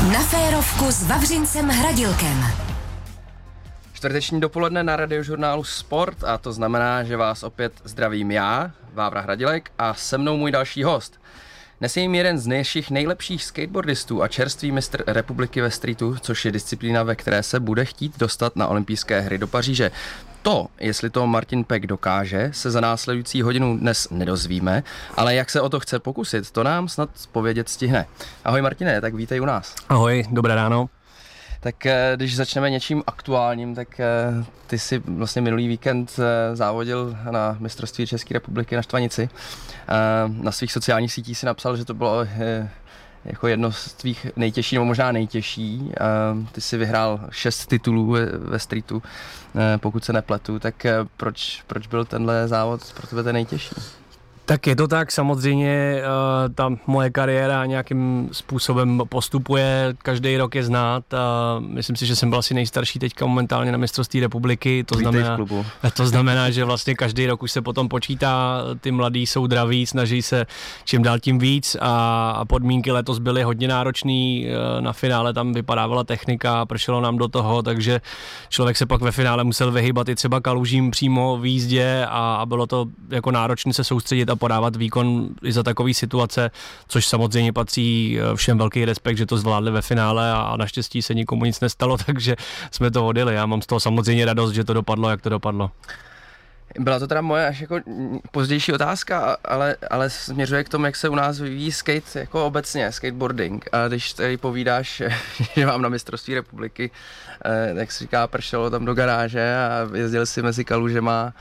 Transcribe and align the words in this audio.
Na 0.00 0.20
férovku 0.20 0.84
s 0.90 1.02
Vavřincem 1.02 1.68
Hradilkem. 1.68 2.44
Čtvrteční 3.92 4.40
dopoledne 4.40 4.82
na 4.82 4.96
radiožurnálu 4.96 5.64
Sport 5.64 6.24
a 6.24 6.38
to 6.38 6.52
znamená, 6.52 7.04
že 7.04 7.16
vás 7.16 7.42
opět 7.42 7.72
zdravím 7.84 8.30
já, 8.30 8.70
Vávra 8.92 9.20
Hradilek 9.20 9.70
a 9.78 9.94
se 9.94 10.18
mnou 10.18 10.36
můj 10.36 10.50
další 10.50 10.82
host. 10.82 11.20
Dnes 11.80 11.96
je 11.96 12.02
jim 12.02 12.14
jeden 12.14 12.38
z 12.38 12.46
našich 12.46 12.90
nejlepších 12.90 13.44
skateboardistů 13.44 14.22
a 14.22 14.28
čerstvý 14.28 14.72
mistr 14.72 15.04
republiky 15.06 15.60
ve 15.60 15.70
streetu, 15.70 16.16
což 16.20 16.44
je 16.44 16.52
disciplína, 16.52 17.02
ve 17.02 17.14
které 17.14 17.42
se 17.42 17.60
bude 17.60 17.84
chtít 17.84 18.18
dostat 18.18 18.56
na 18.56 18.66
olympijské 18.66 19.20
hry 19.20 19.38
do 19.38 19.46
Paříže. 19.46 19.90
To, 20.42 20.66
jestli 20.80 21.10
to 21.10 21.26
Martin 21.26 21.64
Peck 21.64 21.86
dokáže, 21.86 22.50
se 22.52 22.70
za 22.70 22.80
následující 22.80 23.42
hodinu 23.42 23.78
dnes 23.78 24.10
nedozvíme, 24.10 24.82
ale 25.16 25.34
jak 25.34 25.50
se 25.50 25.60
o 25.60 25.68
to 25.68 25.80
chce 25.80 25.98
pokusit, 25.98 26.50
to 26.50 26.64
nám 26.64 26.88
snad 26.88 27.10
povědět 27.32 27.68
stihne. 27.68 28.06
Ahoj 28.44 28.62
Martine, 28.62 29.00
tak 29.00 29.14
vítej 29.14 29.40
u 29.40 29.44
nás. 29.44 29.74
Ahoj, 29.88 30.24
dobré 30.30 30.54
ráno. 30.54 30.88
Tak 31.60 31.86
eh, 31.86 32.12
když 32.16 32.36
začneme 32.36 32.70
něčím 32.70 33.02
aktuálním, 33.06 33.74
tak 33.74 34.00
eh, 34.00 34.06
ty 34.66 34.78
si 34.78 34.98
vlastně 34.98 35.42
minulý 35.42 35.68
víkend 35.68 36.12
eh, 36.18 36.56
závodil 36.56 37.16
na 37.30 37.56
mistrovství 37.58 38.06
České 38.06 38.34
republiky 38.34 38.76
na 38.76 38.82
Štvanici. 38.82 39.28
Na 40.26 40.52
svých 40.52 40.72
sociálních 40.72 41.12
sítích 41.12 41.38
si 41.38 41.46
napsal, 41.46 41.76
že 41.76 41.84
to 41.84 41.94
bylo 41.94 42.26
jako 43.24 43.48
jedno 43.48 43.72
z 43.72 43.92
tvých 43.92 44.26
nejtěžší, 44.36 44.76
nebo 44.76 44.84
možná 44.84 45.12
nejtěžší. 45.12 45.92
Ty 46.52 46.60
si 46.60 46.76
vyhrál 46.76 47.20
šest 47.30 47.66
titulů 47.66 48.16
ve 48.38 48.58
streetu, 48.58 49.02
pokud 49.76 50.04
se 50.04 50.12
nepletu, 50.12 50.58
tak 50.58 50.86
proč, 51.16 51.62
proč 51.66 51.86
byl 51.86 52.04
tenhle 52.04 52.48
závod 52.48 52.92
pro 52.92 53.06
tebe 53.06 53.22
ten 53.22 53.34
nejtěžší? 53.34 53.74
Tak 54.50 54.66
je 54.66 54.76
to 54.76 54.88
tak, 54.88 55.12
samozřejmě 55.12 55.70
eh, 55.70 56.02
ta 56.54 56.70
moje 56.86 57.10
kariéra 57.10 57.66
nějakým 57.66 58.28
způsobem 58.32 59.02
postupuje, 59.08 59.94
každý 60.02 60.36
rok 60.36 60.54
je 60.54 60.64
znát 60.64 61.14
a 61.14 61.56
myslím 61.58 61.96
si, 61.96 62.06
že 62.06 62.16
jsem 62.16 62.30
byl 62.30 62.38
asi 62.38 62.54
nejstarší 62.54 62.98
teďka 62.98 63.26
momentálně 63.26 63.72
na 63.72 63.78
mistrovství 63.78 64.20
republiky, 64.20 64.84
to 64.84 64.98
znamená, 64.98 65.38
to 65.96 66.06
znamená, 66.06 66.50
že 66.50 66.64
vlastně 66.64 66.94
každý 66.94 67.26
rok 67.26 67.42
už 67.42 67.52
se 67.52 67.62
potom 67.62 67.88
počítá, 67.88 68.62
ty 68.80 68.90
mladí 68.90 69.26
jsou 69.26 69.46
draví, 69.46 69.86
snaží 69.86 70.22
se 70.22 70.46
čím 70.84 71.02
dál 71.02 71.18
tím 71.18 71.38
víc 71.38 71.76
a 71.80 72.44
podmínky 72.48 72.92
letos 72.92 73.18
byly 73.18 73.42
hodně 73.42 73.68
náročný, 73.68 74.48
eh, 74.48 74.80
na 74.80 74.92
finále 74.92 75.32
tam 75.32 75.52
vypadávala 75.52 76.04
technika, 76.04 76.66
pršelo 76.66 77.00
nám 77.00 77.18
do 77.18 77.28
toho, 77.28 77.62
takže 77.62 78.00
člověk 78.48 78.76
se 78.76 78.86
pak 78.86 79.00
ve 79.00 79.12
finále 79.12 79.44
musel 79.44 79.72
vyhybat 79.72 80.08
i 80.08 80.14
třeba 80.14 80.40
kalužím 80.40 80.90
přímo 80.90 81.38
v 81.38 81.46
jízdě 81.46 82.06
a 82.08 82.42
bylo 82.46 82.66
to 82.66 82.86
jako 83.10 83.30
náročné 83.30 83.72
se 83.72 83.84
soustředit 83.84 84.30
a 84.30 84.39
podávat 84.40 84.76
výkon 84.76 85.28
i 85.42 85.52
za 85.52 85.62
takové 85.62 85.94
situace, 85.94 86.50
což 86.88 87.06
samozřejmě 87.06 87.52
patří 87.52 88.18
eh, 88.18 88.36
všem 88.36 88.58
velký 88.58 88.84
respekt, 88.84 89.16
že 89.16 89.26
to 89.26 89.36
zvládli 89.36 89.70
ve 89.70 89.82
finále 89.82 90.32
a 90.32 90.56
naštěstí 90.56 91.02
se 91.02 91.14
nikomu 91.14 91.44
nic 91.44 91.60
nestalo, 91.60 91.96
takže 92.06 92.36
jsme 92.70 92.90
to 92.90 93.06
odjeli. 93.06 93.34
Já 93.34 93.46
mám 93.46 93.62
z 93.62 93.66
toho 93.66 93.80
samozřejmě 93.80 94.24
radost, 94.24 94.52
že 94.52 94.64
to 94.64 94.74
dopadlo, 94.74 95.10
jak 95.10 95.22
to 95.22 95.28
dopadlo. 95.28 95.70
Byla 96.78 96.98
to 96.98 97.06
teda 97.06 97.20
moje 97.20 97.46
až 97.46 97.60
jako 97.60 97.80
pozdější 98.30 98.72
otázka, 98.72 99.36
ale, 99.44 99.76
ale 99.90 100.10
směřuje 100.10 100.64
k 100.64 100.68
tomu, 100.68 100.84
jak 100.86 100.96
se 100.96 101.08
u 101.08 101.14
nás 101.14 101.40
vyvíjí 101.40 101.72
skate 101.72 102.18
jako 102.18 102.46
obecně, 102.46 102.92
skateboarding. 102.92 103.68
A 103.72 103.88
když 103.88 104.12
tady 104.12 104.36
povídáš, 104.36 105.02
že 105.56 105.66
vám 105.66 105.82
na 105.82 105.88
mistrovství 105.88 106.34
republiky, 106.34 106.90
eh, 107.44 107.72
jak 107.74 107.92
se 107.92 108.04
říká, 108.04 108.26
pršelo 108.26 108.70
tam 108.70 108.84
do 108.84 108.94
garáže 108.94 109.54
a 109.56 109.96
jezdili 109.96 110.26
si 110.26 110.42
mezi 110.42 110.64
kalužema 110.64 111.32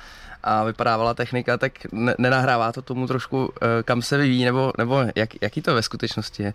a 0.43 0.63
vypadávala 0.63 1.13
technika, 1.13 1.57
tak 1.57 1.71
ne- 1.91 2.15
nenahrává 2.17 2.71
to 2.71 2.81
tomu 2.81 3.07
trošku, 3.07 3.53
eh, 3.61 3.83
kam 3.83 4.01
se 4.01 4.17
vyvíjí, 4.17 4.45
nebo, 4.45 4.71
nebo 4.77 4.99
jak, 5.15 5.29
jaký 5.41 5.61
to 5.61 5.75
ve 5.75 5.81
skutečnosti 5.81 6.43
je? 6.43 6.53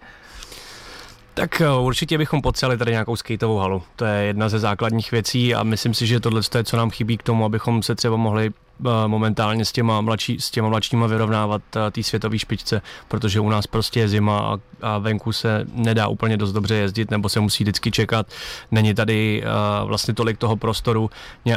Tak 1.34 1.60
eh, 1.60 1.70
určitě 1.70 2.18
bychom 2.18 2.42
potřebovali 2.42 2.78
tady 2.78 2.90
nějakou 2.90 3.16
skateovou 3.16 3.58
halu. 3.58 3.82
To 3.96 4.04
je 4.04 4.24
jedna 4.24 4.48
ze 4.48 4.58
základních 4.58 5.12
věcí 5.12 5.54
a 5.54 5.62
myslím 5.62 5.94
si, 5.94 6.06
že 6.06 6.20
tohle 6.20 6.40
je, 6.54 6.64
co 6.64 6.76
nám 6.76 6.90
chybí 6.90 7.16
k 7.16 7.22
tomu, 7.22 7.44
abychom 7.44 7.82
se 7.82 7.94
třeba 7.94 8.16
mohli 8.16 8.50
momentálně 9.06 9.64
s 9.64 9.72
těma, 9.72 10.00
mladší, 10.00 10.40
s 10.40 10.50
těma 10.50 10.68
mladšíma 10.68 11.06
vyrovnávat 11.06 11.62
eh, 11.76 11.90
té 11.90 12.02
světové 12.02 12.38
špičce, 12.38 12.82
protože 13.08 13.40
u 13.40 13.48
nás 13.48 13.66
prostě 13.66 14.00
je 14.00 14.08
zima 14.08 14.38
a, 14.38 14.58
a 14.82 14.98
venku 14.98 15.32
se 15.32 15.66
nedá 15.74 16.08
úplně 16.08 16.36
dost 16.36 16.52
dobře 16.52 16.74
jezdit, 16.74 17.10
nebo 17.10 17.28
se 17.28 17.40
musí 17.40 17.64
vždycky 17.64 17.90
čekat. 17.90 18.26
Není 18.70 18.94
tady 18.94 19.42
uh, 19.42 19.88
vlastně 19.88 20.14
tolik 20.14 20.38
toho 20.38 20.56
prostoru 20.56 21.10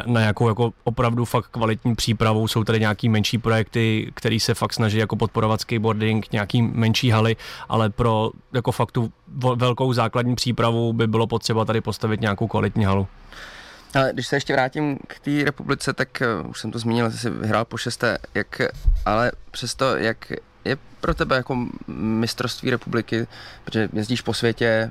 na 0.06 0.20
nějakou 0.20 0.48
jako 0.48 0.72
opravdu 0.84 1.24
fakt 1.24 1.46
kvalitní 1.46 1.94
přípravu. 1.94 2.48
Jsou 2.48 2.64
tady 2.64 2.80
nějaký 2.80 3.08
menší 3.08 3.38
projekty, 3.38 4.12
které 4.14 4.40
se 4.40 4.54
fakt 4.54 4.72
snaží 4.72 4.98
jako 4.98 5.16
podporovat 5.16 5.60
skateboarding, 5.60 6.32
nějaký 6.32 6.62
menší 6.62 7.10
haly, 7.10 7.36
ale 7.68 7.90
pro 7.90 8.30
jako 8.52 8.72
fakt 8.72 8.92
tu 8.92 9.12
velkou 9.56 9.92
základní 9.92 10.34
přípravu 10.34 10.92
by 10.92 11.06
bylo 11.06 11.26
potřeba 11.26 11.64
tady 11.64 11.80
postavit 11.80 12.20
nějakou 12.20 12.46
kvalitní 12.46 12.84
halu. 12.84 13.06
Ale 13.94 14.10
když 14.12 14.26
se 14.26 14.36
ještě 14.36 14.52
vrátím 14.52 14.98
k 15.06 15.18
té 15.18 15.44
republice, 15.44 15.92
tak 15.92 16.22
uh, 16.42 16.50
už 16.50 16.60
jsem 16.60 16.70
to 16.70 16.78
zmínil, 16.78 17.10
že 17.10 17.18
jsi 17.18 17.30
vyhrál 17.30 17.64
po 17.64 17.76
šesté, 17.76 18.18
jak, 18.34 18.60
ale 19.04 19.32
přesto, 19.50 19.96
jak 19.96 20.32
je 20.64 20.76
pro 21.00 21.14
tebe 21.14 21.36
jako 21.36 21.66
mistrovství 21.96 22.70
republiky, 22.70 23.26
protože 23.64 23.88
jezdíš 23.92 24.20
po 24.20 24.34
světě, 24.34 24.90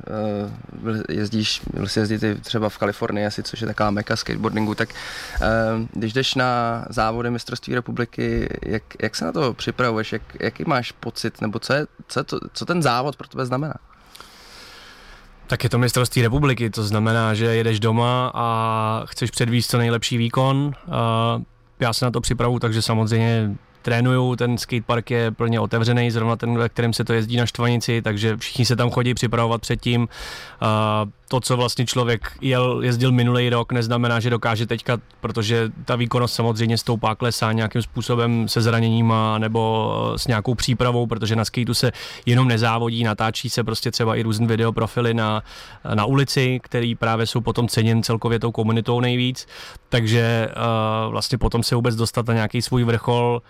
uh, 0.83 0.97
jezdíš, 1.09 1.61
byl 1.73 1.87
jsi 1.87 1.99
jezdit 1.99 2.41
třeba 2.41 2.69
v 2.69 2.77
Kalifornii 2.77 3.25
asi, 3.25 3.43
což 3.43 3.61
je 3.61 3.67
taková 3.67 3.91
meka 3.91 4.15
skateboardingu, 4.15 4.75
tak 4.75 4.89
uh, 4.89 5.47
když 5.93 6.13
jdeš 6.13 6.35
na 6.35 6.85
závody 6.89 7.31
mistrovství 7.31 7.75
republiky, 7.75 8.49
jak, 8.65 8.83
jak 9.01 9.15
se 9.15 9.25
na 9.25 9.31
to 9.31 9.53
připravuješ, 9.53 10.11
jak, 10.13 10.21
jaký 10.39 10.63
máš 10.67 10.91
pocit, 10.91 11.41
nebo 11.41 11.59
co, 11.59 11.73
je, 11.73 11.85
co, 12.07 12.19
je 12.19 12.23
to, 12.23 12.39
co 12.53 12.65
ten 12.65 12.81
závod 12.81 13.15
pro 13.15 13.27
tebe 13.27 13.45
znamená? 13.45 13.75
Tak 15.47 15.63
je 15.63 15.69
to 15.69 15.77
mistrovství 15.77 16.21
republiky, 16.21 16.69
to 16.69 16.83
znamená, 16.83 17.33
že 17.33 17.45
jedeš 17.45 17.79
doma 17.79 18.31
a 18.33 19.03
chceš 19.05 19.31
předvíst 19.31 19.71
co 19.71 19.77
nejlepší 19.77 20.17
výkon. 20.17 20.73
Já 21.79 21.93
se 21.93 22.05
na 22.05 22.11
to 22.11 22.21
připravu, 22.21 22.59
takže 22.59 22.81
samozřejmě 22.81 23.51
trénuju, 23.81 24.35
ten 24.35 24.57
skatepark 24.57 25.11
je 25.11 25.31
plně 25.31 25.59
otevřený, 25.59 26.11
zrovna 26.11 26.35
ten, 26.35 26.57
ve 26.57 26.69
kterém 26.69 26.93
se 26.93 27.03
to 27.03 27.13
jezdí 27.13 27.37
na 27.37 27.45
Štvanici, 27.45 28.01
takže 28.01 28.37
všichni 28.37 28.65
se 28.65 28.75
tam 28.75 28.89
chodí 28.89 29.13
připravovat 29.13 29.61
předtím. 29.61 30.07
To, 31.29 31.39
co 31.39 31.57
vlastně 31.57 31.85
člověk 31.85 32.31
jel, 32.41 32.83
jezdil 32.83 33.11
minulý 33.11 33.49
rok, 33.49 33.71
neznamená, 33.71 34.19
že 34.19 34.29
dokáže 34.29 34.65
teďka, 34.65 34.97
protože 35.21 35.71
ta 35.85 35.95
výkonnost 35.95 36.35
samozřejmě 36.35 36.77
stoupá, 36.77 37.15
klesá 37.15 37.51
nějakým 37.51 37.81
způsobem 37.81 38.47
se 38.47 38.61
zraněníma 38.61 39.37
nebo 39.37 40.13
s 40.17 40.27
nějakou 40.27 40.55
přípravou, 40.55 41.07
protože 41.07 41.35
na 41.35 41.45
skateu 41.45 41.73
se 41.73 41.91
jenom 42.25 42.47
nezávodí, 42.47 43.03
natáčí 43.03 43.49
se 43.49 43.63
prostě 43.63 43.91
třeba 43.91 44.15
i 44.15 44.23
různé 44.23 44.47
videoprofily 44.47 45.13
na, 45.13 45.43
na 45.93 46.05
ulici, 46.05 46.59
který 46.63 46.95
právě 46.95 47.25
jsou 47.25 47.41
potom 47.41 47.67
ceněn 47.67 48.03
celkově 48.03 48.39
tou 48.39 48.51
komunitou 48.51 48.99
nejvíc, 48.99 49.47
takže 49.89 50.49
uh, 50.55 51.11
vlastně 51.11 51.37
potom 51.37 51.63
se 51.63 51.75
vůbec 51.75 51.95
dostat 51.95 52.27
na 52.27 52.33
nějaký 52.33 52.61
svůj 52.61 52.83
vrchol, 52.83 53.41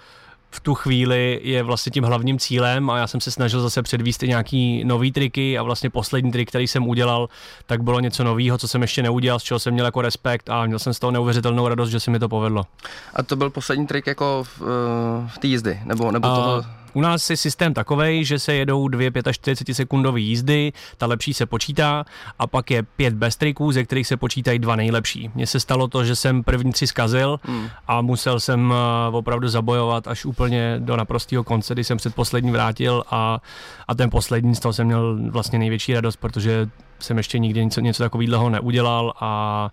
v 0.52 0.60
tu 0.60 0.74
chvíli 0.76 1.40
je 1.44 1.64
vlastně 1.64 1.90
tím 1.90 2.04
hlavním 2.04 2.40
cílem 2.40 2.90
a 2.90 2.98
já 2.98 3.08
jsem 3.08 3.22
se 3.22 3.32
snažil 3.32 3.62
zase 3.62 3.82
předvíst 3.82 4.24
i 4.24 4.28
nějaký 4.28 4.84
nový 4.84 5.12
triky 5.12 5.58
a 5.58 5.64
vlastně 5.64 5.90
poslední 5.90 6.32
trik, 6.32 6.50
který 6.50 6.68
jsem 6.68 6.88
udělal, 6.88 7.30
tak 7.66 7.84
bylo 7.84 8.00
něco 8.00 8.24
nového, 8.24 8.58
co 8.58 8.68
jsem 8.68 8.82
ještě 8.82 9.04
neudělal, 9.04 9.40
z 9.40 9.44
čeho 9.44 9.60
jsem 9.60 9.74
měl 9.74 9.86
jako 9.86 10.02
respekt 10.02 10.50
a 10.50 10.66
měl 10.66 10.80
jsem 10.80 10.94
z 10.94 11.00
toho 11.00 11.12
neuvěřitelnou 11.12 11.68
radost, 11.68 11.90
že 11.90 12.00
se 12.00 12.12
mi 12.12 12.20
to 12.20 12.30
povedlo. 12.30 12.66
A 13.14 13.24
to 13.24 13.36
byl 13.36 13.50
poslední 13.50 13.88
trik 13.88 14.08
jako 14.08 14.44
v, 14.44 14.62
eh, 14.62 15.30
v 15.36 15.38
té 15.38 15.48
jízdy? 15.48 15.80
Nebo, 15.86 16.12
nebo 16.12 16.28
toho... 16.28 16.64
U 16.98 17.02
nás 17.02 17.30
je 17.30 17.38
systém 17.38 17.74
takový, 17.74 18.26
že 18.26 18.40
se 18.40 18.54
jedou 18.54 18.88
dvě 18.88 19.12
45 19.32 19.76
sekundové 19.76 20.20
jízdy, 20.20 20.74
ta 20.98 21.06
lepší 21.06 21.34
se 21.34 21.46
počítá 21.46 22.06
a 22.40 22.48
pak 22.48 22.72
je 22.72 22.84
pět 22.84 23.14
bez 23.14 23.36
triků, 23.36 23.72
ze 23.72 23.84
kterých 23.84 24.08
se 24.08 24.18
počítají 24.18 24.60
dva 24.60 24.76
nejlepší. 24.76 25.32
Mně 25.36 25.48
se 25.48 25.60
stalo 25.60 25.88
to, 25.88 26.06
že 26.06 26.16
jsem 26.16 26.44
první 26.44 26.72
tři 26.72 26.88
zkazil 26.88 27.40
hmm. 27.44 27.70
a 27.88 28.02
musel 28.02 28.40
jsem 28.40 28.74
eh, 28.74 29.16
opravdu 29.16 29.48
zabojovat 29.48 30.08
až 30.08 30.26
úplně 30.26 30.76
do 30.80 30.98
naprostého 30.98 31.44
konce, 31.44 31.74
kdy 31.74 31.84
jsem 31.84 31.98
před 31.98 32.16
poslední 32.16 32.52
vrátil 32.52 33.04
a, 33.12 33.42
a 33.88 33.96
ten 33.96 34.10
poslední 34.10 34.56
z 34.56 34.60
toho 34.60 34.74
jsem 34.74 34.88
měl 34.88 35.18
vlastně 35.30 35.60
největší 35.60 35.94
radost, 35.94 36.16
protože 36.16 36.70
jsem 37.00 37.18
ještě 37.18 37.40
nikdy 37.40 37.66
něco, 37.66 37.82
něco 37.82 38.04
takového 38.04 38.50
neudělal 38.50 39.14
a, 39.20 39.70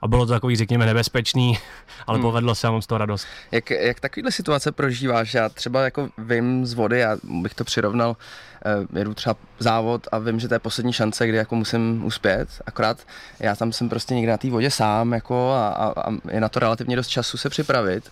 a 0.00 0.08
bylo 0.08 0.26
to 0.26 0.32
takový, 0.32 0.56
řekněme, 0.56 0.86
nebezpečný, 0.86 1.58
ale 2.06 2.18
hmm. 2.18 2.22
povedlo 2.22 2.54
se 2.54 2.68
a 2.68 2.70
mám 2.70 2.82
z 2.82 2.86
toho 2.86 2.98
radost. 2.98 3.26
Jak, 3.52 3.70
jak 3.70 4.00
takovýhle 4.00 4.32
situace 4.32 4.72
prožíváš? 4.72 5.34
Já 5.34 5.48
třeba 5.48 5.84
jako 5.84 6.08
vím 6.18 6.66
z 6.66 6.74
vody, 6.74 6.98
já 6.98 7.16
bych 7.22 7.54
to 7.54 7.64
přirovnal, 7.64 8.16
eh, 8.64 8.98
jedu 8.98 9.14
třeba 9.14 9.36
závod 9.58 10.06
a 10.12 10.18
vím, 10.18 10.40
že 10.40 10.48
to 10.48 10.54
je 10.54 10.58
poslední 10.58 10.92
šance, 10.92 11.26
kdy 11.26 11.36
jako 11.36 11.54
musím 11.54 12.04
uspět, 12.04 12.48
akorát 12.66 12.98
já 13.40 13.56
tam 13.56 13.72
jsem 13.72 13.88
prostě 13.88 14.14
někde 14.14 14.32
na 14.32 14.38
té 14.38 14.50
vodě 14.50 14.70
sám 14.70 15.12
jako 15.12 15.50
a, 15.50 15.68
a, 15.68 16.00
a 16.00 16.10
je 16.30 16.40
na 16.40 16.48
to 16.48 16.60
relativně 16.60 16.96
dost 16.96 17.08
času 17.08 17.38
se 17.38 17.50
připravit. 17.50 18.10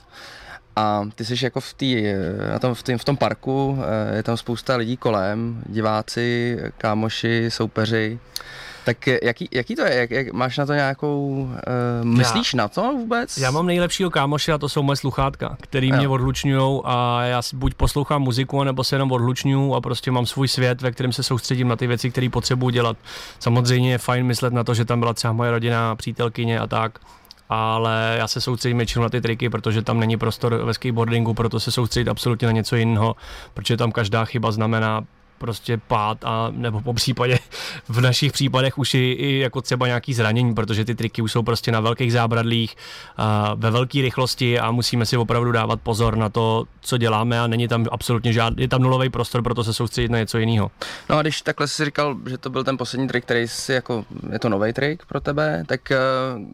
A 0.77 1.09
ty 1.15 1.25
jsi 1.25 1.45
jako 1.45 1.61
v, 1.61 1.75
tý, 1.75 2.13
na 2.53 2.59
tom, 2.59 2.75
v, 2.75 2.83
tý, 2.83 2.95
v 2.95 3.05
tom 3.05 3.17
parku, 3.17 3.79
eh, 4.13 4.17
je 4.17 4.23
tam 4.23 4.37
spousta 4.37 4.77
lidí 4.77 4.97
kolem, 4.97 5.63
diváci, 5.67 6.59
kámoši, 6.79 7.47
soupeři. 7.49 8.19
Tak 8.87 9.07
jaký, 9.23 9.49
jaký 9.53 9.75
to 9.75 9.83
je? 9.83 9.95
Jak, 9.95 10.11
jak, 10.11 10.33
máš 10.33 10.59
na 10.59 10.67
to 10.67 10.73
nějakou, 10.73 11.29
uh, 11.29 12.05
myslíš 12.05 12.55
já, 12.55 12.57
na 12.57 12.69
to 12.69 12.83
vůbec? 12.83 13.39
Já 13.39 13.51
mám 13.51 13.67
nejlepšího 13.67 14.11
kámoše 14.11 14.53
a 14.53 14.59
to 14.59 14.69
jsou 14.69 14.83
moje 14.83 14.97
sluchátka, 14.97 15.57
který 15.61 15.89
jo. 15.89 15.97
mě 15.97 16.09
odlučňují 16.09 16.81
a 16.85 17.23
já 17.23 17.43
buď 17.55 17.75
poslouchám 17.75 18.23
muziku, 18.23 18.65
nebo 18.65 18.85
se 18.85 18.95
jenom 18.95 19.13
odlučňuju 19.13 19.75
a 19.75 19.81
prostě 19.81 20.11
mám 20.11 20.27
svůj 20.27 20.49
svět, 20.49 20.83
ve 20.83 20.91
kterém 20.91 21.13
se 21.13 21.23
soustředím 21.23 21.69
na 21.69 21.77
ty 21.77 21.87
věci, 21.87 22.11
které 22.11 22.29
potřebuji 22.29 22.71
dělat. 22.71 22.97
Samozřejmě 23.39 23.91
je 23.91 23.99
fajn 23.99 24.27
myslet 24.27 24.53
na 24.53 24.65
to, 24.65 24.75
že 24.75 24.85
tam 24.85 25.01
byla 25.01 25.15
třeba 25.15 25.33
moje 25.33 25.51
rodina, 25.51 25.97
přítelkyně 25.97 26.61
a 26.61 26.67
tak, 26.67 26.99
ale 27.49 28.17
já 28.19 28.29
se 28.29 28.41
soustředím 28.41 28.77
většinou 28.77 29.03
na 29.03 29.09
ty 29.09 29.21
triky, 29.21 29.51
protože 29.51 29.83
tam 29.83 30.01
není 30.01 30.17
prostor 30.17 30.55
ve 30.65 30.75
skateboardingu, 30.75 31.35
proto 31.35 31.61
se 31.61 31.73
soustředit 31.73 32.11
absolutně 32.11 32.47
na 32.47 32.53
něco 32.53 32.77
jiného, 32.77 33.17
protože 33.55 33.77
tam 33.77 33.93
každá 33.93 34.25
chyba 34.25 34.53
znamená 34.53 35.05
prostě 35.39 35.81
pád 35.89 36.25
a 36.25 36.49
nebo 36.51 36.81
po 36.81 36.95
případě 36.95 37.39
v 37.89 38.01
našich 38.01 38.33
případech 38.33 38.79
už 38.79 38.95
i, 38.95 38.99
i 38.99 39.39
jako 39.39 39.61
třeba 39.61 39.87
nějaký 39.87 40.15
zranění, 40.15 40.55
protože 40.55 40.85
ty 40.85 40.95
triky 40.95 41.23
už 41.23 41.33
jsou 41.33 41.43
prostě 41.43 41.73
na 41.73 41.81
velkých 41.81 42.13
zábradlích, 42.13 42.77
a 43.17 43.55
ve 43.55 43.71
velké 43.71 44.03
rychlosti 44.03 44.59
a 44.59 44.71
musíme 44.71 45.07
si 45.07 45.17
opravdu 45.17 45.53
dávat 45.53 45.81
pozor 45.81 46.17
na 46.17 46.29
to, 46.29 46.65
co 46.81 46.99
děláme 46.99 47.41
a 47.41 47.47
není 47.47 47.69
tam 47.69 47.87
absolutně 47.91 48.33
žádný, 48.33 48.63
je 48.63 48.69
tam 48.69 48.83
nulový 48.83 49.11
prostor, 49.11 49.43
proto 49.43 49.65
se 49.65 49.75
soustředit 49.75 50.11
na 50.11 50.19
něco 50.19 50.39
jiného. 50.39 50.71
No 51.11 51.19
a 51.19 51.23
když 51.23 51.43
takhle 51.43 51.69
jsi 51.69 51.85
říkal, 51.85 52.17
že 52.27 52.39
to 52.39 52.51
byl 52.51 52.65
ten 52.65 52.77
poslední 52.77 53.09
trik, 53.09 53.25
který 53.25 53.49
si 53.49 53.73
jako, 53.73 54.05
je 54.33 54.39
to 54.39 54.49
nový 54.49 54.73
trik 54.73 55.07
pro 55.07 55.21
tebe, 55.21 55.65
tak 55.67 55.91
eh, 55.91 55.99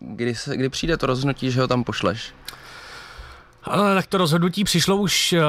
kdy, 0.01 0.35
se, 0.35 0.57
kdy 0.57 0.69
přijde 0.69 0.97
to 0.97 1.07
rozhodnutí, 1.07 1.51
že 1.51 1.61
ho 1.61 1.69
tam 1.69 1.85
pošleš? 1.85 2.33
Ale 3.65 3.95
tak 3.95 4.07
to 4.07 4.19
rozhodnutí 4.19 4.65
přišlo 4.65 4.97
už 4.97 5.33
uh, 5.33 5.41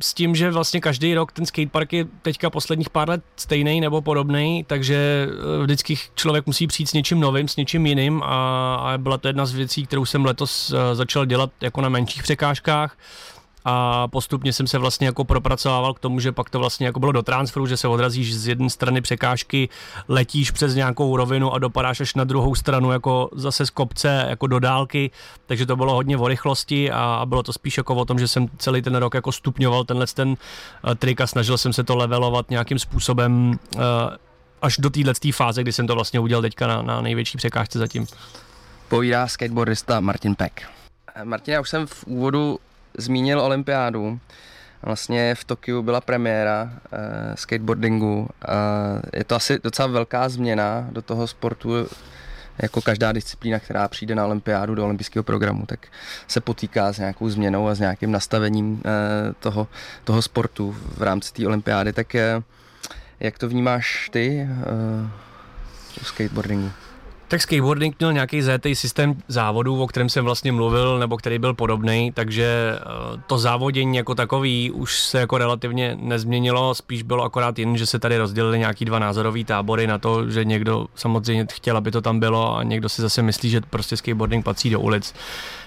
s 0.00 0.14
tím, 0.14 0.34
že 0.34 0.50
vlastně 0.50 0.80
každý 0.80 1.14
rok 1.14 1.32
ten 1.32 1.46
skatepark 1.46 1.92
je 1.92 2.04
teďka 2.22 2.50
posledních 2.50 2.90
pár 2.90 3.08
let 3.08 3.22
stejný 3.36 3.80
nebo 3.80 4.02
podobný, 4.02 4.64
takže 4.66 5.28
uh, 5.28 5.62
vždycky 5.62 5.94
člověk 6.14 6.46
musí 6.46 6.66
přijít 6.66 6.86
s 6.86 6.92
něčím 6.92 7.20
novým, 7.20 7.48
s 7.48 7.56
něčím 7.56 7.86
jiným 7.86 8.22
a, 8.22 8.74
a 8.74 8.98
byla 8.98 9.18
to 9.18 9.28
jedna 9.28 9.46
z 9.46 9.52
věcí, 9.52 9.86
kterou 9.86 10.04
jsem 10.04 10.24
letos 10.24 10.70
uh, 10.70 10.78
začal 10.92 11.26
dělat 11.26 11.50
jako 11.60 11.80
na 11.80 11.88
menších 11.88 12.22
překážkách 12.22 12.96
a 13.68 14.08
postupně 14.08 14.52
jsem 14.52 14.66
se 14.66 14.78
vlastně 14.78 15.06
jako 15.06 15.24
propracovával 15.24 15.94
k 15.94 15.98
tomu, 15.98 16.20
že 16.20 16.32
pak 16.32 16.50
to 16.50 16.58
vlastně 16.58 16.86
jako 16.86 17.00
bylo 17.00 17.12
do 17.12 17.22
transferu, 17.22 17.66
že 17.66 17.76
se 17.76 17.88
odrazíš 17.88 18.34
z 18.34 18.48
jedné 18.48 18.70
strany 18.70 19.00
překážky, 19.00 19.68
letíš 20.08 20.50
přes 20.50 20.74
nějakou 20.74 21.16
rovinu 21.16 21.54
a 21.54 21.58
dopadáš 21.58 22.00
až 22.00 22.14
na 22.14 22.24
druhou 22.24 22.54
stranu 22.54 22.92
jako 22.92 23.28
zase 23.32 23.66
z 23.66 23.70
kopce, 23.70 24.26
jako 24.28 24.46
do 24.46 24.58
dálky, 24.58 25.10
takže 25.46 25.66
to 25.66 25.76
bylo 25.76 25.94
hodně 25.94 26.16
o 26.16 26.28
rychlosti 26.28 26.90
a, 26.90 26.98
a 27.00 27.26
bylo 27.26 27.42
to 27.42 27.52
spíš 27.52 27.76
jako 27.76 27.94
o 27.94 28.04
tom, 28.04 28.18
že 28.18 28.28
jsem 28.28 28.48
celý 28.58 28.82
ten 28.82 28.96
rok 28.96 29.14
jako 29.14 29.32
stupňoval 29.32 29.84
tenhle 29.84 30.06
ten 30.06 30.28
uh, 30.28 30.94
trik 30.94 31.20
a 31.20 31.26
snažil 31.26 31.58
jsem 31.58 31.72
se 31.72 31.84
to 31.84 31.96
levelovat 31.96 32.50
nějakým 32.50 32.78
způsobem 32.78 33.58
uh, 33.74 33.82
až 34.62 34.76
do 34.78 34.90
téhle 34.90 35.14
fáze, 35.32 35.62
kdy 35.62 35.72
jsem 35.72 35.86
to 35.86 35.94
vlastně 35.94 36.20
udělal 36.20 36.42
teďka 36.42 36.66
na, 36.66 36.82
na 36.82 37.00
největší 37.00 37.38
překážce 37.38 37.78
zatím. 37.78 38.06
Povídá 38.88 39.28
skateboardista 39.28 40.00
Martin 40.00 40.34
Peck. 40.34 40.60
Martin, 41.24 41.54
já 41.54 41.60
už 41.60 41.70
jsem 41.70 41.86
v 41.86 42.04
úvodu 42.06 42.58
zmínil 42.98 43.40
olympiádu. 43.40 44.20
Vlastně 44.82 45.34
v 45.34 45.44
Tokiu 45.44 45.82
byla 45.82 46.00
premiéra 46.00 46.72
eh, 46.72 47.36
skateboardingu. 47.36 48.28
Eh, 48.48 49.18
je 49.18 49.24
to 49.24 49.34
asi 49.34 49.58
docela 49.64 49.88
velká 49.88 50.28
změna 50.28 50.88
do 50.92 51.02
toho 51.02 51.26
sportu, 51.26 51.86
jako 52.62 52.80
každá 52.80 53.12
disciplína, 53.12 53.58
která 53.58 53.88
přijde 53.88 54.14
na 54.14 54.26
olympiádu 54.26 54.74
do 54.74 54.84
olympijského 54.84 55.22
programu, 55.22 55.66
tak 55.66 55.86
se 56.28 56.40
potýká 56.40 56.92
s 56.92 56.98
nějakou 56.98 57.28
změnou 57.28 57.68
a 57.68 57.74
s 57.74 57.80
nějakým 57.80 58.12
nastavením 58.12 58.82
eh, 58.84 59.32
toho, 59.40 59.66
toho 60.04 60.22
sportu 60.22 60.76
v 60.96 61.02
rámci 61.02 61.32
té 61.32 61.46
olympiády. 61.46 61.92
Tak 61.92 62.14
eh, 62.14 62.42
jak 63.20 63.38
to 63.38 63.48
vnímáš 63.48 64.10
ty 64.12 64.48
eh, 64.50 65.10
u 66.00 66.04
skateboardingu? 66.04 66.70
Tak 67.28 67.42
skateboarding 67.42 67.98
měl 67.98 68.12
nějaký 68.12 68.42
zέτý 68.42 68.74
systém 68.74 69.14
závodů, 69.28 69.82
o 69.82 69.86
kterém 69.86 70.08
jsem 70.08 70.24
vlastně 70.24 70.52
mluvil, 70.52 70.98
nebo 70.98 71.16
který 71.16 71.38
byl 71.38 71.54
podobný, 71.54 72.12
takže 72.14 72.78
eh, 72.80 73.20
to 73.26 73.38
závodění 73.38 73.96
jako 73.96 74.14
takový 74.14 74.70
už 74.70 75.00
se 75.00 75.18
jako 75.20 75.38
relativně 75.38 75.96
nezměnilo, 76.00 76.74
spíš 76.74 77.02
bylo 77.02 77.24
akorát 77.24 77.58
jen, 77.58 77.76
že 77.76 77.86
se 77.86 77.98
tady 77.98 78.18
rozdělili 78.18 78.58
nějaký 78.58 78.84
dva 78.84 78.98
názorové 78.98 79.44
tábory 79.44 79.86
na 79.86 79.98
to, 79.98 80.30
že 80.30 80.44
někdo 80.44 80.86
samozřejmě 80.94 81.46
chtěl, 81.52 81.76
aby 81.76 81.90
to 81.90 82.00
tam 82.00 82.20
bylo 82.20 82.56
a 82.56 82.62
někdo 82.62 82.88
si 82.88 83.02
zase 83.02 83.22
myslí, 83.22 83.50
že 83.50 83.60
prostě 83.60 83.96
skateboarding 83.96 84.44
patří 84.44 84.70
do 84.70 84.80
ulic. 84.80 85.14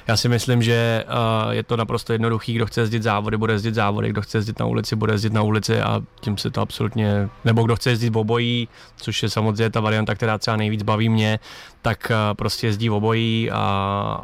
Já 0.07 0.17
si 0.17 0.29
myslím, 0.29 0.63
že 0.63 1.03
uh, 1.07 1.51
je 1.51 1.63
to 1.63 1.77
naprosto 1.77 2.13
jednoduchý, 2.13 2.53
kdo 2.53 2.65
chce 2.65 2.81
jezdit 2.81 3.03
závody, 3.03 3.37
bude 3.37 3.53
jezdit 3.53 3.75
závody, 3.75 4.09
kdo 4.09 4.21
chce 4.21 4.37
jezdit 4.37 4.59
na 4.59 4.65
ulici, 4.65 4.95
bude 4.95 5.13
jezdit 5.13 5.33
na 5.33 5.41
ulici 5.41 5.81
a 5.81 6.01
tím 6.19 6.37
se 6.37 6.49
to 6.49 6.61
absolutně, 6.61 7.29
nebo 7.45 7.63
kdo 7.63 7.75
chce 7.75 7.89
jezdit 7.89 8.09
v 8.09 8.17
obojí, 8.17 8.67
což 8.95 9.23
je 9.23 9.29
samozřejmě 9.29 9.69
ta 9.69 9.79
varianta, 9.79 10.15
která 10.15 10.37
třeba 10.37 10.57
nejvíc 10.57 10.83
baví 10.83 11.09
mě, 11.09 11.39
tak 11.81 12.11
uh, 12.11 12.33
prostě 12.33 12.67
jezdí 12.67 12.89
v 12.89 12.93
obojí 12.93 13.51
a, 13.51 14.23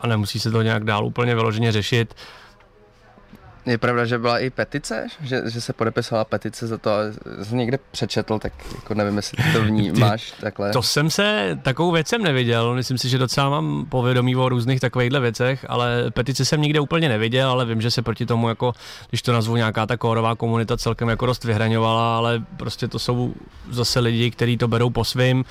a 0.00 0.06
nemusí 0.06 0.40
se 0.40 0.50
to 0.50 0.62
nějak 0.62 0.84
dál 0.84 1.06
úplně 1.06 1.34
vyloženě 1.34 1.72
řešit. 1.72 2.14
Je 3.66 3.78
pravda, 3.78 4.04
že 4.04 4.18
byla 4.18 4.38
i 4.38 4.50
petice, 4.50 5.06
že, 5.22 5.42
že 5.50 5.60
se 5.60 5.72
podepisovala 5.72 6.24
petice 6.24 6.66
za 6.66 6.78
to, 6.78 6.90
jsem 7.42 7.58
někde 7.58 7.78
přečetl, 7.90 8.38
tak 8.38 8.52
jako 8.74 8.94
nevím, 8.94 9.16
jestli 9.16 9.52
to 9.52 9.62
v 9.62 9.70
ní 9.70 9.92
máš 9.98 10.32
takhle. 10.40 10.72
To 10.72 10.82
jsem 10.82 11.10
se, 11.10 11.58
takovou 11.62 11.92
věc 11.92 12.08
jsem 12.08 12.22
neviděl, 12.22 12.74
myslím 12.74 12.98
si, 12.98 13.08
že 13.08 13.18
docela 13.18 13.50
mám 13.50 13.86
povědomí 13.88 14.36
o 14.36 14.48
různých 14.48 14.80
takovýchhle 14.80 15.20
věcech, 15.20 15.66
ale 15.68 16.10
petice 16.10 16.44
jsem 16.44 16.62
nikde 16.62 16.80
úplně 16.80 17.08
neviděl, 17.08 17.50
ale 17.50 17.66
vím, 17.66 17.80
že 17.80 17.90
se 17.90 18.02
proti 18.02 18.26
tomu 18.26 18.48
jako, 18.48 18.72
když 19.10 19.22
to 19.22 19.32
nazvu 19.32 19.56
nějaká 19.56 19.86
ta 19.86 19.96
kórová 19.96 20.34
komunita 20.34 20.76
celkem 20.76 21.08
jako 21.08 21.26
dost 21.26 21.44
vyhraňovala, 21.44 22.16
ale 22.16 22.44
prostě 22.56 22.88
to 22.88 22.98
jsou 22.98 23.34
zase 23.70 24.00
lidi, 24.00 24.30
kteří 24.30 24.56
to 24.56 24.68
berou 24.68 24.90
po 24.90 25.04
svým, 25.04 25.44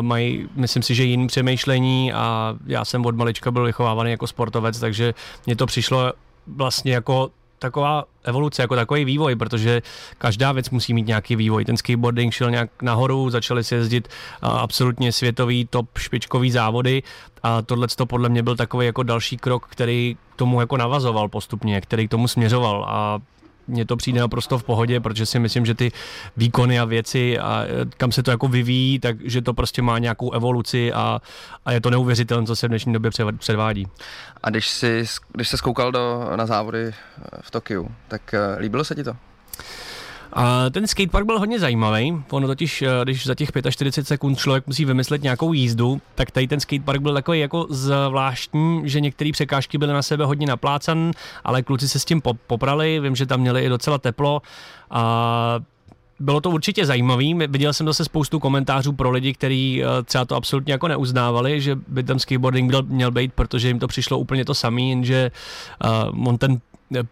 mají, 0.00 0.48
myslím 0.56 0.82
si, 0.82 0.94
že 0.94 1.04
jiný 1.04 1.26
přemýšlení 1.26 2.12
a 2.12 2.54
já 2.66 2.84
jsem 2.84 3.06
od 3.06 3.16
malička 3.16 3.50
byl 3.50 3.64
vychovávaný 3.64 4.10
jako 4.10 4.26
sportovec, 4.26 4.80
takže 4.80 5.14
mně 5.46 5.56
to 5.56 5.66
přišlo 5.66 6.12
vlastně 6.46 6.94
jako 6.94 7.30
taková 7.58 8.04
evoluce, 8.24 8.62
jako 8.62 8.76
takový 8.76 9.04
vývoj, 9.04 9.36
protože 9.36 9.82
každá 10.18 10.52
věc 10.52 10.70
musí 10.70 10.94
mít 10.94 11.06
nějaký 11.06 11.36
vývoj. 11.36 11.64
Ten 11.64 11.76
skateboarding 11.76 12.32
šel 12.32 12.50
nějak 12.50 12.82
nahoru, 12.82 13.30
začali 13.30 13.64
se 13.64 13.74
jezdit 13.74 14.08
absolutně 14.42 15.12
světový 15.12 15.66
top 15.70 15.98
špičkový 15.98 16.50
závody 16.50 17.02
a 17.42 17.62
tohle 17.62 17.88
to 17.96 18.06
podle 18.06 18.28
mě 18.28 18.42
byl 18.42 18.56
takový 18.56 18.86
jako 18.86 19.02
další 19.02 19.36
krok, 19.36 19.66
který 19.70 20.16
tomu 20.36 20.60
jako 20.60 20.76
navazoval 20.76 21.28
postupně, 21.28 21.80
který 21.80 22.08
k 22.08 22.10
tomu 22.10 22.28
směřoval 22.28 22.84
a 22.88 23.18
mně 23.68 23.84
to 23.84 23.96
přijde 23.96 24.20
naprosto 24.20 24.58
v 24.58 24.64
pohodě, 24.64 25.00
protože 25.00 25.26
si 25.26 25.38
myslím, 25.38 25.66
že 25.66 25.74
ty 25.74 25.92
výkony 26.36 26.80
a 26.80 26.84
věci 26.84 27.38
a 27.38 27.64
e, 27.64 27.84
kam 27.96 28.12
se 28.12 28.22
to 28.22 28.30
jako 28.30 28.48
vyvíjí, 28.48 28.98
takže 28.98 29.42
to 29.42 29.54
prostě 29.54 29.82
má 29.82 29.98
nějakou 29.98 30.32
evoluci 30.32 30.92
a, 30.92 31.20
a 31.64 31.72
je 31.72 31.80
to 31.80 31.90
neuvěřitelné, 31.90 32.46
co 32.46 32.56
se 32.56 32.66
v 32.66 32.68
dnešní 32.68 32.92
době 32.92 33.10
předvádí. 33.38 33.86
A 34.42 34.50
když, 34.50 34.68
jsi, 34.68 35.04
když 35.32 35.48
se 35.48 35.56
skoukal 35.56 35.92
do, 35.92 36.30
na 36.36 36.46
závody 36.46 36.90
v 37.40 37.50
Tokiu, 37.50 37.88
tak 38.08 38.34
e, 38.34 38.56
líbilo 38.58 38.84
se 38.84 38.94
ti 38.94 39.04
to? 39.04 39.16
A 40.34 40.70
ten 40.70 40.86
skatepark 40.86 41.26
byl 41.26 41.38
hodně 41.38 41.60
zajímavý. 41.60 42.22
Ono 42.30 42.46
totiž, 42.46 42.82
eh, 42.82 42.88
když 43.02 43.26
za 43.26 43.34
těch 43.34 43.50
45 43.70 44.06
sekund 44.06 44.38
člověk 44.38 44.66
musí 44.66 44.84
vymyslet 44.84 45.22
nějakou 45.22 45.52
jízdu, 45.52 46.00
tak 46.14 46.30
tady 46.30 46.48
ten 46.48 46.60
skatepark 46.60 47.00
byl 47.00 47.14
takový 47.14 47.40
jako 47.40 47.66
zvláštní, 47.70 48.82
že 48.84 49.00
některé 49.00 49.30
překážky 49.32 49.78
byly 49.78 49.92
na 49.92 50.02
sebe 50.02 50.24
hodně 50.24 50.46
naplácan, 50.46 51.10
ale 51.44 51.62
kluci 51.62 51.88
se 51.88 51.98
s 51.98 52.04
tím 52.04 52.22
poprali. 52.46 53.00
Vím, 53.00 53.16
že 53.16 53.26
tam 53.26 53.40
měli 53.40 53.64
i 53.64 53.68
docela 53.68 53.98
teplo. 53.98 54.42
A 54.90 55.60
bylo 56.20 56.40
to 56.40 56.50
určitě 56.50 56.86
zajímavý. 56.86 57.34
Viděl 57.34 57.72
jsem 57.72 57.86
zase 57.86 58.04
spoustu 58.04 58.40
komentářů 58.40 58.92
pro 58.92 59.10
lidi, 59.10 59.32
kteří 59.32 59.82
eh, 59.82 60.02
třeba 60.02 60.24
to 60.24 60.36
absolutně 60.36 60.72
jako 60.72 60.88
neuznávali, 60.88 61.60
že 61.60 61.78
by 61.88 62.02
ten 62.02 62.18
skateboarding 62.18 62.68
měl, 62.68 62.82
měl 62.82 63.10
být, 63.10 63.32
protože 63.32 63.68
jim 63.68 63.78
to 63.78 63.88
přišlo 63.88 64.18
úplně 64.18 64.44
to 64.44 64.54
samý, 64.54 64.90
jenže 64.90 65.30
uh, 66.14 66.28
on 66.28 66.38
ten 66.38 66.60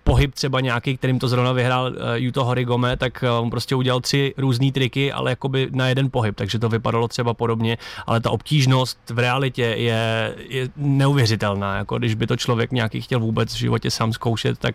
pohyb 0.05 0.35
třeba 0.35 0.61
nějaký, 0.61 0.97
kterým 0.97 1.19
to 1.19 1.29
zrovna 1.29 1.52
vyhrál 1.52 1.87
uh, 1.87 1.97
Yuto 2.14 2.45
Horigome, 2.45 2.97
tak 2.97 3.23
uh, 3.23 3.45
on 3.45 3.50
prostě 3.50 3.75
udělal 3.75 4.00
tři 4.00 4.35
různé 4.37 4.73
triky, 4.73 5.12
ale 5.12 5.31
jakoby 5.31 5.69
na 5.73 5.88
jeden 5.88 6.11
pohyb, 6.11 6.37
takže 6.37 6.59
to 6.59 6.69
vypadalo 6.69 7.09
třeba 7.09 7.35
podobně, 7.35 7.79
ale 8.07 8.21
ta 8.21 8.31
obtížnost 8.31 8.99
v 9.11 9.19
realitě 9.19 9.62
je, 9.62 10.35
je 10.49 10.69
neuvěřitelná, 10.76 11.76
jako 11.76 11.99
když 11.99 12.14
by 12.14 12.26
to 12.26 12.37
člověk 12.37 12.73
nějaký 12.73 13.00
chtěl 13.00 13.21
vůbec 13.21 13.55
v 13.55 13.59
životě 13.59 13.91
sám 13.91 14.12
zkoušet, 14.12 14.59
tak 14.59 14.75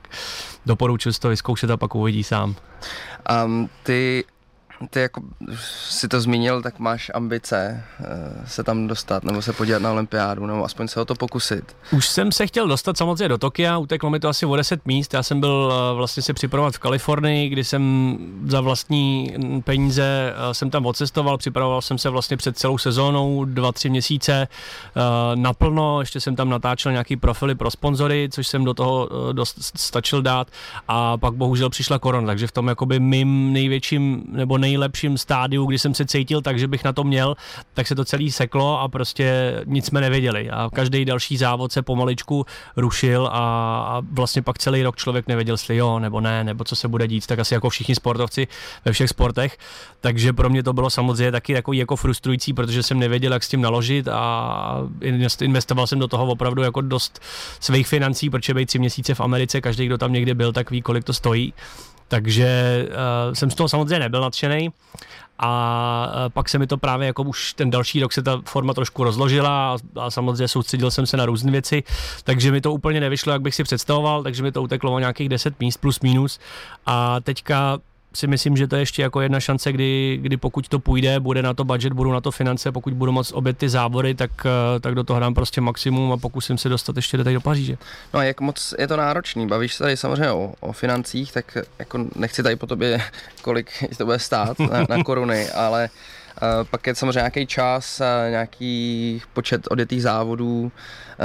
doporučuji 0.65 1.13
si 1.13 1.19
to 1.19 1.29
vyzkoušet 1.29 1.69
a 1.69 1.77
pak 1.77 1.95
uvidí 1.95 2.23
sám. 2.23 2.55
Um, 3.45 3.69
ty 3.83 4.23
ty 4.89 4.99
jako 4.99 5.21
si 5.89 6.07
to 6.07 6.21
zmínil, 6.21 6.61
tak 6.61 6.79
máš 6.79 7.11
ambice 7.13 7.83
uh, 7.99 8.45
se 8.45 8.63
tam 8.63 8.87
dostat, 8.87 9.23
nebo 9.23 9.41
se 9.41 9.53
podívat 9.53 9.81
na 9.81 9.91
olympiádu, 9.91 10.45
nebo 10.45 10.63
aspoň 10.63 10.87
se 10.87 11.01
o 11.01 11.05
to 11.05 11.15
pokusit. 11.15 11.75
Už 11.91 12.07
jsem 12.07 12.31
se 12.31 12.47
chtěl 12.47 12.67
dostat 12.67 12.97
samozřejmě 12.97 13.27
do 13.27 13.37
Tokia, 13.37 13.77
uteklo 13.77 14.09
mi 14.09 14.19
to 14.19 14.29
asi 14.29 14.45
o 14.45 14.55
10 14.55 14.85
míst, 14.85 15.13
já 15.13 15.23
jsem 15.23 15.39
byl 15.39 15.73
uh, 15.91 15.97
vlastně 15.97 16.23
si 16.23 16.33
připravovat 16.33 16.73
v 16.73 16.79
Kalifornii, 16.79 17.49
kdy 17.49 17.63
jsem 17.63 18.17
za 18.45 18.61
vlastní 18.61 19.35
peníze 19.63 20.33
uh, 20.47 20.51
jsem 20.51 20.69
tam 20.69 20.85
odcestoval, 20.85 21.37
připravoval 21.37 21.81
jsem 21.81 21.97
se 21.97 22.09
vlastně 22.09 22.37
před 22.37 22.57
celou 22.57 22.77
sezónou, 22.77 23.45
dva, 23.45 23.71
tři 23.71 23.89
měsíce 23.89 24.47
naplno, 25.35 25.99
ještě 25.99 26.21
jsem 26.21 26.35
tam 26.35 26.49
natáčel 26.49 26.91
nějaký 26.91 27.17
profily 27.17 27.55
pro 27.55 27.71
sponzory, 27.71 28.29
což 28.31 28.47
jsem 28.47 28.63
do 28.63 28.73
toho 28.73 29.09
dost 29.31 29.77
stačil 29.77 30.21
dát. 30.21 30.47
A 30.87 31.17
pak 31.17 31.33
bohužel 31.33 31.69
přišla 31.69 31.99
korona, 31.99 32.27
takže 32.27 32.47
v 32.47 32.51
tom 32.51 32.67
jakoby 32.67 32.99
mým 32.99 33.53
největším 33.53 34.23
nebo 34.27 34.57
nej 34.57 34.66
nejlepším 34.67 35.17
stádiu, 35.17 35.65
kdy 35.65 35.79
jsem 35.79 35.93
se 35.93 36.05
cítil 36.05 36.41
tak, 36.41 36.59
že 36.59 36.67
bych 36.67 36.83
na 36.83 36.93
to 36.93 37.03
měl, 37.03 37.35
tak 37.73 37.87
se 37.87 37.95
to 37.95 38.05
celý 38.05 38.31
seklo 38.31 38.79
a 38.79 38.87
prostě 38.87 39.27
nic 39.65 39.85
jsme 39.85 40.01
nevěděli. 40.01 40.49
A 40.49 40.69
každý 40.73 41.05
další 41.05 41.37
závod 41.37 41.71
se 41.71 41.81
pomaličku 41.81 42.45
rušil 42.75 43.27
a, 43.27 43.31
a 43.31 44.01
vlastně 44.11 44.41
pak 44.41 44.57
celý 44.57 44.83
rok 44.83 44.97
člověk 44.97 45.27
nevěděl, 45.27 45.53
jestli 45.53 45.77
jo 45.77 45.99
nebo 45.99 46.21
ne, 46.21 46.43
nebo 46.43 46.63
co 46.63 46.75
se 46.75 46.87
bude 46.87 47.07
dít, 47.07 47.27
tak 47.27 47.39
asi 47.39 47.53
jako 47.53 47.69
všichni 47.69 47.95
sportovci 47.95 48.47
ve 48.85 48.91
všech 48.91 49.09
sportech. 49.09 49.57
Takže 50.01 50.33
pro 50.33 50.49
mě 50.49 50.63
to 50.63 50.73
bylo 50.73 50.89
samozřejmě 50.89 51.31
taky 51.31 51.53
jako, 51.53 51.73
jako 51.73 51.95
frustrující, 51.95 52.53
protože 52.53 52.83
jsem 52.83 52.99
nevěděl, 52.99 53.33
jak 53.33 53.43
s 53.43 53.49
tím 53.49 53.61
naložit 53.61 54.07
a 54.07 54.83
investoval 55.41 55.87
jsem 55.87 55.99
do 55.99 56.07
toho 56.07 56.25
opravdu 56.27 56.61
jako 56.61 56.81
dost 56.81 57.19
svých 57.59 57.87
financí, 57.87 58.29
protože 58.29 58.53
být 58.53 58.65
tři 58.65 58.79
měsíce 58.79 59.15
v 59.15 59.21
Americe, 59.21 59.61
každý, 59.61 59.85
kdo 59.85 59.97
tam 59.97 60.13
někde 60.13 60.35
byl, 60.35 60.51
tak 60.51 60.71
ví, 60.71 60.81
kolik 60.81 61.03
to 61.03 61.13
stojí. 61.13 61.53
Takže 62.07 62.85
uh, 62.89 63.33
jsem 63.33 63.51
z 63.51 63.55
toho 63.55 63.69
samozřejmě 63.69 63.99
nebyl 63.99 64.21
nadšený. 64.21 64.69
A 65.39 66.11
uh, 66.25 66.29
pak 66.33 66.49
se 66.49 66.59
mi 66.59 66.67
to 66.67 66.77
právě 66.77 67.07
jako 67.07 67.23
už 67.23 67.53
ten 67.53 67.69
další 67.69 67.99
rok 67.99 68.13
se 68.13 68.23
ta 68.23 68.41
forma 68.45 68.73
trošku 68.73 69.03
rozložila 69.03 69.73
a, 69.73 69.77
a 70.01 70.11
samozřejmě 70.11 70.47
soustředil 70.47 70.91
jsem 70.91 71.05
se 71.05 71.17
na 71.17 71.25
různé 71.25 71.51
věci, 71.51 71.83
takže 72.23 72.51
mi 72.51 72.61
to 72.61 72.73
úplně 72.73 72.99
nevyšlo, 72.99 73.33
jak 73.33 73.41
bych 73.41 73.55
si 73.55 73.63
představoval, 73.63 74.23
takže 74.23 74.43
mi 74.43 74.51
to 74.51 74.61
uteklo 74.61 74.91
o 74.91 74.99
nějakých 74.99 75.29
10 75.29 75.59
míst 75.59 75.77
plus 75.77 75.99
minus 75.99 76.39
a 76.85 77.19
teďka 77.19 77.79
si 78.17 78.27
myslím, 78.27 78.57
že 78.57 78.67
to 78.67 78.75
je 78.75 78.81
ještě 78.81 79.01
jako 79.01 79.21
jedna 79.21 79.39
šance, 79.39 79.71
kdy, 79.71 80.19
kdy 80.21 80.37
pokud 80.37 80.67
to 80.67 80.79
půjde, 80.79 81.19
bude 81.19 81.41
na 81.41 81.53
to 81.53 81.63
budget, 81.63 81.93
budou 81.93 82.11
na 82.11 82.21
to 82.21 82.31
finance, 82.31 82.71
pokud 82.71 82.93
budu 82.93 83.11
moc 83.11 83.31
obět 83.31 83.57
ty 83.57 83.69
závody, 83.69 84.15
tak, 84.15 84.31
eh, 84.45 84.79
tak 84.79 84.95
do 84.95 85.03
toho 85.03 85.19
dám 85.19 85.33
prostě 85.33 85.61
maximum 85.61 86.11
a 86.11 86.17
pokusím 86.17 86.57
se 86.57 86.69
dostat 86.69 86.95
ještě 86.95 87.17
do 87.17 87.23
tady 87.23 87.33
do 87.33 87.41
Paříže. 87.41 87.77
No 88.13 88.19
a 88.19 88.23
jak 88.23 88.41
moc 88.41 88.73
je 88.79 88.87
to 88.87 88.97
náročný? 88.97 89.47
Bavíš 89.47 89.73
se 89.73 89.83
tady 89.83 89.97
samozřejmě 89.97 90.31
o, 90.31 90.53
o 90.59 90.71
financích, 90.71 91.33
tak 91.33 91.57
jako 91.79 92.05
nechci 92.15 92.43
tady 92.43 92.55
po 92.55 92.67
tobě, 92.67 93.01
kolik 93.41 93.71
to 93.97 94.05
bude 94.05 94.19
stát 94.19 94.59
na, 94.59 94.85
na 94.89 95.03
koruny, 95.03 95.49
ale 95.49 95.89
pak 96.71 96.87
je 96.87 96.95
samozřejmě 96.95 97.19
nějaký 97.19 97.47
čas, 97.47 98.01
nějaký 98.29 99.21
počet 99.33 99.67
odjetých 99.69 100.01
závodů, 100.01 100.71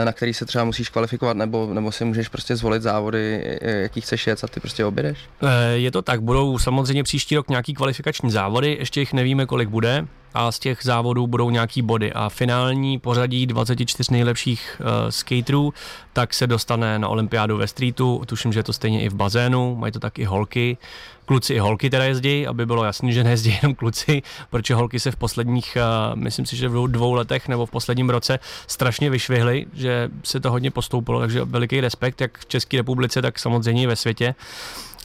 na 0.04 0.12
který 0.12 0.34
se 0.34 0.46
třeba 0.46 0.64
musíš 0.64 0.88
kvalifikovat, 0.88 1.36
nebo, 1.36 1.74
nebo 1.74 1.92
si 1.92 2.04
můžeš 2.04 2.28
prostě 2.28 2.56
zvolit 2.56 2.82
závody, 2.82 3.58
jaký 3.62 4.00
chceš 4.00 4.26
jet 4.26 4.44
a 4.44 4.46
ty 4.46 4.60
prostě 4.60 4.84
objedeš? 4.84 5.18
Eh, 5.42 5.72
je 5.72 5.90
to 5.90 6.02
tak, 6.02 6.22
budou 6.22 6.58
samozřejmě 6.58 7.02
příští 7.02 7.36
rok 7.36 7.48
nějaký 7.48 7.74
kvalifikační 7.74 8.30
závody, 8.30 8.76
ještě 8.78 9.00
jich 9.00 9.12
nevíme, 9.12 9.46
kolik 9.46 9.68
bude 9.68 10.06
a 10.34 10.52
z 10.52 10.58
těch 10.58 10.78
závodů 10.82 11.26
budou 11.26 11.50
nějaký 11.50 11.82
body. 11.82 12.12
A 12.12 12.28
finální 12.28 12.98
pořadí 12.98 13.46
24 13.46 14.12
nejlepších 14.12 14.80
uh, 14.80 14.86
skaterů 15.10 15.74
tak 16.12 16.34
se 16.34 16.46
dostane 16.46 16.98
na 16.98 17.08
olympiádu 17.08 17.56
ve 17.56 17.66
streetu, 17.66 18.22
tuším, 18.26 18.52
že 18.52 18.58
je 18.58 18.64
to 18.64 18.72
stejně 18.72 19.02
i 19.02 19.08
v 19.08 19.14
bazénu, 19.14 19.76
mají 19.76 19.92
to 19.92 20.00
tak 20.00 20.18
i 20.18 20.24
holky, 20.24 20.76
kluci 21.24 21.54
i 21.54 21.58
holky 21.58 21.90
teda 21.90 22.04
jezdí, 22.04 22.46
aby 22.46 22.66
bylo 22.66 22.84
jasné, 22.84 23.12
že 23.12 23.24
nejezdí 23.24 23.58
jenom 23.62 23.74
kluci, 23.74 24.22
protože 24.50 24.74
holky 24.74 25.00
se 25.00 25.10
v 25.10 25.16
posledních, 25.16 25.76
uh, 25.76 26.16
myslím 26.16 26.46
si, 26.46 26.56
že 26.56 26.68
v 26.68 26.88
dvou 26.88 27.12
letech 27.12 27.48
nebo 27.48 27.66
v 27.66 27.70
posledním 27.70 28.10
roce 28.10 28.38
strašně 28.66 29.10
vyšvihly, 29.10 29.66
že 29.72 30.08
se 30.24 30.40
to 30.40 30.50
hodně 30.50 30.70
postoupilo, 30.70 31.20
takže 31.20 31.44
veliký 31.44 31.80
respekt, 31.80 32.20
jak 32.20 32.38
v 32.38 32.46
České 32.46 32.76
republice, 32.76 33.22
tak 33.22 33.38
samozřejmě 33.38 33.82
i 33.82 33.86
ve 33.86 33.96
světě. 33.96 34.34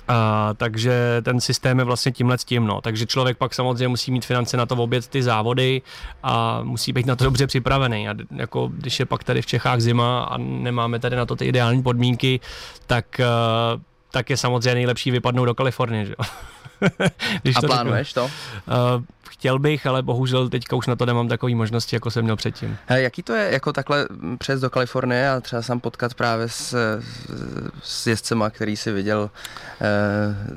A, 0.08 0.54
takže 0.58 1.22
ten 1.22 1.42
systém 1.42 1.80
je 1.80 1.86
vlastně 1.86 2.12
tímhle 2.12 2.38
s 2.38 2.46
tím, 2.46 2.68
no. 2.68 2.82
Takže 2.82 3.06
člověk 3.06 3.38
pak 3.38 3.54
samozřejmě 3.54 3.88
musí 3.88 4.12
mít 4.12 4.26
finance 4.26 4.58
na 4.58 4.66
to 4.66 4.76
obět 4.76 5.08
ty 5.08 5.24
závody 5.24 5.82
a 6.24 6.60
musí 6.64 6.94
být 6.94 7.06
na 7.06 7.16
to 7.16 7.24
dobře 7.24 7.48
připravený. 7.48 8.10
A 8.10 8.16
jako, 8.36 8.68
když 8.74 9.00
je 9.00 9.06
pak 9.06 9.24
tady 9.24 9.42
v 9.42 9.46
Čechách 9.46 9.80
zima 9.80 10.24
a 10.24 10.38
nemáme 10.38 11.00
tady 11.00 11.16
na 11.16 11.26
to 11.26 11.36
ty 11.36 11.46
ideální 11.46 11.84
podmínky, 11.84 12.40
tak, 12.88 13.22
tak 14.12 14.30
je 14.30 14.38
samozřejmě 14.38 14.76
nejlepší 14.76 15.12
vypadnout 15.12 15.46
do 15.46 15.56
Kalifornie, 15.56 16.06
že? 16.06 16.16
a 17.56 17.62
plánuješ 17.62 18.14
to? 18.14 18.24
Uh, 18.24 18.30
chtěl 19.28 19.60
bych, 19.60 19.86
ale 19.86 20.04
bohužel 20.04 20.50
teďka 20.50 20.76
už 20.76 20.88
na 20.88 20.96
to 20.96 21.06
nemám 21.06 21.28
takové 21.28 21.56
možnosti, 21.56 21.96
jako 21.96 22.12
jsem 22.12 22.24
měl 22.24 22.36
předtím. 22.36 22.78
He, 22.86 23.02
jaký 23.02 23.24
to 23.24 23.34
je 23.34 23.50
jako 23.52 23.74
takhle 23.74 24.08
přes 24.38 24.62
do 24.62 24.70
Kalifornie 24.70 25.30
a 25.30 25.40
třeba 25.40 25.62
sám 25.62 25.80
potkat 25.80 26.14
právě 26.14 26.50
s, 26.50 27.00
s 27.84 28.08
jezdcema, 28.08 28.50
který 28.50 28.78
si 28.78 28.92
viděl 28.92 29.30
eh, 29.82 29.88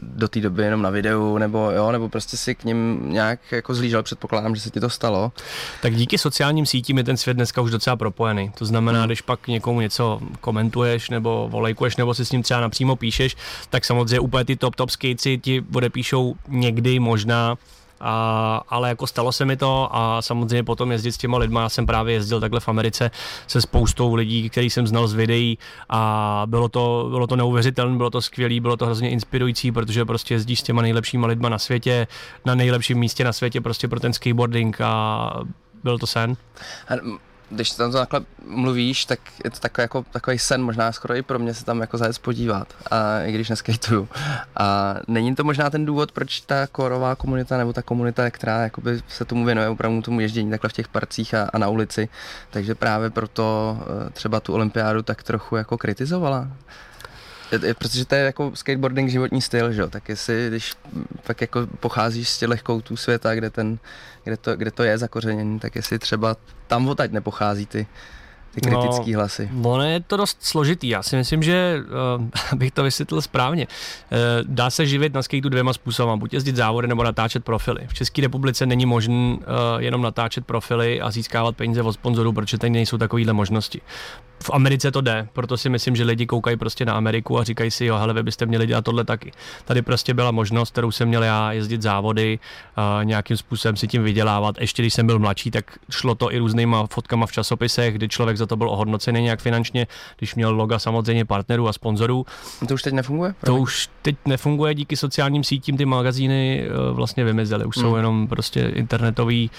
do 0.03 0.29
té 0.29 0.41
doby 0.41 0.63
jenom 0.63 0.83
na 0.83 0.91
videu, 0.91 1.39
nebo 1.39 1.71
jo, 1.71 1.93
nebo 1.93 2.09
prostě 2.09 2.37
si 2.37 2.55
k 2.55 2.65
ním 2.65 3.01
nějak 3.13 3.53
jako 3.53 3.75
zlížel, 3.75 4.03
předpokládám, 4.03 4.55
že 4.55 4.61
se 4.61 4.71
ti 4.71 4.81
to 4.81 4.91
stalo. 4.91 5.33
Tak 5.83 5.95
díky 5.95 6.19
sociálním 6.19 6.67
sítím 6.67 6.99
je 6.99 7.05
ten 7.05 7.17
svět 7.17 7.35
dneska 7.35 7.61
už 7.61 7.71
docela 7.71 7.97
propojený. 7.97 8.53
To 8.59 8.65
znamená, 8.65 8.99
hmm. 8.99 9.09
když 9.09 9.21
pak 9.21 9.49
někomu 9.49 9.81
něco 9.81 10.21
komentuješ 10.41 11.11
nebo 11.11 11.49
volejkuješ, 11.51 11.97
nebo 11.97 12.15
si 12.15 12.25
s 12.25 12.33
ním 12.33 12.43
třeba 12.43 12.61
napřímo 12.61 12.97
píšeš, 12.97 13.37
tak 13.71 13.85
samozřejmě 13.85 14.21
úplně 14.21 14.45
ty 14.45 14.57
top 14.57 14.77
top 14.77 14.91
skateci 14.91 15.39
ti 15.39 15.65
odepíšou 15.75 16.35
někdy 16.49 16.99
možná 16.99 17.57
a, 18.01 18.63
ale 18.69 18.89
jako 18.89 19.07
stalo 19.07 19.33
se 19.33 19.45
mi 19.45 19.57
to 19.57 19.89
a 19.93 20.23
samozřejmě 20.23 20.63
potom 20.63 20.93
jezdit 20.93 21.13
s 21.13 21.19
těma 21.19 21.39
lidma, 21.39 21.63
já 21.63 21.69
jsem 21.69 21.87
právě 21.87 22.15
jezdil 22.15 22.41
takhle 22.41 22.61
v 22.61 22.69
Americe 22.69 23.11
se 23.47 23.61
spoustou 23.61 24.15
lidí, 24.15 24.51
který 24.51 24.71
jsem 24.71 24.87
znal 24.87 25.09
z 25.09 25.15
videí 25.15 25.59
a 25.89 26.43
bylo 26.47 26.69
to, 26.69 27.07
bylo 27.11 27.27
to 27.27 27.37
neuvěřitelné, 27.37 27.97
bylo 27.97 28.11
to 28.11 28.23
skvělé, 28.23 28.61
bylo 28.61 28.77
to 28.77 28.87
hrozně 28.87 29.11
inspirující, 29.11 29.73
protože 29.73 30.05
prostě 30.05 30.35
jezdíš 30.35 30.61
s 30.61 30.63
těma 30.63 30.83
nejlepšíma 30.83 31.27
lidma 31.27 31.49
na 31.49 31.59
světě, 31.59 32.07
na 32.45 32.55
nejlepším 32.55 32.99
místě 32.99 33.25
na 33.25 33.33
světě 33.33 33.61
prostě 33.61 33.89
pro 33.89 34.01
ten 34.01 34.13
skateboarding 34.13 34.81
a 34.81 35.31
byl 35.85 35.99
to 35.99 36.07
sen 36.07 36.37
když 37.51 37.71
tam 37.71 37.93
to 37.93 37.99
takhle 37.99 38.21
mluvíš, 38.47 39.05
tak 39.05 39.21
je 39.45 39.51
to 39.51 39.59
takový, 39.59 39.83
jako, 39.83 40.05
takový 40.11 40.39
sen, 40.39 40.63
možná 40.63 40.93
skoro 40.93 41.15
i 41.15 41.23
pro 41.23 41.39
mě 41.39 41.55
se 41.55 41.65
tam 41.65 41.81
jako 41.81 41.99
zajet 41.99 42.19
podívat, 42.19 42.75
a, 42.91 43.21
i 43.21 43.33
když 43.33 43.49
neskejtuju. 43.49 44.09
A 44.57 44.97
není 45.09 45.35
to 45.35 45.45
možná 45.45 45.71
ten 45.71 45.87
důvod, 45.87 46.13
proč 46.13 46.41
ta 46.41 46.67
korová 46.67 47.15
komunita 47.15 47.57
nebo 47.57 47.73
ta 47.73 47.83
komunita, 47.83 48.31
která 48.31 48.63
jakoby 48.63 49.01
se 49.09 49.25
tomu 49.25 49.45
věnuje 49.45 49.69
opravdu 49.69 50.03
tomu 50.03 50.21
ježdění 50.21 50.51
takhle 50.51 50.71
v 50.71 50.73
těch 50.73 50.89
parcích 50.89 51.35
a, 51.35 51.51
a 51.53 51.59
na 51.59 51.69
ulici, 51.69 52.09
takže 52.51 52.75
právě 52.75 53.11
proto 53.11 53.79
eh, 53.81 54.11
třeba 54.11 54.41
tu 54.41 54.55
olympiádu 54.55 55.03
tak 55.03 55.23
trochu 55.23 55.57
jako 55.57 55.79
kritizovala? 55.79 56.49
Protože 57.59 58.05
to 58.05 58.15
je 58.15 58.21
jako 58.21 58.53
skateboarding 58.55 59.11
životní 59.11 59.43
styl, 59.43 59.73
že 59.73 59.81
jo? 59.81 59.91
tak 59.91 60.09
jestli, 60.09 60.49
když 60.49 60.75
tak 61.23 61.41
jako 61.41 61.67
pocházíš 61.81 62.29
z 62.29 62.39
těch 62.39 62.63
koutů 62.63 62.97
světa, 62.97 63.35
kde, 63.35 63.51
ten, 63.51 63.79
kde, 64.25 64.37
to, 64.37 64.57
kde 64.57 64.71
to 64.71 64.83
je 64.83 64.99
zakořenění, 64.99 65.59
tak 65.59 65.77
jestli 65.77 65.99
třeba 65.99 66.37
tam 66.67 66.89
odtaď 66.89 67.11
nepochází 67.11 67.67
ty, 67.67 67.87
ty 68.55 68.61
kritické 68.61 69.11
no, 69.11 69.19
hlasy. 69.19 69.51
Ono 69.63 69.83
je 69.83 70.01
to 70.01 70.17
dost 70.17 70.39
složitý. 70.41 70.89
Já 70.89 71.03
si 71.03 71.17
myslím, 71.17 71.43
že, 71.43 71.77
uh, 72.19 72.25
abych 72.53 72.73
to 72.73 72.83
vysvětlil 72.83 73.23
správně, 73.23 73.67
uh, 73.67 74.19
dá 74.43 74.71
se 74.71 74.87
živit 74.87 75.15
na 75.15 75.23
skateu 75.23 75.49
dvěma 75.49 75.73
způsoby. 75.73 76.13
Buď 76.17 76.35
jezdit 76.35 76.57
závody 76.57 76.89
nebo 76.89 77.05
natáčet 77.05 77.45
profily. 77.45 77.87
V 77.87 77.95
České 77.95 78.23
republice 78.23 78.67
není 78.67 78.87
možné 78.87 79.15
uh, 79.15 79.43
jenom 79.79 80.03
natáčet 80.03 80.47
profily 80.47 81.01
a 81.01 81.11
získávat 81.11 81.57
peníze 81.57 81.83
od 81.83 81.93
sponzorů, 81.93 82.33
protože 82.33 82.59
tady 82.59 82.71
nejsou 82.71 82.99
takovéhle 82.99 83.33
možnosti 83.33 83.81
v 84.43 84.51
Americe 84.53 84.91
to 84.91 85.01
jde, 85.01 85.29
proto 85.33 85.57
si 85.57 85.69
myslím, 85.69 85.97
že 85.97 86.05
lidi 86.05 86.27
koukají 86.27 86.57
prostě 86.57 86.85
na 86.85 86.93
Ameriku 86.95 87.39
a 87.39 87.45
říkají 87.45 87.71
si, 87.71 87.85
jo, 87.85 87.97
hele, 87.97 88.15
vy 88.15 88.23
byste 88.23 88.47
měli 88.47 88.67
dělat 88.67 88.85
tohle 88.85 89.05
taky. 89.05 89.33
Tady 89.65 89.83
prostě 89.83 90.15
byla 90.15 90.31
možnost, 90.31 90.71
kterou 90.71 90.91
jsem 90.91 91.09
měl 91.09 91.23
já 91.23 91.53
jezdit 91.53 91.83
závody, 91.83 92.39
a 92.77 93.01
nějakým 93.03 93.37
způsobem 93.37 93.77
si 93.77 93.89
tím 93.89 94.05
vydělávat. 94.05 94.61
Ještě 94.61 94.83
když 94.83 94.95
jsem 94.95 95.07
byl 95.07 95.19
mladší, 95.19 95.51
tak 95.51 95.79
šlo 95.91 96.15
to 96.15 96.33
i 96.33 96.39
různýma 96.39 96.87
fotkama 96.87 97.27
v 97.27 97.33
časopisech, 97.33 97.95
kdy 97.95 98.09
člověk 98.09 98.37
za 98.37 98.47
to 98.47 98.57
byl 98.57 98.71
ohodnocený 98.71 99.23
nějak 99.23 99.41
finančně, 99.41 99.87
když 100.19 100.35
měl 100.35 100.55
loga 100.55 100.79
samozřejmě 100.79 101.25
partnerů 101.25 101.69
a 101.69 101.73
sponzorů. 101.73 102.27
To 102.69 102.75
už 102.75 102.83
teď 102.83 102.95
nefunguje? 102.95 103.35
To 103.45 103.57
už 103.57 103.89
teď 104.03 104.17
nefunguje 104.27 104.75
díky 104.75 104.97
sociálním 104.97 105.45
sítím, 105.45 105.77
ty 105.77 105.85
magazíny 105.85 106.65
eh, 106.65 106.93
vlastně 106.93 107.25
vymizely, 107.25 107.65
už 107.65 107.77
hmm. 107.77 107.85
jsou 107.85 107.97
jenom 107.97 108.29
prostě 108.29 108.61
internetový 108.61 109.51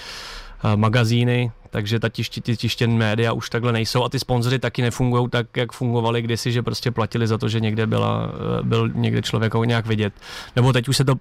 magazíny, 0.76 1.52
takže 1.70 2.00
ta 2.00 2.08
tiště, 2.08 2.40
ty 2.40 2.56
tištěné 2.56 2.94
média 2.94 3.32
už 3.32 3.50
takhle 3.50 3.72
nejsou 3.72 4.04
a 4.04 4.08
ty 4.08 4.18
sponzory 4.18 4.58
taky 4.58 4.82
nefungují 4.82 5.28
tak, 5.30 5.56
jak 5.56 5.72
fungovali 5.72 6.22
kdysi, 6.22 6.52
že 6.52 6.62
prostě 6.62 6.90
platili 6.90 7.26
za 7.26 7.38
to, 7.38 7.48
že 7.48 7.60
někde 7.60 7.86
byla, 7.86 8.28
eh, 8.58 8.62
byl 8.62 8.88
někde 8.94 9.22
člověk 9.22 9.54
nějak 9.64 9.86
vidět. 9.86 10.12
Nebo 10.56 10.72
teď 10.72 10.88
už 10.88 10.96
se 10.96 11.04
to, 11.04 11.14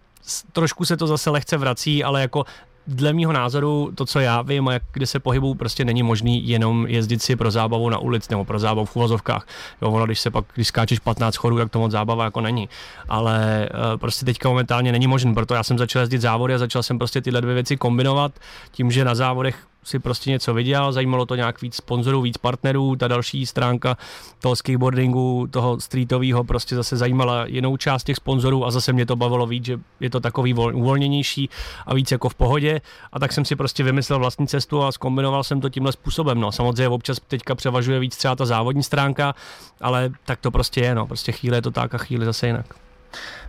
trošku 0.51 0.85
se 0.85 0.97
to 0.97 1.07
zase 1.07 1.29
lehce 1.29 1.57
vrací, 1.57 2.03
ale 2.03 2.21
jako 2.21 2.45
dle 2.87 3.13
mýho 3.13 3.31
názoru, 3.31 3.91
to, 3.95 4.05
co 4.05 4.19
já 4.19 4.41
vím 4.41 4.67
jak, 4.67 4.83
kde 4.93 5.07
se 5.07 5.19
pohybuju, 5.19 5.53
prostě 5.53 5.85
není 5.85 6.03
možný 6.03 6.47
jenom 6.47 6.87
jezdit 6.87 7.21
si 7.21 7.35
pro 7.35 7.51
zábavu 7.51 7.89
na 7.89 7.97
ulici 7.97 8.27
nebo 8.29 8.45
pro 8.45 8.59
zábavu 8.59 8.85
v 8.85 8.95
uvozovkách. 8.95 9.47
Jo, 9.81 9.91
ono, 9.91 10.05
když 10.05 10.19
se 10.19 10.31
pak, 10.31 10.45
když 10.55 10.67
skáčeš 10.67 10.99
15 10.99 11.35
chodů, 11.35 11.57
tak 11.57 11.71
to 11.71 11.79
moc 11.79 11.91
zábava 11.91 12.23
jako 12.23 12.41
není. 12.41 12.69
Ale 13.09 13.69
uh, 13.73 13.99
prostě 13.99 14.25
teďka 14.25 14.49
momentálně 14.49 14.91
není 14.91 15.07
možný, 15.07 15.33
proto 15.33 15.53
já 15.53 15.63
jsem 15.63 15.77
začal 15.77 15.99
jezdit 15.99 16.21
závody 16.21 16.53
a 16.53 16.57
začal 16.57 16.83
jsem 16.83 16.97
prostě 16.97 17.21
tyhle 17.21 17.41
dvě 17.41 17.53
věci 17.53 17.77
kombinovat 17.77 18.31
tím, 18.71 18.91
že 18.91 19.05
na 19.05 19.15
závodech 19.15 19.70
si 19.83 19.99
prostě 19.99 20.29
něco 20.29 20.53
viděl, 20.53 20.91
zajímalo 20.91 21.25
to 21.25 21.35
nějak 21.35 21.61
víc 21.61 21.75
sponzorů, 21.75 22.21
víc 22.21 22.37
partnerů, 22.37 22.95
ta 22.95 23.07
další 23.07 23.45
stránka 23.45 23.97
toho 24.39 24.55
skateboardingu, 24.55 25.47
toho 25.51 25.79
streetového 25.79 26.43
prostě 26.43 26.75
zase 26.75 26.97
zajímala 26.97 27.45
jinou 27.45 27.77
část 27.77 28.03
těch 28.03 28.15
sponzorů 28.15 28.65
a 28.65 28.71
zase 28.71 28.93
mě 28.93 29.05
to 29.05 29.15
bavilo 29.15 29.47
víc, 29.47 29.65
že 29.65 29.79
je 29.99 30.09
to 30.09 30.19
takový 30.19 30.53
uvolněnější 30.53 31.49
a 31.85 31.93
víc 31.93 32.11
jako 32.11 32.29
v 32.29 32.35
pohodě 32.35 32.81
a 33.11 33.19
tak 33.19 33.31
jsem 33.31 33.45
si 33.45 33.55
prostě 33.55 33.83
vymyslel 33.83 34.19
vlastní 34.19 34.47
cestu 34.47 34.83
a 34.83 34.91
zkombinoval 34.91 35.43
jsem 35.43 35.61
to 35.61 35.69
tímhle 35.69 35.91
způsobem. 35.91 36.39
No, 36.39 36.51
samozřejmě 36.51 36.89
občas 36.89 37.19
teďka 37.27 37.55
převažuje 37.55 37.99
víc 37.99 38.17
třeba 38.17 38.35
ta 38.35 38.45
závodní 38.45 38.83
stránka, 38.83 39.35
ale 39.81 40.09
tak 40.25 40.39
to 40.39 40.51
prostě 40.51 40.81
je, 40.81 40.95
no, 40.95 41.07
prostě 41.07 41.31
chvíli 41.31 41.57
je 41.57 41.61
to 41.61 41.71
tak 41.71 41.95
a 41.95 41.97
chvíli 41.97 42.25
zase 42.25 42.47
jinak. 42.47 42.90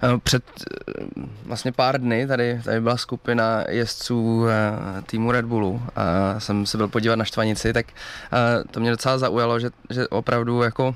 Eh, 0.02 0.18
před 0.22 0.44
eh, 0.60 1.04
vlastně 1.44 1.72
pár 1.72 2.00
dny 2.00 2.26
tady, 2.26 2.60
tady 2.64 2.80
byla 2.80 2.96
skupina 2.96 3.64
jezdců 3.68 4.46
eh, 4.48 5.02
týmu 5.02 5.32
Red 5.32 5.44
Bullu 5.44 5.82
a 5.96 6.40
jsem 6.40 6.66
se 6.66 6.76
byl 6.76 6.88
podívat 6.88 7.16
na 7.16 7.24
Štvanici, 7.24 7.72
tak 7.72 7.86
to 8.70 8.80
mě 8.80 8.90
docela 8.90 9.18
zaujalo, 9.18 9.60
že, 9.60 9.70
že 9.90 10.08
opravdu 10.08 10.62
jako 10.62 10.94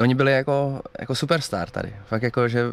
oni 0.00 0.14
byli 0.14 0.32
jako, 0.32 0.80
jako 1.00 1.14
superstar 1.14 1.70
tady. 1.70 1.92
Fakt 2.06 2.22
jako, 2.22 2.48
že 2.48 2.64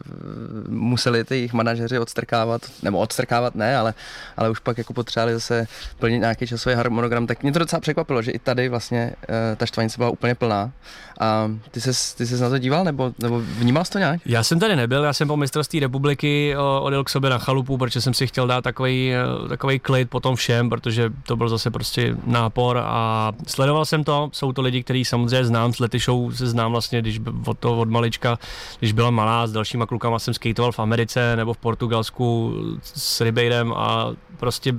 museli 0.69 1.23
ty 1.23 1.35
jejich 1.35 1.53
manažeři 1.53 1.99
odstrkávat, 1.99 2.61
nebo 2.83 2.97
odstrkávat 2.97 3.55
ne, 3.55 3.77
ale, 3.77 3.93
ale 4.37 4.49
už 4.49 4.59
pak 4.59 4.77
jako 4.77 4.93
potřebovali 4.93 5.33
zase 5.33 5.67
plnit 5.99 6.19
nějaký 6.19 6.47
časový 6.47 6.75
harmonogram. 6.75 7.27
Tak 7.27 7.43
mě 7.43 7.51
to 7.51 7.59
docela 7.59 7.79
překvapilo, 7.79 8.21
že 8.21 8.31
i 8.31 8.39
tady 8.39 8.69
vlastně 8.69 9.13
uh, 9.29 9.35
ta 9.57 9.65
štvanice 9.65 9.97
byla 9.97 10.09
úplně 10.09 10.35
plná. 10.35 10.71
A 11.19 11.51
ty 11.71 11.81
ses, 11.81 12.13
ty 12.13 12.27
ses 12.27 12.39
na 12.39 12.49
to 12.49 12.57
díval, 12.57 12.83
nebo, 12.83 13.13
nebo 13.19 13.39
vnímal 13.39 13.85
jsi 13.85 13.91
to 13.91 13.99
nějak? 13.99 14.21
Já 14.25 14.43
jsem 14.43 14.59
tady 14.59 14.75
nebyl, 14.75 15.03
já 15.03 15.13
jsem 15.13 15.27
po 15.27 15.37
mistrovství 15.37 15.79
republiky 15.79 16.55
odjel 16.79 17.03
k 17.03 17.09
sobě 17.09 17.29
na 17.29 17.37
chalupu, 17.37 17.77
protože 17.77 18.01
jsem 18.01 18.13
si 18.13 18.27
chtěl 18.27 18.47
dát 18.47 18.61
takový, 18.61 19.13
takový 19.49 19.79
klid 19.79 20.09
po 20.09 20.19
tom 20.19 20.35
všem, 20.35 20.69
protože 20.69 21.09
to 21.23 21.35
byl 21.35 21.49
zase 21.49 21.71
prostě 21.71 22.15
nápor 22.25 22.81
a 22.83 23.31
sledoval 23.47 23.85
jsem 23.85 24.03
to, 24.03 24.29
jsou 24.33 24.51
to 24.51 24.61
lidi, 24.61 24.83
kteří 24.83 25.05
samozřejmě 25.05 25.45
znám, 25.45 25.73
s 25.73 25.79
Lety 25.79 25.99
Show 25.99 26.31
se 26.31 26.47
znám 26.47 26.71
vlastně, 26.71 27.01
když 27.01 27.14
od 27.45 27.59
toho 27.59 27.81
od 27.81 27.89
malička, 27.89 28.39
když 28.79 28.91
byla 28.91 29.09
malá, 29.09 29.47
s 29.47 29.51
dalšíma 29.51 29.85
klukama 29.85 30.19
jsem 30.19 30.33
skateoval 30.33 30.71
v 30.71 30.79
Americe 30.79 31.35
nebo 31.35 31.53
v 31.53 31.57
Portugalsku 31.57 32.53
s 32.81 33.21
Ribeirem 33.21 33.73
a 33.73 34.11
prostě 34.37 34.73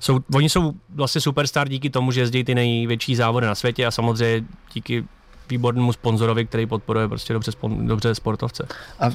jsou, 0.00 0.20
oni 0.34 0.48
jsou 0.48 0.72
vlastně 0.94 1.20
superstar 1.20 1.68
díky 1.68 1.90
tomu, 1.90 2.12
že 2.12 2.20
jezdí 2.20 2.44
ty 2.44 2.54
největší 2.54 3.16
závody 3.16 3.46
na 3.46 3.54
světě 3.54 3.86
a 3.86 3.90
samozřejmě 3.90 4.46
díky 4.74 5.04
výbornému 5.50 5.92
sponzorovi, 5.92 6.46
který 6.46 6.66
podporuje 6.66 7.08
prostě 7.08 7.32
dobře, 7.32 7.52
dobře 7.68 8.14
sportovce. 8.14 8.66
A 8.98 9.06
uh, 9.06 9.12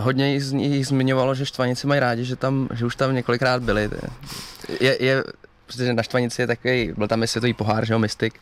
hodně 0.00 0.40
z 0.40 0.52
nich 0.52 0.86
zmiňovalo, 0.86 1.34
že 1.34 1.46
štvanici 1.46 1.86
mají 1.86 2.00
rádi, 2.00 2.24
že, 2.24 2.36
tam, 2.36 2.68
že 2.74 2.86
už 2.86 2.96
tam 2.96 3.14
několikrát 3.14 3.62
byli. 3.62 3.90
Je, 4.80 5.04
je 5.04 5.24
protože 5.72 5.92
na 5.92 6.02
Štvanici 6.02 6.42
je 6.42 6.46
takový, 6.46 6.92
byl 6.96 7.08
tam 7.08 7.22
i 7.22 7.26
světový 7.26 7.52
pohár, 7.52 7.86
že 7.86 7.92
jo, 7.92 7.98
Mystic. 7.98 8.34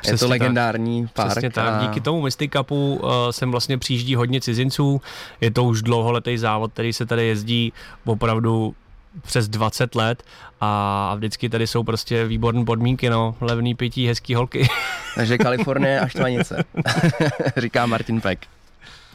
Přesně 0.00 0.14
je 0.14 0.18
to 0.18 0.28
legendární 0.28 1.02
tak. 1.02 1.12
park. 1.12 1.30
Přesně 1.30 1.50
tak. 1.50 1.74
A... 1.74 1.82
Díky 1.82 2.00
tomu 2.00 2.22
Mystic 2.22 2.52
Cupu 2.52 2.94
uh, 2.94 3.10
sem 3.30 3.50
vlastně 3.50 3.78
přijíždí 3.78 4.14
hodně 4.14 4.40
cizinců. 4.40 5.00
Je 5.40 5.50
to 5.50 5.64
už 5.64 5.82
dlouholetý 5.82 6.38
závod, 6.38 6.72
který 6.72 6.92
se 6.92 7.06
tady 7.06 7.26
jezdí 7.26 7.72
opravdu 8.04 8.74
přes 9.22 9.48
20 9.48 9.94
let 9.94 10.22
a 10.60 11.12
vždycky 11.16 11.48
tady 11.48 11.66
jsou 11.66 11.82
prostě 11.82 12.24
výborné 12.24 12.64
podmínky, 12.64 13.10
no, 13.10 13.36
levný 13.40 13.74
pití, 13.74 14.08
hezký 14.08 14.34
holky. 14.34 14.68
Takže 15.14 15.38
Kalifornie 15.38 16.00
a 16.00 16.08
Štvanice, 16.08 16.64
říká 17.56 17.86
Martin 17.86 18.20
Peck. 18.20 18.46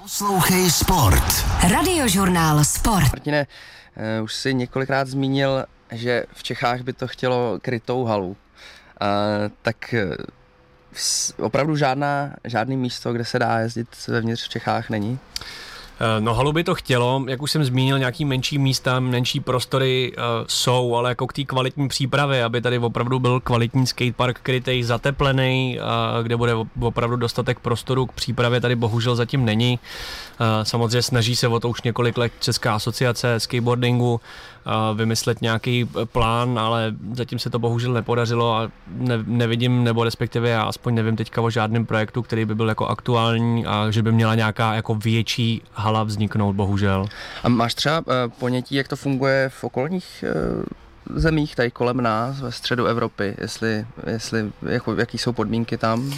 Poslouchej 0.02 0.72
Sport. 0.72 1.46
Radiožurnál 1.72 2.64
Sport. 2.64 3.04
Martine, 3.04 3.48
uh, 4.18 4.24
už 4.24 4.34
si 4.34 4.54
několikrát 4.54 5.08
zmínil 5.08 5.66
že 5.92 6.26
v 6.34 6.44
Čechách 6.44 6.82
by 6.82 6.94
to 6.94 7.08
chtělo 7.08 7.60
krytou 7.62 8.04
halu. 8.04 8.38
Tak 9.62 9.94
eh, 9.94 10.16
opravdu 11.38 11.76
žádná, 11.76 12.34
žádný 12.44 12.78
místo, 12.78 13.14
kde 13.14 13.26
se 13.26 13.40
dá 13.40 13.60
jezdit 13.60 13.88
vevnitř 14.08 14.46
v 14.46 14.50
Čechách 14.50 14.90
není? 14.90 15.20
Eh, 16.02 16.22
no 16.22 16.34
halu 16.34 16.52
by 16.52 16.64
to 16.64 16.76
chtělo, 16.76 17.26
jak 17.28 17.42
už 17.42 17.52
jsem 17.52 17.64
zmínil, 17.64 18.00
nějaký 18.00 18.26
menší 18.26 18.58
místa, 18.58 19.00
menší 19.00 19.40
prostory 19.40 20.14
uh, 20.18 20.24
jsou, 20.48 20.96
ale 20.96 21.10
jako 21.10 21.28
k 21.28 21.34
té 21.34 21.44
kvalitní 21.44 21.88
přípravě, 21.88 22.44
aby 22.44 22.62
tady 22.62 22.80
opravdu 22.80 23.20
byl 23.20 23.40
kvalitní 23.40 23.88
skatepark 23.88 24.40
krytej, 24.40 24.84
zateplený, 24.84 25.80
uh, 25.80 26.24
kde 26.24 26.38
bude 26.38 26.54
opravdu 26.82 27.16
dostatek 27.16 27.60
prostoru 27.60 28.06
k 28.06 28.12
přípravě, 28.12 28.62
tady 28.62 28.76
bohužel 28.76 29.16
zatím 29.16 29.46
není. 29.46 29.80
Uh, 30.40 30.48
samozřejmě 30.64 31.02
snaží 31.02 31.36
se 31.36 31.48
o 31.48 31.60
to 31.60 31.70
už 31.70 31.82
několik 31.82 32.18
let 32.18 32.32
Česká 32.40 32.76
asociace 32.76 33.40
skateboardingu, 33.40 34.22
vymyslet 34.96 35.42
nějaký 35.42 35.90
plán, 36.06 36.60
ale 36.60 36.96
zatím 37.14 37.40
se 37.40 37.50
to 37.50 37.60
bohužel 37.60 37.94
nepodařilo 37.94 38.56
a 38.56 38.72
ne, 38.88 39.24
nevidím, 39.26 39.84
nebo 39.84 40.04
respektive 40.04 40.50
já 40.50 40.64
aspoň 40.64 40.96
nevím 40.96 41.16
teďka 41.16 41.42
o 41.42 41.50
žádném 41.50 41.86
projektu, 41.86 42.22
který 42.22 42.46
by 42.46 42.56
byl 42.56 42.70
jako 42.70 42.88
aktuální 42.88 43.66
a 43.66 43.92
že 43.92 44.04
by 44.04 44.12
měla 44.12 44.36
nějaká 44.36 44.74
jako 44.74 44.96
větší 44.96 45.62
hala 45.92 46.04
vzniknout, 46.04 46.54
bohužel. 46.54 47.06
A 47.44 47.50
máš 47.50 47.76
třeba 47.76 47.98
eh, 47.98 48.28
ponětí, 48.40 48.76
jak 48.76 48.88
to 48.88 48.96
funguje 48.96 49.50
v 49.50 49.64
okolních 49.64 50.24
eh, 50.28 50.64
zemích 51.16 51.56
tady 51.56 51.72
kolem 51.72 52.02
nás, 52.02 52.42
ve 52.42 52.52
středu 52.52 52.86
Evropy, 52.86 53.36
jestli, 53.42 53.86
jestli 54.08 54.52
jako, 54.70 54.96
jaký 54.96 55.18
jsou 55.18 55.34
podmínky 55.34 55.78
tam? 55.78 56.14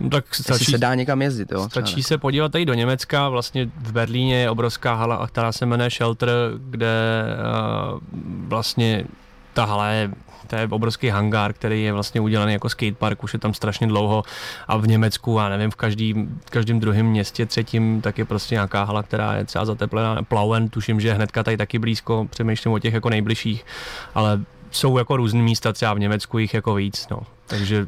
No, 0.00 0.10
tak 0.10 0.34
stačí, 0.34 0.64
se 0.64 0.78
dá 0.78 0.94
někam 0.94 1.22
jezdit, 1.22 1.52
jo? 1.52 1.68
Stačí 1.70 2.02
se 2.02 2.18
podívat 2.18 2.52
tady 2.52 2.66
do 2.66 2.74
Německa, 2.74 3.28
vlastně 3.28 3.70
v 3.76 3.92
Berlíně 3.92 4.40
je 4.40 4.50
obrovská 4.50 4.94
hala, 4.94 5.26
která 5.26 5.52
se 5.52 5.66
jmenuje 5.66 5.90
Shelter, 5.90 6.28
kde 6.70 7.24
uh, 7.92 8.00
vlastně 8.48 9.04
ta 9.54 9.64
hala 9.64 9.88
je 9.88 10.10
to 10.48 10.56
je 10.56 10.68
obrovský 10.70 11.08
hangár, 11.08 11.52
který 11.52 11.82
je 11.82 11.92
vlastně 11.92 12.20
udělaný 12.20 12.52
jako 12.52 12.68
skatepark, 12.68 13.24
už 13.24 13.32
je 13.32 13.38
tam 13.38 13.54
strašně 13.54 13.86
dlouho 13.86 14.22
a 14.68 14.76
v 14.76 14.86
Německu, 14.86 15.40
a 15.40 15.48
nevím, 15.48 15.70
v 15.70 15.76
každým, 15.76 16.40
každém 16.50 16.80
druhém 16.80 17.06
městě, 17.06 17.46
třetím, 17.46 18.00
tak 18.00 18.18
je 18.18 18.24
prostě 18.24 18.54
nějaká 18.54 18.84
hala, 18.84 19.02
která 19.02 19.34
je 19.34 19.44
třeba 19.44 19.64
zateplená. 19.64 20.22
Plauen, 20.22 20.68
tuším, 20.68 21.00
že 21.00 21.12
hnedka 21.12 21.42
tady 21.42 21.56
taky 21.56 21.78
blízko, 21.78 22.26
přemýšlím 22.30 22.72
o 22.72 22.78
těch 22.78 22.94
jako 22.94 23.10
nejbližších, 23.10 23.64
ale 24.14 24.40
jsou 24.70 24.98
jako 24.98 25.16
různé 25.16 25.42
místa, 25.42 25.72
třeba 25.72 25.94
v 25.94 25.98
Německu 25.98 26.38
jich 26.38 26.54
jako 26.54 26.74
víc, 26.74 27.06
no. 27.10 27.20
Takže 27.46 27.86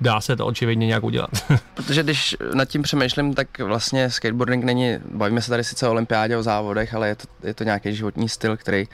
dá 0.00 0.20
se 0.20 0.36
to 0.36 0.46
očividně 0.46 0.86
nějak 0.86 1.04
udělat. 1.04 1.30
Protože 1.74 2.02
když 2.02 2.36
nad 2.54 2.64
tím 2.64 2.82
přemýšlím, 2.82 3.34
tak 3.34 3.58
vlastně 3.58 4.10
skateboarding 4.10 4.64
není, 4.64 4.98
bavíme 5.14 5.42
se 5.42 5.50
tady 5.50 5.64
sice 5.64 5.88
o 5.88 5.90
olympiádě, 5.90 6.36
o 6.36 6.42
závodech, 6.42 6.94
ale 6.94 7.08
je 7.08 7.14
to, 7.14 7.26
je 7.42 7.54
to 7.54 7.64
nějaký 7.64 7.94
životní 7.94 8.28
styl, 8.28 8.56
který 8.56 8.88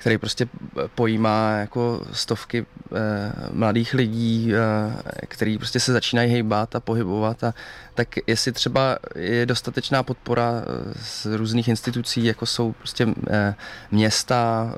který 0.00 0.18
prostě 0.18 0.48
pojímá 0.94 1.50
jako 1.50 2.02
stovky 2.12 2.66
eh, 2.96 3.32
mladých 3.52 3.94
lidí, 3.94 4.52
eh, 4.54 5.26
který 5.26 5.58
prostě 5.58 5.80
se 5.80 5.92
začínají 5.92 6.30
hejbat 6.30 6.76
a 6.76 6.80
pohybovat 6.80 7.44
a 7.44 7.54
tak 7.94 8.08
jestli 8.26 8.52
třeba 8.52 8.98
je 9.14 9.46
dostatečná 9.46 10.02
podpora 10.02 10.52
eh, 10.62 10.94
z 11.02 11.26
různých 11.26 11.68
institucí, 11.68 12.24
jako 12.24 12.46
jsou 12.46 12.72
prostě 12.72 13.06
eh, 13.30 13.54
města, 13.90 14.72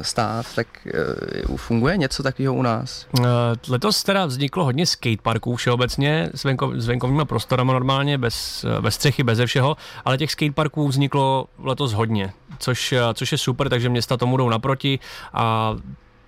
eh, 0.00 0.04
stát, 0.04 0.46
tak 0.54 0.66
eh, 0.86 1.56
funguje 1.56 1.96
něco 1.96 2.22
takového 2.22 2.54
u 2.54 2.62
nás? 2.62 3.06
Eh, 3.20 3.24
letos 3.68 4.02
teda 4.02 4.26
vzniklo 4.26 4.64
hodně 4.64 4.86
skateparků 4.86 5.56
všeobecně 5.56 6.30
s, 6.34 6.44
venkov, 6.44 6.74
s 6.76 6.86
venkovníma 6.86 7.24
prostorama 7.24 7.72
normálně, 7.72 8.18
bez, 8.18 8.64
bez 8.80 8.94
střechy, 8.94 9.22
bez 9.22 9.40
všeho, 9.46 9.76
ale 10.04 10.18
těch 10.18 10.30
skateparků 10.30 10.88
vzniklo 10.88 11.46
letos 11.58 11.92
hodně, 11.92 12.32
což, 12.58 12.94
což 13.14 13.32
je 13.32 13.38
super, 13.38 13.68
takže 13.68 13.88
města 13.88 14.16
tomu 14.16 14.36
jdou 14.36 14.48
naproti 14.60 14.98
a 15.32 15.76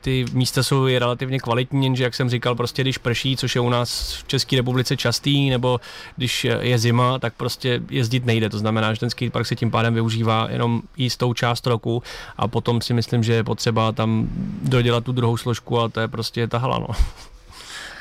ty 0.00 0.24
místa 0.32 0.62
jsou 0.62 0.86
i 0.86 0.98
relativně 0.98 1.38
kvalitní, 1.38 1.84
jenže 1.84 2.04
jak 2.04 2.14
jsem 2.14 2.30
říkal, 2.30 2.54
prostě 2.54 2.82
když 2.82 2.98
prší, 2.98 3.36
což 3.36 3.54
je 3.54 3.60
u 3.60 3.68
nás 3.68 4.12
v 4.12 4.28
České 4.28 4.56
republice 4.56 4.96
častý, 4.96 5.50
nebo 5.50 5.80
když 6.16 6.44
je 6.60 6.78
zima, 6.78 7.18
tak 7.18 7.34
prostě 7.34 7.82
jezdit 7.90 8.26
nejde. 8.26 8.50
To 8.50 8.58
znamená, 8.58 8.94
že 8.94 9.00
ten 9.00 9.10
skatepark 9.10 9.46
se 9.46 9.56
tím 9.56 9.70
pádem 9.70 9.94
využívá 9.94 10.48
jenom 10.50 10.82
jistou 10.96 11.34
část 11.34 11.66
roku 11.66 12.02
a 12.36 12.48
potom 12.48 12.80
si 12.80 12.94
myslím, 12.94 13.22
že 13.22 13.32
je 13.32 13.44
potřeba 13.44 13.92
tam 13.92 14.28
dodělat 14.62 15.04
tu 15.04 15.12
druhou 15.12 15.36
složku 15.36 15.80
a 15.80 15.88
to 15.88 16.00
je 16.00 16.08
prostě 16.08 16.46
ta 16.46 16.58
hala. 16.58 16.78
No. 16.78 16.88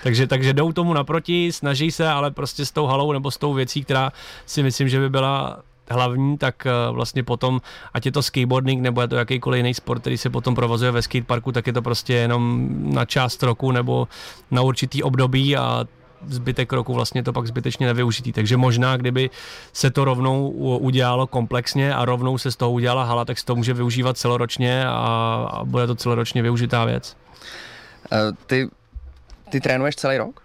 Takže, 0.03 0.27
takže 0.27 0.53
jdou 0.53 0.71
tomu 0.71 0.93
naproti, 0.93 1.51
snaží 1.51 1.91
se, 1.91 2.07
ale 2.07 2.31
prostě 2.31 2.65
s 2.65 2.71
tou 2.71 2.85
halou 2.85 3.11
nebo 3.11 3.31
s 3.31 3.37
tou 3.37 3.53
věcí, 3.53 3.83
která 3.83 4.11
si 4.45 4.63
myslím, 4.63 4.89
že 4.89 4.99
by 4.99 5.09
byla 5.09 5.61
hlavní, 5.91 6.37
tak 6.37 6.65
eh, 6.65 6.71
vlastně 6.91 7.23
potom, 7.23 7.61
ať 7.93 8.05
je 8.05 8.11
to 8.11 8.23
skateboarding 8.23 8.81
nebo 8.81 9.01
je 9.01 9.07
to 9.07 9.15
jakýkoliv 9.15 9.57
jiný 9.57 9.73
sport, 9.73 9.99
který 9.99 10.17
se 10.17 10.29
potom 10.29 10.55
provozuje 10.55 10.91
ve 10.91 11.01
skateparku, 11.01 11.51
tak 11.51 11.67
je 11.67 11.73
to 11.73 11.81
prostě 11.81 12.13
jenom 12.13 12.69
na 12.93 13.05
část 13.05 13.43
roku 13.43 13.71
nebo 13.71 14.07
na 14.51 14.61
určitý 14.61 15.03
období 15.03 15.57
a 15.57 15.85
zbytek 16.27 16.73
roku 16.73 16.93
vlastně 16.93 17.23
to 17.23 17.33
pak 17.33 17.47
zbytečně 17.47 17.87
nevyužitý. 17.87 18.31
Takže 18.31 18.57
možná, 18.57 18.97
kdyby 18.97 19.29
se 19.73 19.91
to 19.91 20.05
rovnou 20.05 20.49
udělalo 20.77 21.27
komplexně 21.27 21.95
a 21.95 22.05
rovnou 22.05 22.37
se 22.37 22.51
z 22.51 22.55
toho 22.55 22.71
udělala 22.71 23.03
hala, 23.03 23.25
tak 23.25 23.39
se 23.39 23.45
to 23.45 23.55
může 23.55 23.73
využívat 23.73 24.17
celoročně 24.17 24.85
a, 24.87 24.91
a 25.51 25.65
bude 25.65 25.87
to 25.87 25.95
celoročně 25.95 26.41
využitá 26.41 26.85
věc. 26.85 27.17
Uh, 28.11 28.37
ty, 28.45 28.69
ty 29.49 29.61
trénuješ 29.61 29.95
celý 29.95 30.17
rok? 30.17 30.41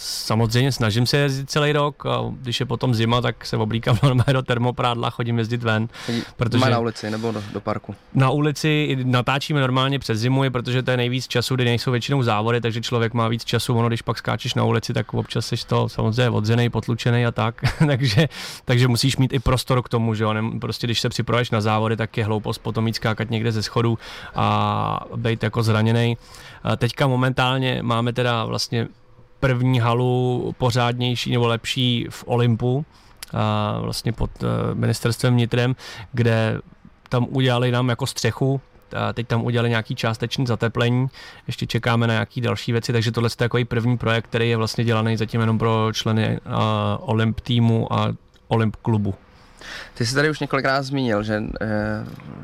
Samozřejmě 0.00 0.72
snažím 0.72 1.06
se 1.06 1.16
jezdit 1.16 1.50
celý 1.50 1.72
rok 1.72 2.06
a 2.06 2.18
když 2.30 2.60
je 2.60 2.66
potom 2.66 2.94
zima, 2.94 3.20
tak 3.20 3.46
se 3.46 3.56
oblíkám 3.56 3.98
normálně 4.02 4.32
do 4.32 4.42
termoprádla, 4.42 5.10
chodím 5.10 5.38
jezdit 5.38 5.62
ven. 5.62 5.88
Protože 6.36 6.70
na 6.70 6.78
ulici 6.78 7.10
nebo 7.10 7.32
do, 7.32 7.42
do 7.52 7.60
parku? 7.60 7.94
Na 8.14 8.30
ulici 8.30 8.98
natáčíme 9.04 9.60
normálně 9.60 9.98
přes 9.98 10.18
zimu, 10.18 10.50
protože 10.50 10.82
to 10.82 10.90
je 10.90 10.96
nejvíc 10.96 11.28
času, 11.28 11.54
kdy 11.54 11.64
nejsou 11.64 11.90
většinou 11.90 12.22
závody, 12.22 12.60
takže 12.60 12.80
člověk 12.80 13.14
má 13.14 13.28
víc 13.28 13.44
času. 13.44 13.74
Ono, 13.74 13.88
když 13.88 14.02
pak 14.02 14.18
skáčeš 14.18 14.54
na 14.54 14.64
ulici, 14.64 14.92
tak 14.94 15.14
občas 15.14 15.46
jsi 15.46 15.56
to 15.66 15.88
samozřejmě 15.88 16.30
odzený, 16.30 16.70
potlučený 16.70 17.26
a 17.26 17.30
tak. 17.30 17.60
takže, 17.86 18.28
takže 18.64 18.88
musíš 18.88 19.16
mít 19.16 19.32
i 19.32 19.38
prostor 19.38 19.82
k 19.82 19.88
tomu, 19.88 20.14
že 20.14 20.24
jo. 20.24 20.34
Prostě 20.60 20.86
když 20.86 21.00
se 21.00 21.08
připravuješ 21.08 21.50
na 21.50 21.60
závody, 21.60 21.96
tak 21.96 22.16
je 22.16 22.24
hloupost 22.24 22.58
potom 22.58 22.84
mít 22.84 22.96
skákat 22.96 23.30
někde 23.30 23.52
ze 23.52 23.62
schodu 23.62 23.98
a 24.34 25.00
být 25.16 25.42
jako 25.42 25.62
zraněný. 25.62 26.16
Teďka 26.76 27.06
momentálně 27.06 27.78
máme 27.82 28.12
teda 28.12 28.44
vlastně 28.44 28.88
první 29.40 29.80
halu 29.80 30.54
pořádnější 30.58 31.32
nebo 31.32 31.46
lepší 31.46 32.06
v 32.10 32.24
Olympu, 32.26 32.84
a 33.32 33.78
vlastně 33.80 34.12
pod 34.12 34.30
ministerstvem 34.74 35.34
vnitrem, 35.34 35.76
kde 36.12 36.60
tam 37.08 37.26
udělali 37.30 37.70
nám 37.70 37.88
jako 37.88 38.06
střechu, 38.06 38.60
a 38.96 39.12
teď 39.12 39.26
tam 39.26 39.44
udělali 39.44 39.70
nějaký 39.70 39.94
částečný 39.94 40.46
zateplení, 40.46 41.08
ještě 41.46 41.66
čekáme 41.66 42.06
na 42.06 42.12
nějaký 42.12 42.40
další 42.40 42.72
věci, 42.72 42.92
takže 42.92 43.12
tohle 43.12 43.26
je 43.26 43.36
takový 43.36 43.64
první 43.64 43.98
projekt, 43.98 44.24
který 44.24 44.50
je 44.50 44.56
vlastně 44.56 44.84
dělaný 44.84 45.16
zatím 45.16 45.40
jenom 45.40 45.58
pro 45.58 45.90
členy 45.92 46.40
uh, 46.46 46.52
Olymp 46.98 47.40
týmu 47.40 47.92
a 47.92 48.08
Olymp 48.48 48.76
klubu. 48.76 49.14
Ty 49.94 50.06
jsi 50.06 50.14
tady 50.14 50.30
už 50.30 50.40
několikrát 50.40 50.82
zmínil, 50.82 51.22
že, 51.22 51.42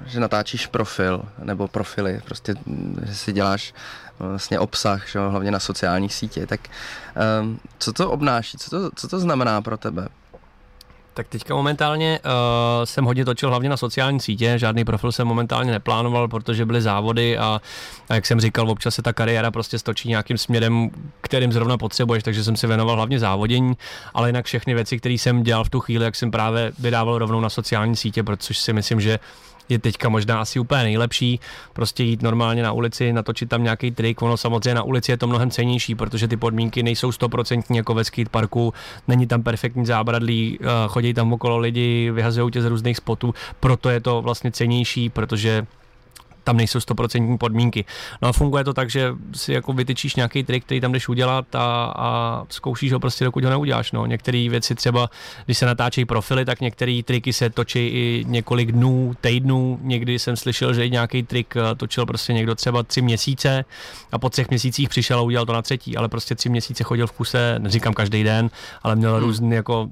že 0.07 0.21
natáčíš 0.21 0.67
profil, 0.67 1.23
nebo 1.43 1.69
profily, 1.69 2.21
prostě, 2.25 2.55
že 3.03 3.15
si 3.15 3.33
děláš 3.33 3.75
vlastně 4.19 4.59
obsah, 4.59 5.09
že, 5.09 5.19
hlavně 5.19 5.51
na 5.51 5.61
sociálních 5.61 6.15
sítích. 6.15 6.47
Tak 6.47 6.61
um, 7.41 7.61
co 7.79 7.93
to 7.93 8.11
obnáší, 8.11 8.59
co 8.59 8.71
to, 8.71 8.91
co 8.97 9.09
to 9.09 9.21
znamená 9.21 9.63
pro 9.63 9.77
tebe? 9.77 10.09
Tak 11.15 11.29
teďka 11.29 11.55
momentálně 11.55 12.21
uh, 12.25 12.31
jsem 12.85 13.05
hodně 13.05 13.25
točil 13.25 13.49
hlavně 13.49 13.69
na 13.69 13.77
sociální 13.77 14.21
sítě, 14.21 14.59
žádný 14.59 14.85
profil 14.85 15.13
jsem 15.13 15.27
momentálně 15.27 15.73
neplánoval, 15.73 16.29
protože 16.29 16.67
byly 16.67 16.83
závody 16.83 17.39
a, 17.39 17.61
a 18.09 18.15
jak 18.15 18.27
jsem 18.27 18.41
říkal, 18.41 18.71
občas 18.71 18.95
se 18.95 19.03
ta 19.03 19.13
kariéra 19.13 19.51
prostě 19.51 19.79
stočí 19.79 20.09
nějakým 20.09 20.39
směrem, 20.39 20.91
kterým 21.21 21.53
zrovna 21.53 21.79
potřebuješ, 21.79 22.23
takže 22.23 22.45
jsem 22.45 22.57
si 22.57 22.67
věnoval 22.67 22.97
hlavně 22.97 23.19
závodění, 23.19 23.75
ale 24.15 24.29
jinak 24.29 24.45
všechny 24.45 24.75
věci, 24.75 24.99
které 24.99 25.15
jsem 25.15 25.43
dělal 25.43 25.65
v 25.65 25.71
tu 25.71 25.81
chvíli, 25.81 26.05
jak 26.05 26.17
jsem 26.17 26.31
právě 26.31 26.73
vydával 26.79 27.19
rovnou 27.19 27.41
na 27.41 27.51
sociální 27.51 27.97
sítě, 27.97 28.23
protože 28.23 28.55
si 28.55 28.73
myslím, 28.73 29.01
že 29.01 29.19
je 29.69 29.79
teďka 29.79 30.09
možná 30.09 30.41
asi 30.41 30.59
úplně 30.59 30.83
nejlepší, 30.83 31.41
prostě 31.73 32.03
jít 32.05 32.23
normálně 32.23 32.63
na 32.63 32.73
ulici, 32.73 33.13
natočit 33.13 33.49
tam 33.49 33.63
nějaký 33.63 33.91
trik, 33.91 34.23
ono 34.23 34.37
samozřejmě 34.37 34.75
na 34.75 34.83
ulici 34.83 35.13
je 35.13 35.17
to 35.17 35.27
mnohem 35.27 35.51
cenější, 35.51 35.95
protože 35.95 36.29
ty 36.29 36.37
podmínky 36.37 36.83
nejsou 36.83 37.13
stoprocentní 37.13 37.77
jako 37.77 37.95
ve 37.95 38.05
skateparku, 38.05 38.75
není 39.09 39.27
tam 39.27 39.43
perfektní 39.43 39.87
zábradlí, 39.87 40.59
eh, 40.61 40.67
chodí 40.89 41.15
tam 41.15 41.33
okolo 41.33 41.59
lidi, 41.59 42.11
vyhazují 42.11 42.51
tě 42.53 42.63
z 42.63 42.67
různých 42.67 42.97
spotů, 42.97 43.35
proto 43.61 43.91
je 43.91 44.01
to 44.01 44.23
vlastně 44.23 44.53
cenější, 44.53 45.09
protože 45.11 45.67
tam 46.45 46.57
nejsou 46.57 46.81
stoprocentní 46.81 47.39
podmínky. 47.39 47.85
No 48.23 48.29
a 48.29 48.33
funguje 48.33 48.65
to 48.65 48.75
tak, 48.75 48.91
že 48.91 49.13
si 49.35 49.53
jako 49.53 49.73
vytyčíš 49.73 50.17
nějaký 50.17 50.45
trik, 50.45 50.65
který 50.65 50.81
tam 50.81 50.93
jdeš 50.93 51.09
udělat 51.09 51.55
a, 51.55 51.95
a 51.97 52.43
zkoušíš 52.49 52.93
ho 52.93 53.01
prostě, 53.01 53.25
dokud 53.25 53.45
ho 53.45 53.51
neuděláš. 53.51 53.93
No. 53.93 54.07
Některé 54.07 54.49
věci 54.49 54.75
třeba, 54.75 55.11
když 55.45 55.59
se 55.59 55.67
natáčejí 55.67 56.05
profily, 56.05 56.45
tak 56.45 56.61
některé 56.61 57.01
triky 57.05 57.33
se 57.33 57.51
točí 57.51 57.79
i 57.79 58.25
několik 58.29 58.73
dnů, 58.73 59.15
týdnů. 59.21 59.79
Někdy 59.83 60.19
jsem 60.19 60.37
slyšel, 60.37 60.75
že 60.75 60.89
nějaký 60.89 61.23
trik 61.23 61.57
eh, 61.57 61.75
točil 61.75 62.07
prostě 62.07 62.33
někdo 62.33 62.55
třeba 62.55 62.83
tři 62.83 63.03
měsíce 63.03 63.65
a 64.13 64.19
po 64.19 64.31
třech 64.31 64.51
měsících 64.51 64.89
přišel 64.89 65.19
a 65.19 65.23
udělal 65.23 65.47
to 65.47 65.53
na 65.53 65.63
třetí, 65.63 65.97
ale 65.97 66.09
prostě 66.09 66.35
tři 66.35 66.49
měsíce 66.49 66.85
chodil 66.85 67.07
v 67.07 67.13
kuse, 67.13 67.59
neříkám 67.59 67.95
každý 67.95 68.25
den, 68.25 68.51
ale 68.83 68.97
měl 68.97 69.13
hmm. 69.13 69.25
různý 69.25 69.51
jako 69.51 69.89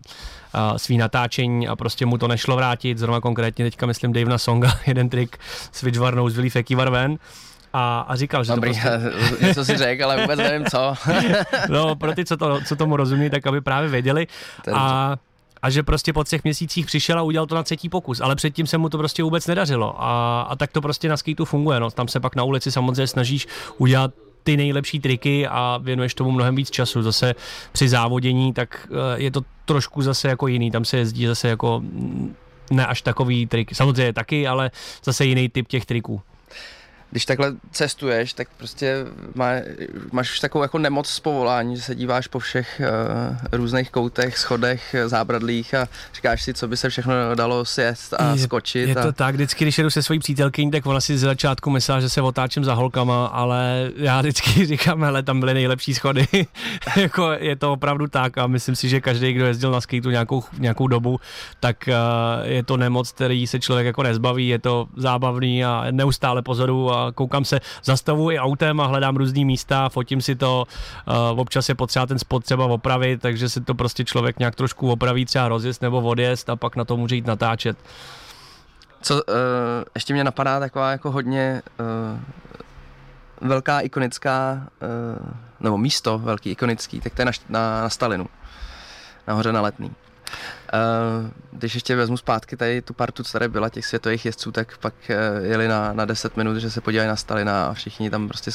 svý 0.76 0.98
natáčení 0.98 1.68
a 1.68 1.76
prostě 1.76 2.06
mu 2.06 2.18
to 2.18 2.28
nešlo 2.28 2.56
vrátit. 2.56 2.98
Zrovna 2.98 3.20
konkrétně 3.20 3.64
teďka 3.64 3.86
myslím 3.86 4.12
Davena 4.12 4.38
Songa, 4.38 4.72
jeden 4.86 5.08
trik 5.08 5.38
s 5.72 5.82
Vidžvarnou 5.82 6.28
z 6.28 6.52
Ven 6.90 7.18
a, 7.72 8.00
a 8.00 8.16
říkal, 8.16 8.44
že 8.44 8.52
Dobrý, 8.52 8.70
to 8.74 8.88
prostě... 8.88 9.46
něco 9.46 9.64
si 9.64 9.76
řekl, 9.76 10.04
ale 10.04 10.20
vůbec 10.20 10.38
nevím 10.38 10.66
co. 10.66 10.94
no, 11.68 11.96
pro 11.96 12.14
ty, 12.14 12.24
co, 12.24 12.36
to, 12.36 12.60
co 12.66 12.76
tomu 12.76 12.96
rozumí, 12.96 13.30
tak 13.30 13.46
aby 13.46 13.60
právě 13.60 13.88
věděli. 13.88 14.26
A, 14.72 15.16
a 15.62 15.70
že 15.70 15.82
prostě 15.82 16.12
po 16.12 16.24
třech 16.24 16.44
měsících 16.44 16.86
přišel 16.86 17.18
a 17.18 17.22
udělal 17.22 17.46
to 17.46 17.54
na 17.54 17.62
třetí 17.62 17.88
pokus, 17.88 18.20
ale 18.20 18.36
předtím 18.36 18.66
se 18.66 18.78
mu 18.78 18.88
to 18.88 18.98
prostě 18.98 19.22
vůbec 19.22 19.46
nedařilo 19.46 20.02
a, 20.02 20.42
a 20.42 20.56
tak 20.56 20.72
to 20.72 20.80
prostě 20.80 21.08
na 21.08 21.16
skýtu 21.16 21.44
funguje, 21.44 21.80
no. 21.80 21.90
tam 21.90 22.08
se 22.08 22.20
pak 22.20 22.36
na 22.36 22.44
ulici 22.44 22.72
samozřejmě 22.72 23.06
snažíš 23.06 23.46
udělat 23.78 24.10
ty 24.42 24.56
nejlepší 24.56 25.00
triky 25.00 25.46
a 25.46 25.78
věnuješ 25.82 26.14
tomu 26.14 26.30
mnohem 26.30 26.56
víc 26.56 26.70
času. 26.70 27.02
Zase 27.02 27.34
při 27.72 27.88
závodění, 27.88 28.52
tak 28.52 28.88
eh, 28.90 29.22
je 29.22 29.30
to 29.30 29.40
trošku 29.64 30.02
zase 30.02 30.28
jako 30.28 30.46
jiný, 30.46 30.70
tam 30.70 30.84
se 30.84 30.96
jezdí 30.96 31.26
zase 31.26 31.48
jako 31.48 31.80
mm, 31.80 32.34
ne 32.70 32.86
až 32.86 33.02
takový 33.02 33.46
trik, 33.46 33.74
samozřejmě 33.74 34.12
taky, 34.12 34.46
ale 34.46 34.70
zase 35.04 35.24
jiný 35.24 35.48
typ 35.48 35.68
těch 35.68 35.86
triků 35.86 36.20
když 37.12 37.26
takhle 37.26 37.52
cestuješ, 37.70 38.32
tak 38.32 38.48
prostě 38.56 38.96
má, 39.34 39.50
máš 40.12 40.30
už 40.30 40.40
takovou 40.40 40.62
jako 40.62 40.78
nemoc 40.78 41.08
z 41.08 41.20
povolání, 41.20 41.76
že 41.76 41.82
se 41.82 41.94
díváš 41.94 42.26
po 42.26 42.38
všech 42.38 42.80
uh, 42.80 43.36
různých 43.52 43.90
koutech, 43.90 44.38
schodech, 44.38 44.94
zábradlích 45.06 45.74
a 45.74 45.88
říkáš 46.14 46.42
si, 46.42 46.54
co 46.54 46.68
by 46.68 46.76
se 46.76 46.88
všechno 46.88 47.14
dalo 47.34 47.64
sjest 47.64 48.14
a 48.18 48.34
je, 48.34 48.38
skočit. 48.38 48.88
Je 48.88 48.94
a... 48.94 49.02
to 49.02 49.12
tak, 49.12 49.34
vždycky, 49.34 49.64
když 49.64 49.78
jedu 49.78 49.90
se 49.90 50.02
svojí 50.02 50.20
přítelkyní, 50.20 50.70
tak 50.70 50.86
ona 50.86 51.00
si 51.00 51.18
z 51.18 51.20
začátku 51.20 51.70
myslela, 51.70 52.00
že 52.00 52.08
se 52.08 52.22
otáčím 52.22 52.64
za 52.64 52.74
holkama, 52.74 53.26
ale 53.26 53.90
já 53.96 54.20
vždycky 54.20 54.66
říkám, 54.72 55.02
hele, 55.02 55.22
tam 55.22 55.40
byly 55.40 55.54
nejlepší 55.54 55.94
schody. 55.94 56.26
jako 56.96 57.30
je 57.38 57.56
to 57.56 57.72
opravdu 57.72 58.06
tak 58.06 58.38
a 58.38 58.46
myslím 58.46 58.76
si, 58.76 58.88
že 58.88 59.00
každý, 59.00 59.32
kdo 59.32 59.46
jezdil 59.46 59.70
na 59.70 59.80
skateu 59.80 60.10
nějakou, 60.10 60.44
nějakou 60.58 60.86
dobu, 60.86 61.20
tak 61.60 61.88
uh, 61.88 61.94
je 62.48 62.62
to 62.62 62.76
nemoc, 62.76 63.12
který 63.12 63.46
se 63.46 63.60
člověk 63.60 63.86
jako 63.86 64.02
nezbaví, 64.02 64.48
je 64.48 64.58
to 64.58 64.86
zábavný 64.96 65.64
a 65.64 65.84
neustále 65.90 66.42
pozoru 66.42 66.92
a 66.92 67.01
koukám 67.14 67.44
se, 67.44 67.60
zastavu 67.84 68.30
i 68.30 68.38
autem 68.38 68.80
a 68.80 68.86
hledám 68.86 69.16
různý 69.16 69.44
místa, 69.44 69.88
fotím 69.88 70.20
si 70.20 70.34
to, 70.34 70.66
uh, 71.32 71.40
občas 71.40 71.68
je 71.68 71.74
potřeba 71.74 72.06
ten 72.06 72.18
spot 72.18 72.44
třeba 72.44 72.64
opravit, 72.66 73.20
takže 73.22 73.48
si 73.48 73.60
to 73.60 73.74
prostě 73.74 74.04
člověk 74.04 74.38
nějak 74.38 74.54
trošku 74.54 74.90
opraví, 74.90 75.24
třeba 75.24 75.48
rozjezd 75.48 75.82
nebo 75.82 76.00
odjezd 76.00 76.50
a 76.50 76.56
pak 76.56 76.76
na 76.76 76.84
to 76.84 76.96
může 76.96 77.14
jít 77.14 77.26
natáčet. 77.26 77.78
Co 79.02 79.14
uh, 79.14 79.20
ještě 79.94 80.12
mě 80.12 80.24
napadá 80.24 80.60
taková 80.60 80.90
jako 80.90 81.10
hodně 81.10 81.62
uh, 81.80 83.48
velká 83.48 83.80
ikonická, 83.80 84.68
uh, 84.82 85.26
nebo 85.60 85.78
místo 85.78 86.18
velký 86.18 86.50
ikonický, 86.50 87.00
tak 87.00 87.14
to 87.14 87.22
je 87.22 87.26
na, 87.26 87.32
na, 87.48 87.82
na 87.82 87.88
Stalinu, 87.88 88.26
nahoře 89.26 89.52
na 89.52 89.60
Letný. 89.60 89.90
Uh, 90.72 91.30
když 91.52 91.74
ještě 91.74 91.96
vezmu 91.96 92.16
zpátky 92.16 92.56
tady 92.56 92.82
tu 92.82 92.94
partu, 92.94 93.22
co 93.22 93.32
tady 93.32 93.48
byla 93.48 93.68
těch 93.68 93.86
světových 93.86 94.24
jezdců, 94.24 94.52
tak 94.52 94.78
pak 94.78 94.94
uh, 95.10 95.46
jeli 95.46 95.68
na, 95.68 95.92
na 95.92 96.04
10 96.04 96.36
minut, 96.36 96.56
že 96.56 96.70
se 96.70 96.80
podívají 96.80 97.08
na 97.08 97.16
Stalina 97.16 97.66
a 97.66 97.72
všichni 97.72 98.10
tam 98.10 98.28
prostě 98.28 98.50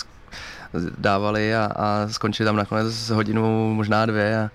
dávali 0.98 1.56
a, 1.56 1.66
a 1.76 2.08
skončili 2.12 2.46
tam 2.46 2.56
nakonec 2.56 3.10
hodinu, 3.10 3.74
možná 3.74 4.06
dvě 4.06 4.40
a 4.40 4.50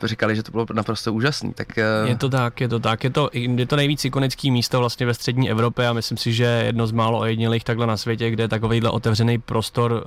uh, 0.00 0.08
říkali, 0.08 0.36
že 0.36 0.42
to 0.42 0.50
bylo 0.50 0.66
naprosto 0.72 1.12
úžasný. 1.12 1.52
Tak. 1.52 1.76
Je 2.04 2.16
to 2.16 2.28
tak, 2.28 2.60
je 2.60 2.68
to 2.68 2.80
tak, 2.80 3.04
je 3.04 3.10
to, 3.10 3.30
je 3.32 3.66
to 3.66 3.76
nejvíc 3.76 4.04
ikonický 4.04 4.50
místo 4.50 4.78
vlastně 4.78 5.06
ve 5.06 5.14
střední 5.14 5.50
Evropě 5.50 5.88
a 5.88 5.92
myslím 5.92 6.18
si, 6.18 6.32
že 6.32 6.44
jedno 6.44 6.86
z 6.86 6.92
málo 6.92 7.18
ojedinělých 7.18 7.64
takhle 7.64 7.86
na 7.86 7.96
světě, 7.96 8.30
kde 8.30 8.44
je 8.44 8.48
takovýhle 8.48 8.90
otevřený 8.90 9.38
prostor 9.38 9.92
uh, 9.92 10.00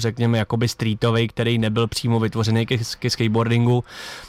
řekněme, 0.00 0.38
jakoby 0.38 0.68
streetový, 0.68 1.28
který 1.28 1.58
nebyl 1.58 1.86
přímo 1.86 2.20
vytvořený 2.20 2.66
ke, 2.66 2.78
ke 2.98 3.10
skateboardingu. 3.10 3.84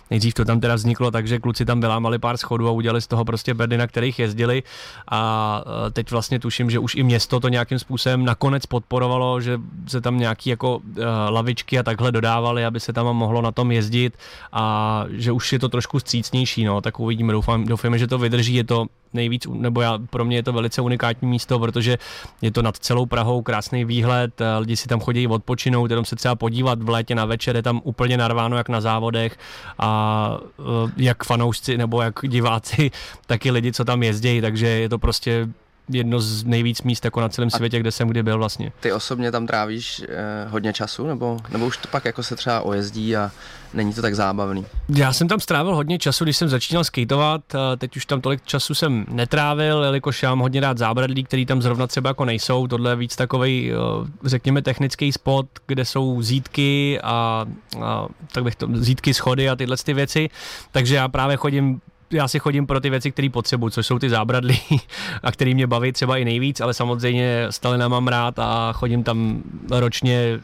Nejdřív 0.10 0.34
to 0.34 0.46
tam 0.46 0.60
teda 0.60 0.76
vzniklo 0.76 1.12
tak, 1.12 1.28
že 1.28 1.40
kluci 1.40 1.66
tam 1.66 1.82
vylámali 1.82 2.20
pár 2.20 2.38
schodů 2.38 2.68
a 2.68 2.72
udělali 2.72 3.02
z 3.02 3.08
toho 3.08 3.26
prostě 3.26 3.54
bedy, 3.54 3.78
na 3.78 3.88
kterých 3.88 4.20
jezdili. 4.20 4.64
A 5.12 5.64
e, 5.88 5.92
teď 5.92 6.12
vlastně 6.12 6.40
tuším, 6.40 6.70
že 6.70 6.80
už 6.80 6.96
i 6.96 7.04
město 7.04 7.40
to 7.40 7.50
nějakým 7.50 7.80
způsobem 7.80 8.26
nakonec 8.26 8.66
podporovalo, 8.66 9.42
že 9.42 9.60
se 9.88 10.02
tam 10.02 10.18
nějaký 10.18 10.50
jako 10.50 10.78
uh, 10.78 10.84
lavičky 11.30 11.80
a 11.80 11.84
takhle 11.84 12.12
dodávali, 12.12 12.66
aby 12.66 12.80
se 12.80 12.94
tam 12.94 13.06
mohlo 13.06 13.42
na 13.42 13.52
tom 13.52 13.72
jezdit. 13.72 14.18
A 14.52 15.06
že 15.10 15.32
už 15.32 15.54
je 15.54 15.60
to 15.60 15.70
trošku 15.70 16.00
střícnější, 16.00 16.64
no, 16.64 16.82
tak 16.82 17.00
uvidíme, 17.00 17.34
doufám, 17.34 17.66
doufáme, 17.66 18.00
že 18.00 18.08
to 18.08 18.18
vydrží, 18.18 18.56
je 18.56 18.64
to 18.64 18.86
nejvíc, 19.14 19.48
nebo 19.54 19.82
já, 19.82 20.00
pro 20.10 20.26
mě 20.26 20.38
je 20.38 20.44
to 20.44 20.54
velice 20.54 20.82
unikátní 20.82 21.28
místo, 21.28 21.60
protože 21.60 21.98
je 22.42 22.52
to 22.52 22.62
nad 22.62 22.78
celou 22.78 23.06
Prahou 23.06 23.42
krásný 23.42 23.86
výhled, 23.86 24.42
eh, 24.42 24.58
lidi 24.58 24.76
si 24.78 24.88
tam 24.88 25.00
chodí 25.00 25.28
odpočinout, 25.60 25.92
jenom 25.92 26.06
se 26.06 26.16
třeba 26.16 26.36
podívat 26.36 26.84
v 26.84 26.90
létě 26.90 27.16
na 27.16 27.26
večer, 27.26 27.56
je 27.56 27.64
tam 27.64 27.82
úplně 27.84 28.18
narváno 28.18 28.58
jak 28.58 28.70
na 28.70 28.82
závodech 28.82 29.38
a 29.80 30.38
eh, 30.60 30.92
jak 30.98 31.24
fanoušci 31.24 31.78
nebo 31.78 32.02
jak 32.02 32.20
diváci, 32.28 32.92
tak 33.28 33.46
i 33.46 33.52
lidi, 33.52 33.74
co 33.74 33.86
tam 33.86 34.04
jezdí, 34.04 34.42
takže 34.42 34.68
je 34.68 34.90
to 34.90 34.98
prostě 34.98 35.48
jedno 35.90 36.20
z 36.20 36.44
nejvíc 36.44 36.82
míst 36.82 37.06
jako 37.06 37.22
na 37.22 37.30
celém 37.30 37.50
světě, 37.50 37.80
kde 37.80 37.92
jsem 37.92 38.08
kdy 38.08 38.24
byl 38.24 38.38
vlastně. 38.38 38.72
Ty 38.80 38.92
osobně 38.92 39.32
tam 39.32 39.48
trávíš 39.48 40.02
eh, 40.10 40.48
hodně 40.50 40.74
času, 40.74 41.08
nebo, 41.08 41.40
nebo 41.52 41.66
už 41.66 41.78
to 41.78 41.88
pak 41.88 42.06
jako 42.06 42.24
se 42.24 42.36
třeba 42.36 42.62
ojezdí 42.62 43.16
a 43.16 43.32
není 43.74 43.94
to 43.94 44.02
tak 44.02 44.16
zábavný? 44.16 44.66
Já 44.96 45.14
jsem 45.14 45.28
tam 45.28 45.40
strávil 45.40 45.76
hodně 45.76 46.00
času, 46.00 46.24
když 46.24 46.38
jsem 46.38 46.50
začínal 46.50 46.84
skateovat, 46.84 47.42
teď 47.78 47.98
už 47.98 48.06
tam 48.06 48.22
tolik 48.22 48.42
času 48.46 48.76
jsem 48.76 49.06
netrávil, 49.10 49.84
jelikož 49.84 50.24
já 50.24 50.30
mám 50.30 50.40
hodně 50.40 50.62
rád 50.62 50.78
zábradlí, 50.78 51.24
který 51.24 51.46
tam 51.46 51.62
zrovna 51.62 51.88
třeba 51.88 52.10
jako 52.10 52.26
nejsou, 52.26 52.68
tohle 52.68 52.92
je 52.92 52.96
víc 52.96 53.16
takový, 53.16 53.72
eh, 53.72 54.08
řekněme, 54.24 54.62
technický 54.62 55.12
spot, 55.12 55.48
kde 55.68 55.86
jsou 55.86 56.22
zítky 56.22 57.00
a, 57.04 57.46
a 57.84 58.08
tak 58.32 58.44
bych 58.44 58.56
to, 58.56 58.68
zítky, 58.74 59.14
schody 59.14 59.50
a 59.50 59.56
tyhle 59.56 59.78
ty 59.78 59.94
věci, 59.94 60.30
takže 60.72 60.96
já 60.96 61.08
právě 61.08 61.38
chodím 61.38 61.82
já 62.12 62.28
si 62.28 62.40
chodím 62.40 62.68
pro 62.68 62.80
ty 62.80 62.90
věci, 62.90 63.12
které 63.12 63.30
potřebuji, 63.30 63.70
což 63.70 63.88
jsou 63.88 64.00
ty 64.00 64.10
zábradlí 64.10 64.62
a 65.24 65.32
který 65.32 65.54
mě 65.54 65.68
baví 65.68 65.92
třeba 65.92 66.18
i 66.18 66.26
nejvíc, 66.26 66.62
ale 66.62 66.74
samozřejmě 66.74 67.48
Stalina 67.50 67.88
mám 67.88 68.08
rád 68.08 68.40
a 68.40 68.74
chodím 68.74 69.04
tam 69.04 69.44
ročně 69.72 70.40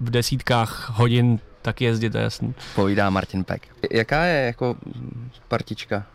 v 0.00 0.10
desítkách 0.10 0.90
hodin 0.94 1.38
tak 1.62 1.80
jezdit, 1.80 2.10
to 2.10 2.18
je 2.18 2.24
jasný. 2.24 2.54
Povídá 2.74 3.10
Martin 3.10 3.44
Peck. 3.44 3.66
Jaká 3.90 4.24
je 4.24 4.46
jako 4.46 4.76
partička? 5.48 6.06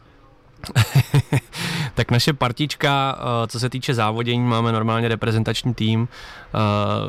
Tak 1.93 2.11
naše 2.11 2.33
partička, 2.33 3.17
eh, 3.19 3.47
co 3.47 3.59
se 3.59 3.69
týče 3.69 3.93
závodění, 3.93 4.43
máme 4.43 4.71
normálně 4.71 5.07
reprezentační 5.07 5.73
tým, 5.73 6.07
eh, 6.07 6.57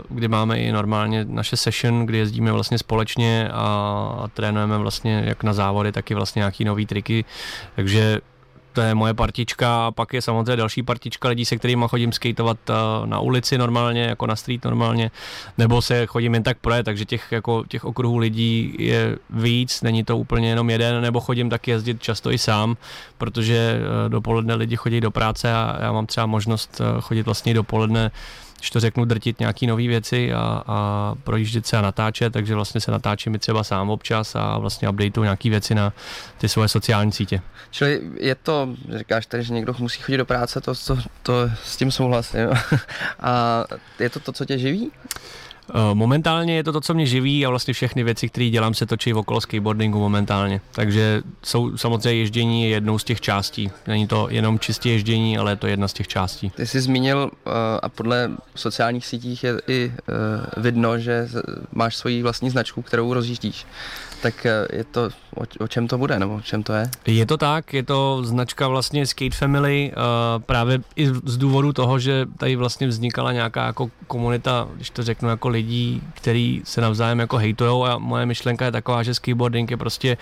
kdy 0.08 0.28
máme 0.28 0.58
i 0.58 0.72
normálně 0.72 1.24
naše 1.24 1.56
session, 1.56 2.06
kdy 2.06 2.18
jezdíme 2.18 2.52
vlastně 2.52 2.78
společně 2.78 3.48
a 3.52 4.28
trénujeme 4.34 4.78
vlastně 4.78 5.22
jak 5.26 5.42
na 5.42 5.52
závody, 5.52 5.92
tak 5.92 6.10
i 6.10 6.14
vlastně 6.14 6.40
nějaký 6.40 6.64
nový 6.64 6.86
triky, 6.86 7.24
takže 7.76 8.20
to 8.72 8.80
je 8.80 8.94
moje 8.94 9.14
partička 9.14 9.86
a 9.86 9.90
pak 9.90 10.12
je 10.12 10.22
samozřejmě 10.22 10.56
další 10.56 10.82
partička 10.82 11.28
lidí, 11.28 11.44
se 11.44 11.56
kterými 11.56 11.84
chodím 11.88 12.12
skateovat 12.12 12.58
eh, 12.70 12.74
na 13.06 13.20
ulici 13.20 13.58
normálně, 13.58 14.02
jako 14.02 14.26
na 14.26 14.36
street 14.36 14.64
normálně, 14.64 15.10
nebo 15.58 15.82
se 15.82 16.06
chodím 16.06 16.34
jen 16.34 16.42
tak 16.42 16.58
projet, 16.58 16.82
takže 16.82 17.04
těch, 17.04 17.32
jako, 17.32 17.64
těch 17.68 17.84
okruhů 17.84 18.18
lidí 18.18 18.74
je 18.78 19.18
víc, 19.30 19.82
není 19.82 20.04
to 20.04 20.18
úplně 20.18 20.48
jenom 20.48 20.70
jeden, 20.70 21.02
nebo 21.02 21.20
chodím 21.20 21.50
taky 21.50 21.70
jezdit 21.70 22.02
často 22.02 22.32
i 22.32 22.38
sám, 22.38 22.76
protože 23.18 23.78
eh, 23.78 24.08
dopoledne 24.08 24.54
lidi 24.54 24.76
chodí 24.76 25.00
do 25.00 25.10
práce 25.10 25.52
a 25.52 25.78
já 25.80 25.92
mám 25.92 26.06
třeba 26.06 26.26
možnost 26.26 26.80
eh, 26.80 27.00
chodit 27.00 27.22
vlastně 27.22 27.54
dopoledne 27.54 28.10
když 28.62 28.70
to 28.70 28.80
řeknu, 28.80 29.04
drtit 29.04 29.40
nějaký 29.40 29.66
nové 29.66 29.82
věci 29.82 30.32
a, 30.32 30.62
a 30.66 31.14
projíždět 31.24 31.66
se 31.66 31.76
a 31.76 31.80
natáčet, 31.80 32.32
takže 32.32 32.54
vlastně 32.54 32.80
se 32.80 32.90
natáčím 32.90 33.34
i 33.34 33.38
třeba 33.38 33.64
sám 33.64 33.90
občas 33.90 34.34
a 34.34 34.58
vlastně 34.58 34.88
updateu 34.88 35.22
nějaké 35.22 35.50
věci 35.50 35.74
na 35.74 35.92
ty 36.38 36.48
svoje 36.48 36.68
sociální 36.68 37.12
sítě. 37.12 37.40
Čili 37.70 38.00
je 38.20 38.34
to, 38.34 38.68
říkáš 38.98 39.26
tady, 39.26 39.42
že 39.42 39.54
někdo 39.54 39.74
musí 39.78 40.00
chodit 40.00 40.16
do 40.16 40.24
práce, 40.24 40.60
to, 40.60 40.74
to, 40.86 40.98
to 41.22 41.32
s 41.64 41.76
tím 41.76 41.90
souhlasím. 41.90 42.48
a 43.20 43.64
je 43.98 44.10
to 44.10 44.20
to, 44.20 44.32
co 44.32 44.44
tě 44.44 44.58
živí? 44.58 44.90
Eh, 45.74 45.94
momentálně 45.94 46.56
je 46.56 46.64
to 46.64 46.72
to, 46.72 46.80
co 46.80 46.94
mě 46.94 47.06
živí 47.06 47.46
a 47.46 47.50
vlastně 47.50 47.74
všechny 47.74 48.04
věci, 48.04 48.28
které 48.28 48.50
dělám, 48.50 48.74
se 48.74 48.86
točí 48.86 49.14
okolo 49.14 49.40
skateboardingu 49.40 49.98
momentálně. 49.98 50.60
Takže 50.72 51.22
jsou 51.42 51.76
samozřejmě 51.76 52.18
ježdění 52.18 52.70
jednou 52.70 52.98
z 52.98 53.04
těch 53.04 53.20
částí. 53.20 53.70
Není 53.86 54.06
to 54.06 54.26
jenom 54.30 54.58
čistě 54.58 54.90
ježdění, 54.90 55.38
ale 55.38 55.52
je 55.52 55.56
to 55.56 55.66
jedna 55.66 55.88
z 55.88 55.92
těch 55.92 56.08
částí. 56.08 56.50
Ty 56.50 56.66
jsi 56.66 56.80
zmínil 56.80 57.30
eh, 57.46 57.50
a 57.82 57.88
podle 57.88 58.30
sociálních 58.54 59.06
sítích 59.06 59.44
je 59.44 59.60
i 59.68 59.92
eh, 59.96 60.60
vidno, 60.60 60.98
že 60.98 61.28
máš 61.72 61.96
svoji 61.96 62.22
vlastní 62.22 62.50
značku, 62.50 62.82
kterou 62.82 63.14
rozjíždíš. 63.14 63.66
Tak 64.22 64.46
je 64.72 64.84
to, 64.84 65.10
o, 65.34 65.64
o 65.64 65.68
čem 65.68 65.88
to 65.88 65.98
bude, 65.98 66.18
nebo 66.18 66.34
o 66.34 66.40
čem 66.40 66.62
to 66.62 66.72
je? 66.72 66.90
Je 67.06 67.26
to 67.26 67.36
tak, 67.36 67.74
je 67.74 67.82
to 67.82 68.24
značka 68.24 68.68
vlastně 68.68 69.06
Skate 69.06 69.36
Family, 69.36 69.92
uh, 69.92 70.42
právě 70.42 70.78
i 70.96 71.06
z 71.06 71.36
důvodu 71.36 71.72
toho, 71.72 71.98
že 71.98 72.26
tady 72.38 72.56
vlastně 72.56 72.86
vznikala 72.86 73.32
nějaká 73.32 73.66
jako 73.66 73.90
komunita, 74.06 74.68
když 74.76 74.90
to 74.90 75.02
řeknu, 75.02 75.28
jako 75.28 75.48
lidí, 75.48 76.02
který 76.14 76.62
se 76.64 76.80
navzájem 76.80 77.18
jako 77.18 77.36
hejtujou 77.36 77.84
a 77.84 77.98
moje 77.98 78.26
myšlenka 78.26 78.64
je 78.64 78.72
taková, 78.72 79.02
že 79.02 79.14
skateboarding 79.14 79.70
je 79.70 79.76
prostě, 79.76 80.16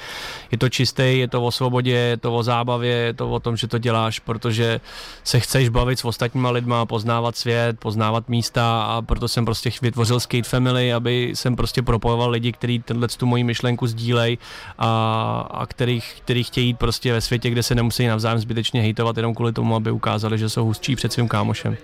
je 0.50 0.58
to 0.58 0.68
čistý, 0.68 1.18
je 1.18 1.28
to 1.28 1.44
o 1.44 1.50
svobodě, 1.50 1.92
je 1.92 2.16
to 2.16 2.34
o 2.34 2.42
zábavě, 2.42 2.92
je 2.92 3.14
to 3.14 3.30
o 3.30 3.40
tom, 3.40 3.56
že 3.56 3.68
to 3.68 3.78
děláš, 3.78 4.18
protože 4.18 4.80
se 5.24 5.40
chceš 5.40 5.68
bavit 5.68 5.98
s 5.98 6.04
ostatníma 6.04 6.50
lidma, 6.50 6.86
poznávat 6.86 7.36
svět, 7.36 7.78
poznávat 7.78 8.28
místa 8.28 8.82
a 8.82 9.02
proto 9.02 9.28
jsem 9.28 9.44
prostě 9.44 9.70
vytvořil 9.82 10.20
Skate 10.20 10.48
Family, 10.48 10.92
aby 10.92 11.32
jsem 11.34 11.56
prostě 11.56 11.82
propojoval 11.82 12.30
lidi, 12.30 12.52
kteří 12.52 12.78
tenhle 12.78 13.08
tu 13.08 13.26
moji 13.26 13.44
myšlenku 13.44 13.89
sdílej 13.90 14.38
a, 14.78 15.48
a 15.50 15.66
kterých, 15.66 16.20
který 16.24 16.44
chtějí 16.44 16.66
jít 16.66 16.78
prostě 16.78 17.12
ve 17.12 17.20
světě, 17.20 17.50
kde 17.50 17.62
se 17.62 17.74
nemusí 17.74 18.06
navzájem 18.06 18.38
zbytečně 18.38 18.82
hejtovat 18.82 19.16
jenom 19.16 19.34
kvůli 19.34 19.52
tomu, 19.52 19.76
aby 19.76 19.90
ukázali, 19.90 20.38
že 20.38 20.48
jsou 20.48 20.64
hustší 20.64 20.96
před 20.96 21.12
svým 21.12 21.28
kámošem. 21.28 21.76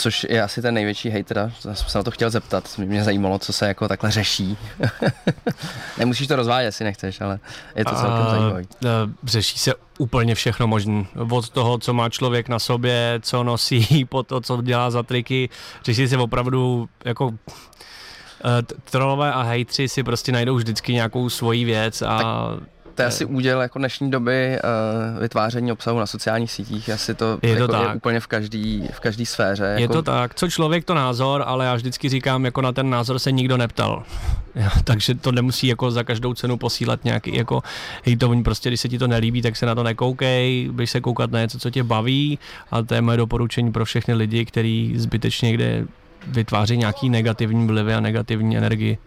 Což 0.00 0.26
je 0.28 0.42
asi 0.42 0.62
ten 0.62 0.74
největší 0.74 1.10
hejter, 1.10 1.52
já 1.64 1.74
jsem 1.74 1.88
se 1.88 1.98
na 1.98 2.04
to 2.04 2.10
chtěl 2.10 2.30
zeptat, 2.30 2.78
mě 2.78 3.04
zajímalo, 3.04 3.38
co 3.38 3.52
se 3.52 3.68
jako 3.68 3.88
takhle 3.88 4.10
řeší. 4.10 4.56
Nemusíš 5.98 6.26
to 6.26 6.36
rozvádět, 6.36 6.66
jestli 6.66 6.84
nechceš, 6.84 7.20
ale 7.20 7.38
je 7.76 7.84
to 7.84 7.94
celkem 7.94 8.26
zajímavé. 8.30 8.62
Řeší 9.24 9.58
se 9.58 9.72
úplně 9.98 10.34
všechno 10.34 10.66
možné. 10.66 11.04
Od 11.30 11.50
toho, 11.50 11.78
co 11.78 11.94
má 11.94 12.08
člověk 12.08 12.48
na 12.48 12.58
sobě, 12.58 13.18
co 13.22 13.42
nosí, 13.42 14.04
po 14.08 14.22
to, 14.22 14.40
co 14.40 14.62
dělá 14.62 14.90
za 14.90 15.02
triky. 15.02 15.48
Řeší 15.84 16.08
se 16.08 16.16
opravdu 16.16 16.88
jako 17.04 17.34
trolové 18.90 19.32
a 19.32 19.42
hejtři 19.42 19.88
si 19.88 20.02
prostě 20.02 20.32
najdou 20.32 20.56
vždycky 20.56 20.92
nějakou 20.92 21.28
svoji 21.28 21.64
věc 21.64 22.02
a 22.02 22.18
tak 22.18 22.68
to 23.00 23.02
je 23.02 23.08
asi 23.08 23.24
úděl 23.24 23.62
jako 23.62 23.78
dnešní 23.78 24.10
doby 24.10 24.58
uh, 25.14 25.20
vytváření 25.20 25.72
obsahu 25.72 25.98
na 25.98 26.06
sociálních 26.06 26.52
sítích, 26.52 26.90
asi 26.90 27.14
to, 27.14 27.38
je, 27.42 27.56
to 27.56 27.62
jako 27.62 27.72
tak. 27.72 27.88
je 27.88 27.94
úplně 27.94 28.20
v 28.20 28.26
každý, 28.26 28.88
v 28.92 29.00
každý 29.00 29.26
sféře. 29.26 29.64
Je 29.64 29.80
jako... 29.80 29.92
to 29.92 30.02
tak, 30.02 30.34
co 30.34 30.48
člověk 30.48 30.84
to 30.84 30.94
názor, 30.94 31.42
ale 31.46 31.64
já 31.64 31.74
vždycky 31.74 32.08
říkám, 32.08 32.44
jako 32.44 32.62
na 32.62 32.72
ten 32.72 32.90
názor 32.90 33.18
se 33.18 33.32
nikdo 33.32 33.56
neptal. 33.56 34.02
takže 34.84 35.14
to 35.14 35.32
nemusí 35.32 35.66
jako 35.66 35.90
za 35.90 36.02
každou 36.02 36.34
cenu 36.34 36.56
posílat 36.56 37.04
nějaký 37.04 37.36
jako 37.36 37.62
hejtovní, 38.04 38.42
prostě 38.42 38.70
když 38.70 38.80
se 38.80 38.88
ti 38.88 38.98
to 38.98 39.08
nelíbí, 39.08 39.42
tak 39.42 39.56
se 39.56 39.66
na 39.66 39.74
to 39.74 39.82
nekoukej, 39.82 40.68
běž 40.72 40.90
se 40.90 41.00
koukat 41.00 41.30
na 41.30 41.40
něco, 41.40 41.58
co 41.58 41.70
tě 41.70 41.82
baví 41.82 42.38
a 42.70 42.82
to 42.82 42.94
je 42.94 43.00
moje 43.00 43.16
doporučení 43.16 43.72
pro 43.72 43.84
všechny 43.84 44.14
lidi, 44.14 44.44
kteří 44.44 44.94
zbytečně 44.96 45.48
někde 45.48 45.84
vytváří 46.26 46.76
nějaký 46.76 47.10
negativní 47.10 47.66
vlivy 47.66 47.94
a 47.94 48.00
negativní 48.00 48.56
energii. 48.56 48.98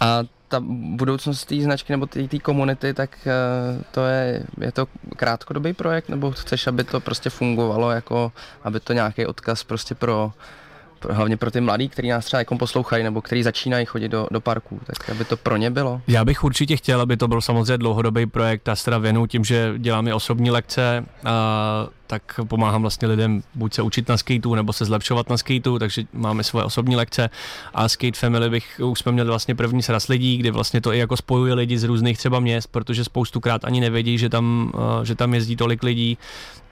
A 0.00 0.20
ta 0.48 0.60
budoucnost 0.96 1.44
té 1.44 1.60
značky 1.60 1.92
nebo 1.92 2.06
té 2.06 2.38
komunity, 2.42 2.94
tak 2.94 3.18
uh, 3.26 3.82
to 3.90 4.04
je, 4.06 4.42
je 4.60 4.72
to 4.72 4.86
krátkodobý 5.16 5.72
projekt, 5.72 6.08
nebo 6.08 6.30
chceš, 6.30 6.66
aby 6.66 6.84
to 6.84 7.00
prostě 7.00 7.30
fungovalo, 7.30 7.90
jako 7.90 8.32
aby 8.64 8.80
to 8.80 8.92
nějaký 8.92 9.26
odkaz 9.26 9.64
prostě 9.64 9.94
pro 9.94 10.32
hlavně 11.10 11.36
pro 11.36 11.50
ty 11.50 11.60
mladí, 11.60 11.88
kteří 11.88 12.08
nás 12.08 12.24
třeba 12.24 12.38
jako 12.38 12.58
poslouchají 12.58 13.04
nebo 13.04 13.22
kteří 13.22 13.42
začínají 13.42 13.86
chodit 13.86 14.08
do, 14.08 14.28
do 14.30 14.40
parků, 14.40 14.80
tak 14.86 15.10
aby 15.10 15.24
to 15.24 15.36
pro 15.36 15.56
ně 15.56 15.70
bylo? 15.70 16.02
Já 16.08 16.24
bych 16.24 16.44
určitě 16.44 16.76
chtěl, 16.76 17.00
aby 17.00 17.16
to 17.16 17.28
byl 17.28 17.40
samozřejmě 17.40 17.78
dlouhodobý 17.78 18.26
projekt. 18.26 18.68
Teda 18.84 18.98
věnu 18.98 19.26
tím, 19.26 19.44
že 19.44 19.74
dělám 19.78 20.08
i 20.08 20.12
osobní 20.12 20.50
lekce, 20.50 21.04
a 21.24 21.86
tak 22.12 22.40
pomáhám 22.48 22.82
vlastně 22.82 23.08
lidem 23.08 23.42
buď 23.54 23.74
se 23.74 23.82
učit 23.82 24.08
na 24.08 24.16
skateu 24.16 24.54
nebo 24.54 24.72
se 24.72 24.84
zlepšovat 24.84 25.30
na 25.30 25.36
skateu, 25.36 25.78
takže 25.78 26.04
máme 26.12 26.44
svoje 26.44 26.64
osobní 26.64 26.96
lekce 26.96 27.30
a 27.74 27.88
Skate 27.88 28.18
Family 28.18 28.50
bych, 28.50 28.80
už 28.84 28.98
jsme 28.98 29.12
měli 29.12 29.28
vlastně 29.28 29.54
první 29.54 29.82
sraz 29.82 30.08
lidí, 30.08 30.36
kdy 30.36 30.50
vlastně 30.50 30.80
to 30.80 30.92
i 30.92 30.98
jako 30.98 31.16
spojuje 31.16 31.54
lidi 31.54 31.78
z 31.78 31.84
různých 31.84 32.18
třeba 32.18 32.40
měst, 32.40 32.66
protože 32.66 33.04
spoustukrát 33.04 33.64
ani 33.64 33.80
nevědí, 33.80 34.18
že 34.18 34.28
tam, 34.28 34.72
že 35.02 35.14
tam 35.14 35.34
jezdí 35.34 35.56
tolik 35.56 35.82
lidí, 35.82 36.18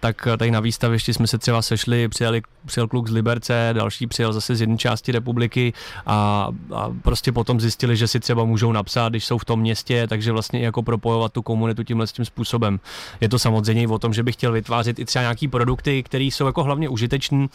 tak 0.00 0.28
tady 0.38 0.50
na 0.50 0.60
výstavišti 0.60 1.14
jsme 1.14 1.26
se 1.26 1.38
třeba 1.38 1.62
sešli, 1.62 2.08
přijeli, 2.08 2.42
přijel 2.66 2.88
kluk 2.88 3.08
z 3.08 3.12
Liberce, 3.12 3.70
další 3.72 4.06
přijel 4.06 4.32
zase 4.32 4.56
z 4.56 4.60
jedné 4.60 4.76
části 4.76 5.12
republiky 5.12 5.72
a, 6.06 6.48
a 6.74 6.90
prostě 7.02 7.32
potom 7.32 7.60
zjistili, 7.60 7.96
že 7.96 8.08
si 8.08 8.20
třeba 8.20 8.44
můžou 8.44 8.72
napsat, 8.72 9.08
když 9.08 9.24
jsou 9.24 9.38
v 9.38 9.44
tom 9.44 9.60
městě, 9.60 10.06
takže 10.06 10.32
vlastně 10.32 10.60
jako 10.60 10.82
propojovat 10.82 11.32
tu 11.32 11.42
komunitu 11.42 11.82
tímhle 11.84 12.06
tím 12.06 12.24
způsobem. 12.24 12.80
Je 13.20 13.28
to 13.28 13.38
samozřejmě 13.38 13.88
o 13.88 13.98
tom, 13.98 14.14
že 14.14 14.22
bych 14.22 14.34
chtěl 14.34 14.52
vytvářet 14.52 14.98
i 14.98 15.04
třeba 15.04 15.24
nějaký 15.30 15.48
produkty, 15.48 16.02
které 16.02 16.24
jsou 16.24 16.46
jako 16.46 16.62
hlavně 16.62 16.88
užitečné 16.88 17.46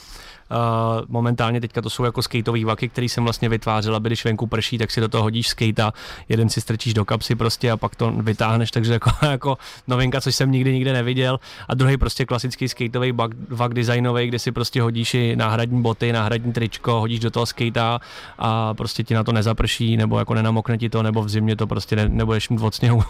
Uh, 0.52 1.06
momentálně 1.08 1.62
teďka 1.62 1.82
to 1.82 1.90
jsou 1.90 2.04
jako 2.04 2.22
skateové 2.22 2.66
vaky, 2.66 2.90
který 2.90 3.10
jsem 3.10 3.24
vlastně 3.24 3.50
vytvářel, 3.50 3.96
aby 3.96 4.10
když 4.10 4.26
venku 4.26 4.48
prší, 4.48 4.78
tak 4.78 4.92
si 4.92 5.02
do 5.02 5.08
toho 5.08 5.24
hodíš 5.24 5.48
skate 5.48 5.92
jeden 6.30 6.50
si 6.50 6.62
strčíš 6.62 6.94
do 6.94 7.06
kapsy 7.06 7.36
prostě 7.36 7.72
a 7.72 7.78
pak 7.78 7.96
to 7.96 8.12
vytáhneš, 8.12 8.72
takže 8.72 8.94
jako, 8.94 9.12
jako 9.32 9.58
novinka, 9.88 10.22
což 10.22 10.36
jsem 10.36 10.52
nikdy 10.52 10.74
nikde 10.74 10.94
neviděl. 10.94 11.40
A 11.68 11.74
druhý 11.74 11.98
prostě 11.98 12.26
klasický 12.26 12.68
skateový 12.68 13.14
vak 13.50 13.74
designový, 13.74 14.28
kde 14.28 14.40
si 14.40 14.52
prostě 14.52 14.82
hodíš 14.82 15.14
i 15.14 15.36
náhradní 15.36 15.82
boty, 15.82 16.14
náhradní 16.14 16.54
tričko, 16.54 17.00
hodíš 17.00 17.20
do 17.20 17.32
toho 17.32 17.46
skate 17.46 18.00
a 18.40 18.74
prostě 18.74 19.04
ti 19.04 19.14
na 19.14 19.24
to 19.24 19.32
nezaprší, 19.32 19.98
nebo 19.98 20.20
jako 20.20 20.34
nenamokne 20.34 20.78
ti 20.78 20.90
to, 20.90 21.04
nebo 21.04 21.24
v 21.24 21.30
zimě 21.30 21.56
to 21.56 21.68
prostě 21.68 21.96
ne, 21.96 22.10
nebudeš 22.10 22.50
mít 22.50 22.62
od 22.62 22.76
sněhu. 22.76 23.04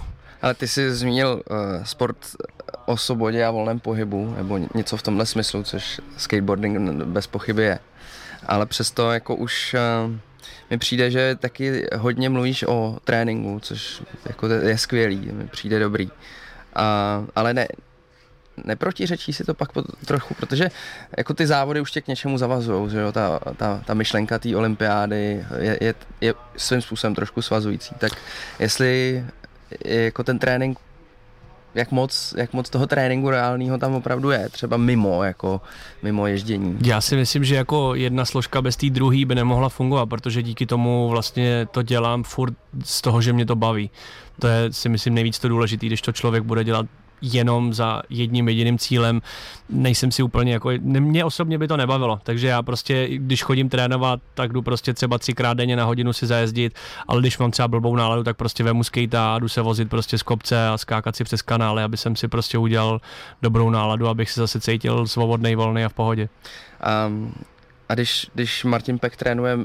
Ale 0.45 0.53
ty 0.53 0.67
jsi 0.67 0.95
zmínil 0.95 1.41
uh, 1.49 1.83
sport 1.83 2.17
o 2.85 2.97
svobodě 2.97 3.45
a 3.45 3.51
volném 3.51 3.79
pohybu, 3.79 4.33
nebo 4.37 4.59
něco 4.75 4.97
v 4.97 5.01
tomhle 5.01 5.25
smyslu, 5.25 5.63
což 5.63 6.01
skateboarding 6.17 6.79
bez 7.05 7.27
pochyby 7.27 7.63
je. 7.63 7.79
Ale 8.47 8.65
přesto 8.65 9.11
jako 9.11 9.35
už 9.35 9.75
uh, 10.05 10.15
mi 10.69 10.77
přijde, 10.77 11.11
že 11.11 11.35
taky 11.35 11.87
hodně 11.95 12.29
mluvíš 12.29 12.63
o 12.67 12.97
tréninku, 13.03 13.59
což 13.59 14.03
jako 14.25 14.47
je 14.47 14.77
skvělý, 14.77 15.31
mi 15.31 15.47
přijde 15.47 15.79
dobrý. 15.79 16.05
Uh, 16.05 16.11
ale 17.35 17.53
ne, 17.53 17.67
neprotiřečí 18.63 19.33
si 19.33 19.43
to 19.43 19.53
pak 19.53 19.71
po, 19.71 19.81
trochu, 19.81 20.33
protože 20.33 20.69
jako 21.17 21.33
ty 21.33 21.47
závody 21.47 21.81
už 21.81 21.91
tě 21.91 22.01
k 22.01 22.07
něčemu 22.07 22.37
zavazují, 22.37 22.89
že 22.89 22.99
jo, 22.99 23.11
ta, 23.11 23.39
ta, 23.57 23.81
ta 23.85 23.93
myšlenka 23.93 24.39
té 24.39 24.55
olympiády 24.55 25.45
je, 25.59 25.77
je, 25.81 25.93
je 26.21 26.33
svým 26.57 26.81
způsobem 26.81 27.15
trošku 27.15 27.41
svazující, 27.41 27.95
tak 27.99 28.11
jestli 28.59 29.25
jako 29.85 30.23
ten 30.23 30.39
trénink 30.39 30.79
jak 31.75 31.91
moc, 31.91 32.33
jak 32.37 32.53
moc 32.53 32.69
toho 32.69 32.87
tréninku 32.87 33.29
reálného 33.29 33.77
tam 33.77 33.93
opravdu 33.95 34.31
je, 34.31 34.49
třeba 34.49 34.77
mimo, 34.77 35.23
jako 35.23 35.61
mimo 36.03 36.27
ježdění. 36.27 36.77
Já 36.83 37.01
si 37.01 37.15
myslím, 37.15 37.43
že 37.43 37.55
jako 37.55 37.95
jedna 37.95 38.25
složka 38.25 38.61
bez 38.61 38.75
té 38.75 38.89
druhé 38.89 39.25
by 39.25 39.35
nemohla 39.35 39.69
fungovat, 39.69 40.05
protože 40.05 40.43
díky 40.43 40.65
tomu 40.65 41.09
vlastně 41.09 41.67
to 41.71 41.81
dělám 41.81 42.23
furt 42.23 42.53
z 42.83 43.01
toho, 43.01 43.21
že 43.21 43.33
mě 43.33 43.45
to 43.45 43.55
baví. 43.55 43.89
To 44.39 44.47
je 44.47 44.73
si 44.73 44.89
myslím 44.89 45.13
nejvíc 45.13 45.39
to 45.39 45.47
důležité, 45.47 45.85
když 45.85 46.01
to 46.01 46.11
člověk 46.11 46.43
bude 46.43 46.63
dělat 46.63 46.85
jenom 47.21 47.73
za 47.73 48.01
jedním 48.09 48.49
jediným 48.49 48.77
cílem. 48.77 49.21
Nejsem 49.69 50.11
si 50.11 50.23
úplně 50.23 50.53
jako, 50.53 50.69
mě 50.81 51.25
osobně 51.25 51.57
by 51.57 51.67
to 51.67 51.77
nebavilo, 51.77 52.19
takže 52.23 52.47
já 52.47 52.63
prostě, 52.63 53.07
když 53.11 53.43
chodím 53.43 53.69
trénovat, 53.69 54.19
tak 54.33 54.53
jdu 54.53 54.61
prostě 54.61 54.93
třeba 54.93 55.17
třikrát 55.17 55.53
denně 55.53 55.75
na 55.75 55.85
hodinu 55.85 56.13
si 56.13 56.27
zajezdit, 56.27 56.73
ale 57.07 57.21
když 57.21 57.37
mám 57.37 57.51
třeba 57.51 57.67
blbou 57.67 57.95
náladu, 57.95 58.23
tak 58.23 58.37
prostě 58.37 58.63
vemu 58.63 58.83
skate 58.83 59.17
a 59.17 59.39
jdu 59.39 59.49
se 59.49 59.61
vozit 59.61 59.89
prostě 59.89 60.17
z 60.17 60.23
kopce 60.23 60.67
a 60.67 60.77
skákat 60.77 61.15
si 61.15 61.23
přes 61.23 61.41
kanály, 61.41 61.83
aby 61.83 61.97
jsem 61.97 62.15
si 62.15 62.27
prostě 62.27 62.57
udělal 62.57 63.01
dobrou 63.41 63.69
náladu, 63.69 64.07
abych 64.07 64.31
se 64.31 64.39
zase 64.39 64.59
cítil 64.59 65.07
svobodný, 65.07 65.55
volný 65.55 65.85
a 65.85 65.89
v 65.89 65.93
pohodě. 65.93 66.29
Um, 67.07 67.33
a 67.89 67.93
když, 67.93 68.27
když 68.33 68.63
Martin 68.63 68.99
Peck 68.99 69.15
trénuje 69.15 69.55
uh, 69.55 69.63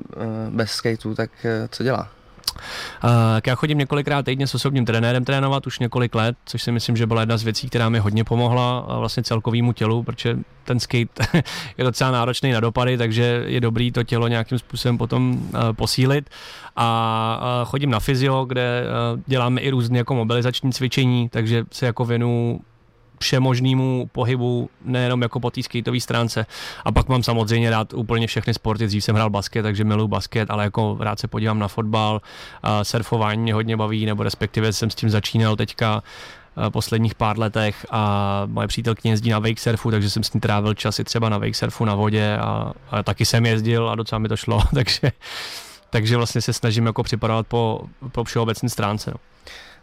bez 0.49 0.71
skateu, 0.71 1.15
tak 1.15 1.31
uh, 1.45 1.69
co 1.71 1.83
dělá? 1.83 2.09
Uh, 2.55 3.11
já 3.47 3.55
chodím 3.55 3.79
několikrát 3.79 4.25
týdně 4.25 4.47
s 4.47 4.55
osobním 4.55 4.85
trenérem 4.85 5.25
trénovat 5.25 5.67
už 5.67 5.79
několik 5.79 6.15
let, 6.15 6.37
což 6.45 6.63
si 6.63 6.73
myslím, 6.73 6.97
že 6.97 7.07
byla 7.07 7.21
jedna 7.21 7.37
z 7.37 7.43
věcí, 7.43 7.69
která 7.69 7.89
mi 7.89 7.99
hodně 7.99 8.25
pomohla 8.25 8.81
vlastně 8.99 9.23
celkovému 9.23 9.73
tělu, 9.73 10.03
protože 10.03 10.39
ten 10.65 10.81
skate 10.81 11.43
je 11.79 11.85
docela 11.85 12.11
náročný 12.11 12.53
na 12.53 12.61
dopady, 12.61 12.99
takže 12.99 13.45
je 13.47 13.61
dobrý 13.61 13.93
to 13.93 14.03
tělo 14.03 14.29
nějakým 14.29 14.59
způsobem 14.59 14.99
potom 14.99 15.33
uh, 15.33 15.61
posílit. 15.73 16.31
A 16.77 17.63
chodím 17.65 17.91
na 17.91 18.01
fyzio, 18.01 18.45
kde 18.45 18.85
děláme 19.27 19.61
i 19.61 19.71
různé 19.71 19.99
jako 19.99 20.15
mobilizační 20.15 20.73
cvičení, 20.73 21.29
takže 21.29 21.65
se 21.73 21.87
jako 21.87 22.05
věnu 22.05 22.61
všemožnému 23.23 24.11
pohybu, 24.13 24.71
nejenom 24.85 25.23
jako 25.23 25.41
po 25.41 25.51
té 25.51 25.63
skateové 25.63 26.01
stránce. 26.01 26.47
A 26.85 26.93
pak 26.93 27.09
mám 27.09 27.23
samozřejmě 27.23 27.71
rád 27.71 27.95
úplně 27.95 28.27
všechny 28.27 28.55
sporty. 28.55 28.87
Dřív 28.87 29.05
jsem 29.05 29.15
hrál 29.15 29.31
basket, 29.31 29.63
takže 29.63 29.85
miluji 29.85 30.09
basket, 30.09 30.51
ale 30.51 30.65
jako 30.65 30.97
rád 31.01 31.21
se 31.21 31.29
podívám 31.29 31.59
na 31.59 31.69
fotbal, 31.69 32.21
surfování 32.83 33.43
mě 33.43 33.55
hodně 33.55 33.77
baví, 33.77 34.07
nebo 34.07 34.23
respektive 34.23 34.73
jsem 34.73 34.91
s 34.91 34.95
tím 34.95 35.11
začínal 35.11 35.57
teďka 35.57 36.03
posledních 36.69 37.15
pár 37.15 37.39
letech 37.39 37.87
a 37.91 38.43
moje 38.47 38.69
přítelkyně 38.69 39.13
jezdí 39.13 39.31
na 39.31 39.39
wake 39.39 39.61
surfu, 39.61 39.91
takže 39.91 40.11
jsem 40.11 40.23
s 40.23 40.33
ní 40.33 40.41
trávil 40.41 40.75
časy 40.75 41.05
třeba 41.05 41.29
na 41.29 41.39
wake 41.39 41.55
surfu 41.55 41.85
na 41.85 41.95
vodě 41.95 42.37
a, 42.37 42.73
a 42.91 43.03
taky 43.03 43.25
jsem 43.27 43.47
jezdil 43.47 43.91
a 43.91 43.95
docela 43.95 44.19
mi 44.19 44.29
to 44.29 44.37
šlo, 44.37 44.63
takže, 44.75 45.13
takže 45.91 46.17
vlastně 46.17 46.41
se 46.41 46.53
snažím 46.53 46.87
jako 46.87 47.03
připadat 47.03 47.47
po, 47.47 47.81
po 48.13 48.25
všeobecné 48.25 48.69
stránce. 48.69 49.11
No. 49.11 49.17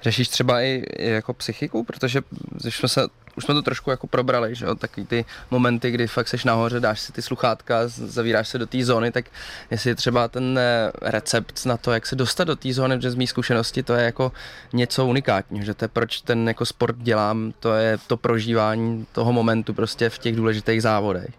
Řešíš 0.01 0.27
třeba 0.27 0.61
i, 0.61 0.83
i 0.97 1.09
jako 1.09 1.33
psychiku, 1.33 1.83
protože 1.83 2.21
když 2.51 2.77
jsme 2.77 2.89
se 2.89 3.07
už 3.37 3.43
jsme 3.43 3.53
to 3.53 3.61
trošku 3.61 3.89
jako 3.89 4.07
probrali, 4.07 4.55
že 4.55 4.65
jo, 4.65 4.75
taky 4.75 5.05
ty 5.05 5.25
momenty, 5.51 5.91
kdy 5.91 6.07
fakt 6.07 6.27
seš 6.27 6.43
nahoře, 6.43 6.79
dáš 6.79 6.99
si 6.99 7.11
ty 7.11 7.21
sluchátka, 7.21 7.79
zavíráš 7.87 8.47
se 8.47 8.57
do 8.57 8.67
té 8.67 8.85
zóny, 8.85 9.11
tak 9.11 9.25
jestli 9.71 9.89
je 9.89 9.95
třeba 9.95 10.27
ten 10.27 10.59
eh, 10.59 10.91
recept 11.01 11.65
na 11.65 11.77
to, 11.77 11.91
jak 11.91 12.05
se 12.05 12.15
dostat 12.15 12.43
do 12.43 12.55
té 12.55 12.73
zóny, 12.73 12.95
protože 12.97 13.11
z 13.11 13.15
mý 13.15 13.27
zkušenosti 13.27 13.83
to 13.83 13.93
je 13.93 14.05
jako 14.05 14.31
něco 14.73 15.05
unikátního, 15.05 15.65
že 15.65 15.73
to 15.73 15.85
je 15.85 15.89
proč 15.89 16.21
ten 16.21 16.47
jako 16.47 16.65
sport 16.65 16.97
dělám, 16.97 17.53
to 17.59 17.73
je 17.73 17.97
to 18.07 18.17
prožívání 18.17 19.05
toho 19.11 19.33
momentu 19.33 19.73
prostě 19.73 20.09
v 20.09 20.17
těch 20.17 20.35
důležitých 20.35 20.81
závodech 20.81 21.33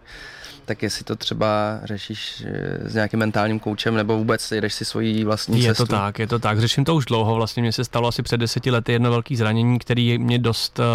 tak 0.69 0.83
jestli 0.83 1.03
to 1.03 1.15
třeba 1.15 1.79
řešíš 1.83 2.43
eh, 2.45 2.89
s 2.89 2.93
nějakým 2.93 3.19
mentálním 3.19 3.59
koučem 3.59 3.95
nebo 3.95 4.17
vůbec 4.17 4.51
jedeš 4.51 4.73
si 4.73 4.85
svoji 4.85 5.23
vlastní 5.23 5.63
je 5.63 5.75
cestu? 5.75 5.83
Je 5.83 5.87
to 5.87 5.95
tak, 5.95 6.19
je 6.19 6.27
to 6.27 6.39
tak. 6.39 6.59
Řeším 6.59 6.85
to 6.85 6.95
už 6.95 7.05
dlouho. 7.05 7.35
Vlastně 7.35 7.63
mně 7.63 7.71
se 7.71 7.83
stalo 7.83 8.07
asi 8.07 8.23
před 8.23 8.37
deseti 8.37 8.71
lety 8.71 8.91
jedno 8.91 9.11
velké 9.11 9.35
zranění, 9.35 9.79
který 9.79 10.17
mě 10.17 10.39
dost 10.39 10.79
uh, 10.79 10.85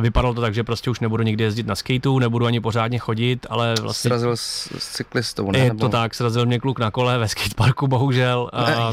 Vypadalo 0.00 0.34
to 0.34 0.40
tak, 0.40 0.54
že 0.54 0.64
prostě 0.64 0.90
už 0.90 1.00
nebudu 1.00 1.22
nikdy 1.22 1.44
jezdit 1.44 1.66
na 1.66 1.74
skateu, 1.74 2.18
nebudu 2.18 2.46
ani 2.46 2.60
pořádně 2.60 2.98
chodit, 2.98 3.46
ale 3.50 3.74
vlastně... 3.80 4.08
Srazil 4.08 4.36
s, 4.36 4.68
s 4.78 4.92
cyklistou, 4.92 5.50
ne? 5.50 5.58
Je 5.58 5.74
to 5.74 5.88
tak, 5.88 6.14
srazil 6.14 6.46
mě 6.46 6.58
kluk 6.58 6.78
na 6.78 6.90
kole 6.90 7.18
ve 7.18 7.28
skateparku, 7.28 7.86
bohužel. 7.86 8.50
A, 8.52 8.92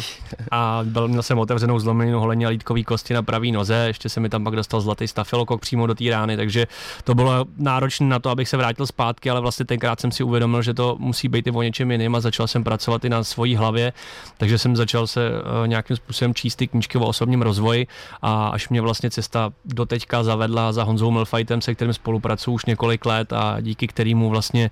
a 0.51 0.79
byl, 0.83 1.07
měl 1.07 1.23
jsem 1.23 1.39
otevřenou 1.39 1.79
zlomeninu 1.79 2.19
holení 2.19 2.45
a 2.45 2.49
lítkový 2.49 2.83
kosti 2.83 3.13
na 3.13 3.23
pravý 3.23 3.51
noze, 3.51 3.75
ještě 3.75 4.09
se 4.09 4.19
mi 4.19 4.29
tam 4.29 4.43
pak 4.43 4.55
dostal 4.55 4.81
zlatý 4.81 5.07
stafilokok 5.07 5.61
přímo 5.61 5.87
do 5.87 5.95
té 5.95 6.03
rány, 6.09 6.37
takže 6.37 6.67
to 7.03 7.15
bylo 7.15 7.45
náročné 7.57 8.07
na 8.07 8.19
to, 8.19 8.29
abych 8.29 8.49
se 8.49 8.57
vrátil 8.57 8.87
zpátky, 8.87 9.29
ale 9.29 9.41
vlastně 9.41 9.65
tenkrát 9.65 9.99
jsem 9.99 10.11
si 10.11 10.23
uvědomil, 10.23 10.61
že 10.61 10.73
to 10.73 10.95
musí 10.99 11.27
být 11.27 11.47
i 11.47 11.51
o 11.51 11.61
něčem 11.61 11.91
jiným 11.91 12.15
a 12.15 12.19
začal 12.19 12.47
jsem 12.47 12.63
pracovat 12.63 13.05
i 13.05 13.09
na 13.09 13.23
svojí 13.23 13.55
hlavě, 13.55 13.93
takže 14.37 14.57
jsem 14.57 14.75
začal 14.75 15.07
se 15.07 15.29
uh, 15.29 15.67
nějakým 15.67 15.95
způsobem 15.95 16.33
číst 16.33 16.55
ty 16.55 16.67
knížky 16.67 16.97
o 16.97 17.05
osobním 17.05 17.41
rozvoji 17.41 17.87
a 18.21 18.47
až 18.47 18.69
mě 18.69 18.81
vlastně 18.81 19.11
cesta 19.11 19.49
do 19.65 19.85
teďka 19.85 20.23
zavedla 20.23 20.73
za 20.73 20.84
Honzou 20.85 21.11
Milfightem, 21.11 21.61
se 21.61 21.75
kterým 21.75 21.93
spolupracuju 21.93 22.55
už 22.55 22.65
několik 22.65 23.05
let 23.05 23.33
a 23.33 23.61
díky 23.61 23.87
kterému 23.87 24.29
vlastně 24.29 24.71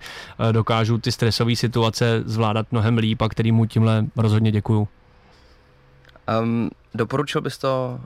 eh, 0.49 0.53
dokážu 0.53 0.97
ty 0.97 1.11
stresové 1.11 1.55
situace 1.55 2.23
zvládat 2.25 2.71
mnohem 2.71 2.97
líp 2.97 3.21
a 3.21 3.29
kterýmu 3.29 3.65
tímhle 3.65 4.05
rozhodně 4.15 4.51
děkuju. 4.51 4.87
Um, 6.41 6.69
doporučil 6.93 7.41
bys 7.41 7.57
to 7.57 7.99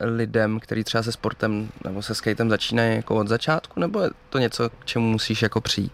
lidem, 0.00 0.60
kteří 0.60 0.84
třeba 0.84 1.02
se 1.02 1.12
sportem 1.12 1.68
nebo 1.84 2.02
se 2.02 2.14
skatem 2.14 2.50
začínají 2.50 2.96
jako 2.96 3.16
od 3.16 3.28
začátku, 3.28 3.80
nebo 3.80 4.00
je 4.00 4.10
to 4.30 4.38
něco, 4.38 4.70
k 4.70 4.84
čemu 4.84 5.10
musíš 5.10 5.42
jako 5.42 5.60
přijít? 5.60 5.92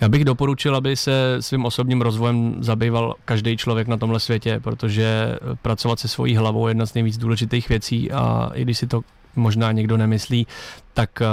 Já 0.00 0.08
bych 0.08 0.24
doporučil, 0.24 0.76
aby 0.76 0.96
se 0.96 1.36
svým 1.40 1.64
osobním 1.64 2.00
rozvojem 2.00 2.56
zabýval 2.60 3.14
každý 3.24 3.56
člověk 3.56 3.88
na 3.88 3.96
tomhle 3.96 4.20
světě, 4.20 4.60
protože 4.64 5.38
pracovat 5.62 5.98
se 6.00 6.08
svojí 6.08 6.36
hlavou 6.36 6.66
je 6.66 6.70
jedna 6.70 6.86
z 6.86 6.94
nejvíc 6.94 7.18
důležitých 7.18 7.68
věcí 7.68 8.12
a 8.12 8.50
i 8.54 8.62
když 8.62 8.78
si 8.78 8.86
to 8.86 9.00
možná 9.36 9.72
někdo 9.72 9.96
nemyslí, 9.96 10.46
tak 10.94 11.10
eh, 11.22 11.26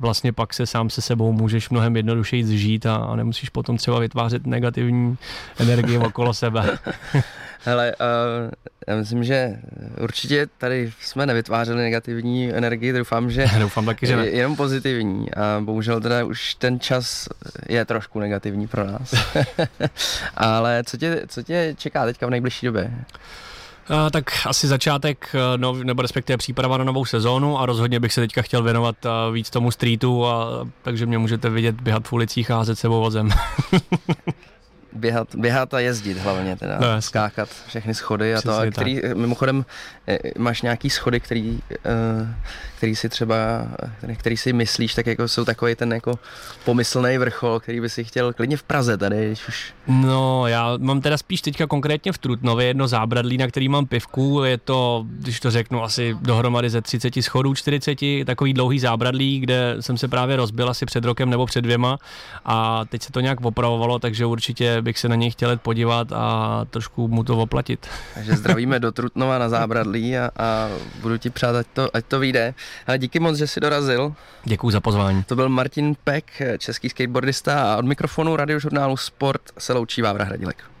vlastně 0.00 0.32
pak 0.32 0.54
se 0.54 0.66
sám 0.66 0.90
se 0.90 1.02
sebou 1.02 1.32
můžeš 1.32 1.70
mnohem 1.70 1.96
jednodušeji 1.96 2.44
zžít 2.44 2.86
a, 2.86 2.96
a 2.96 3.16
nemusíš 3.16 3.48
potom 3.48 3.76
třeba 3.76 3.98
vytvářet 3.98 4.46
negativní 4.46 5.16
energii 5.58 5.98
okolo 5.98 6.34
sebe. 6.34 6.78
Hele, 7.64 7.94
uh, 8.00 8.50
já 8.88 8.96
myslím, 8.96 9.24
že 9.24 9.58
určitě 10.00 10.46
tady 10.58 10.92
jsme 11.00 11.26
nevytvářeli 11.26 11.82
negativní 11.82 12.54
energii, 12.54 12.92
doufám, 12.92 13.30
že 13.30 13.46
doufám 13.58 13.86
taky, 13.86 14.06
že 14.06 14.16
ne. 14.16 14.26
jenom 14.26 14.56
pozitivní 14.56 15.34
a 15.34 15.60
bohužel 15.60 16.00
teda 16.00 16.24
už 16.24 16.54
ten 16.54 16.80
čas 16.80 17.28
je 17.68 17.84
trošku 17.84 18.20
negativní 18.20 18.66
pro 18.66 18.84
nás. 18.84 19.14
Ale 20.36 20.82
co 20.86 20.96
tě, 20.96 21.22
co 21.28 21.42
tě 21.42 21.74
čeká 21.78 22.04
teďka 22.04 22.26
v 22.26 22.30
nejbližší 22.30 22.66
době? 22.66 22.94
Uh, 23.90 24.10
tak 24.10 24.24
asi 24.46 24.66
začátek, 24.66 25.36
no, 25.56 25.72
nebo 25.72 26.02
respektive 26.02 26.36
příprava 26.36 26.76
na 26.78 26.84
novou 26.84 27.04
sezónu 27.04 27.60
a 27.60 27.66
rozhodně 27.66 28.00
bych 28.00 28.12
se 28.12 28.20
teďka 28.20 28.42
chtěl 28.42 28.62
věnovat 28.62 28.96
uh, 29.04 29.34
víc 29.34 29.50
tomu 29.50 29.70
streetu, 29.70 30.26
a, 30.26 30.46
takže 30.82 31.06
mě 31.06 31.18
můžete 31.18 31.50
vidět 31.50 31.80
běhat 31.80 32.08
v 32.08 32.12
ulicích 32.12 32.50
a 32.50 32.56
házet 32.56 32.78
sebou 32.78 33.00
vozem. 33.00 33.28
běhat, 34.94 35.34
běhat 35.34 35.74
a 35.74 35.80
jezdit 35.80 36.18
hlavně 36.18 36.56
teda, 36.56 36.78
no, 36.78 37.02
skákat 37.02 37.48
všechny 37.66 37.94
schody 37.94 38.34
a 38.34 38.42
to, 38.42 38.58
a 38.58 38.66
který, 38.66 39.00
tak. 39.00 39.16
mimochodem 39.16 39.64
eh, 40.08 40.18
máš 40.38 40.62
nějaký 40.62 40.90
schody, 40.90 41.20
který, 41.20 41.58
eh, 41.72 42.34
který 42.76 42.96
si 42.96 43.08
třeba, 43.08 43.36
který 44.16 44.36
si 44.36 44.52
myslíš, 44.52 44.94
tak 44.94 45.06
jako 45.06 45.28
jsou 45.28 45.44
takový 45.44 45.74
ten 45.74 45.92
jako 45.92 46.18
pomyslný 46.64 47.18
vrchol, 47.18 47.60
který 47.60 47.80
by 47.80 47.88
si 47.88 48.04
chtěl 48.04 48.32
klidně 48.32 48.56
v 48.56 48.62
Praze 48.62 48.96
tady, 48.96 49.26
když 49.26 49.48
už. 49.48 49.74
No, 49.86 50.46
já 50.46 50.76
mám 50.78 51.00
teda 51.00 51.16
spíš 51.16 51.42
teďka 51.42 51.66
konkrétně 51.66 52.12
v 52.12 52.18
Trutnově 52.18 52.66
jedno 52.66 52.88
zábradlí, 52.88 53.38
na 53.38 53.46
který 53.46 53.68
mám 53.68 53.86
pivku, 53.86 54.44
je 54.44 54.58
to, 54.58 55.06
když 55.08 55.40
to 55.40 55.50
řeknu, 55.50 55.82
asi 55.82 56.16
dohromady 56.20 56.70
ze 56.70 56.82
30 56.82 57.14
schodů, 57.20 57.54
40, 57.54 57.98
takový 58.26 58.54
dlouhý 58.54 58.78
zábradlí, 58.78 59.40
kde 59.40 59.76
jsem 59.80 59.98
se 59.98 60.08
právě 60.08 60.36
rozbil 60.36 60.68
asi 60.68 60.86
před 60.86 61.04
rokem 61.04 61.30
nebo 61.30 61.46
před 61.46 61.62
dvěma 61.62 61.98
a 62.44 62.84
teď 62.84 63.02
se 63.02 63.12
to 63.12 63.20
nějak 63.20 63.40
opravovalo, 63.40 63.98
takže 63.98 64.26
určitě 64.26 64.82
bych 64.84 64.98
se 64.98 65.08
na 65.08 65.14
něj 65.14 65.30
chtěl 65.30 65.56
podívat 65.56 66.12
a 66.12 66.60
trošku 66.70 67.08
mu 67.08 67.24
to 67.24 67.38
oplatit. 67.38 67.86
Takže 68.14 68.36
zdravíme 68.36 68.80
do 68.80 68.92
Trutnova 68.92 69.38
na 69.38 69.48
zábradlí 69.48 70.18
a, 70.18 70.30
a 70.36 70.68
budu 71.00 71.18
ti 71.18 71.30
přát, 71.30 71.56
ať 71.56 71.66
to, 71.72 71.96
ať 71.96 72.04
to 72.04 72.18
vyjde. 72.18 72.54
Ale 72.86 72.98
díky 72.98 73.20
moc, 73.20 73.36
že 73.36 73.46
jsi 73.46 73.60
dorazil. 73.60 74.14
Děkuji 74.44 74.70
za 74.70 74.80
pozvání. 74.80 75.22
To 75.24 75.36
byl 75.36 75.48
Martin 75.48 75.94
Peck, 76.04 76.26
český 76.58 76.88
skateboardista 76.88 77.72
a 77.72 77.76
od 77.76 77.84
mikrofonu 77.84 78.36
radiožurnálu 78.36 78.96
Sport 78.96 79.42
se 79.58 79.72
loučí 79.72 80.02
Vávra 80.02 80.24
Hradilek. 80.24 80.73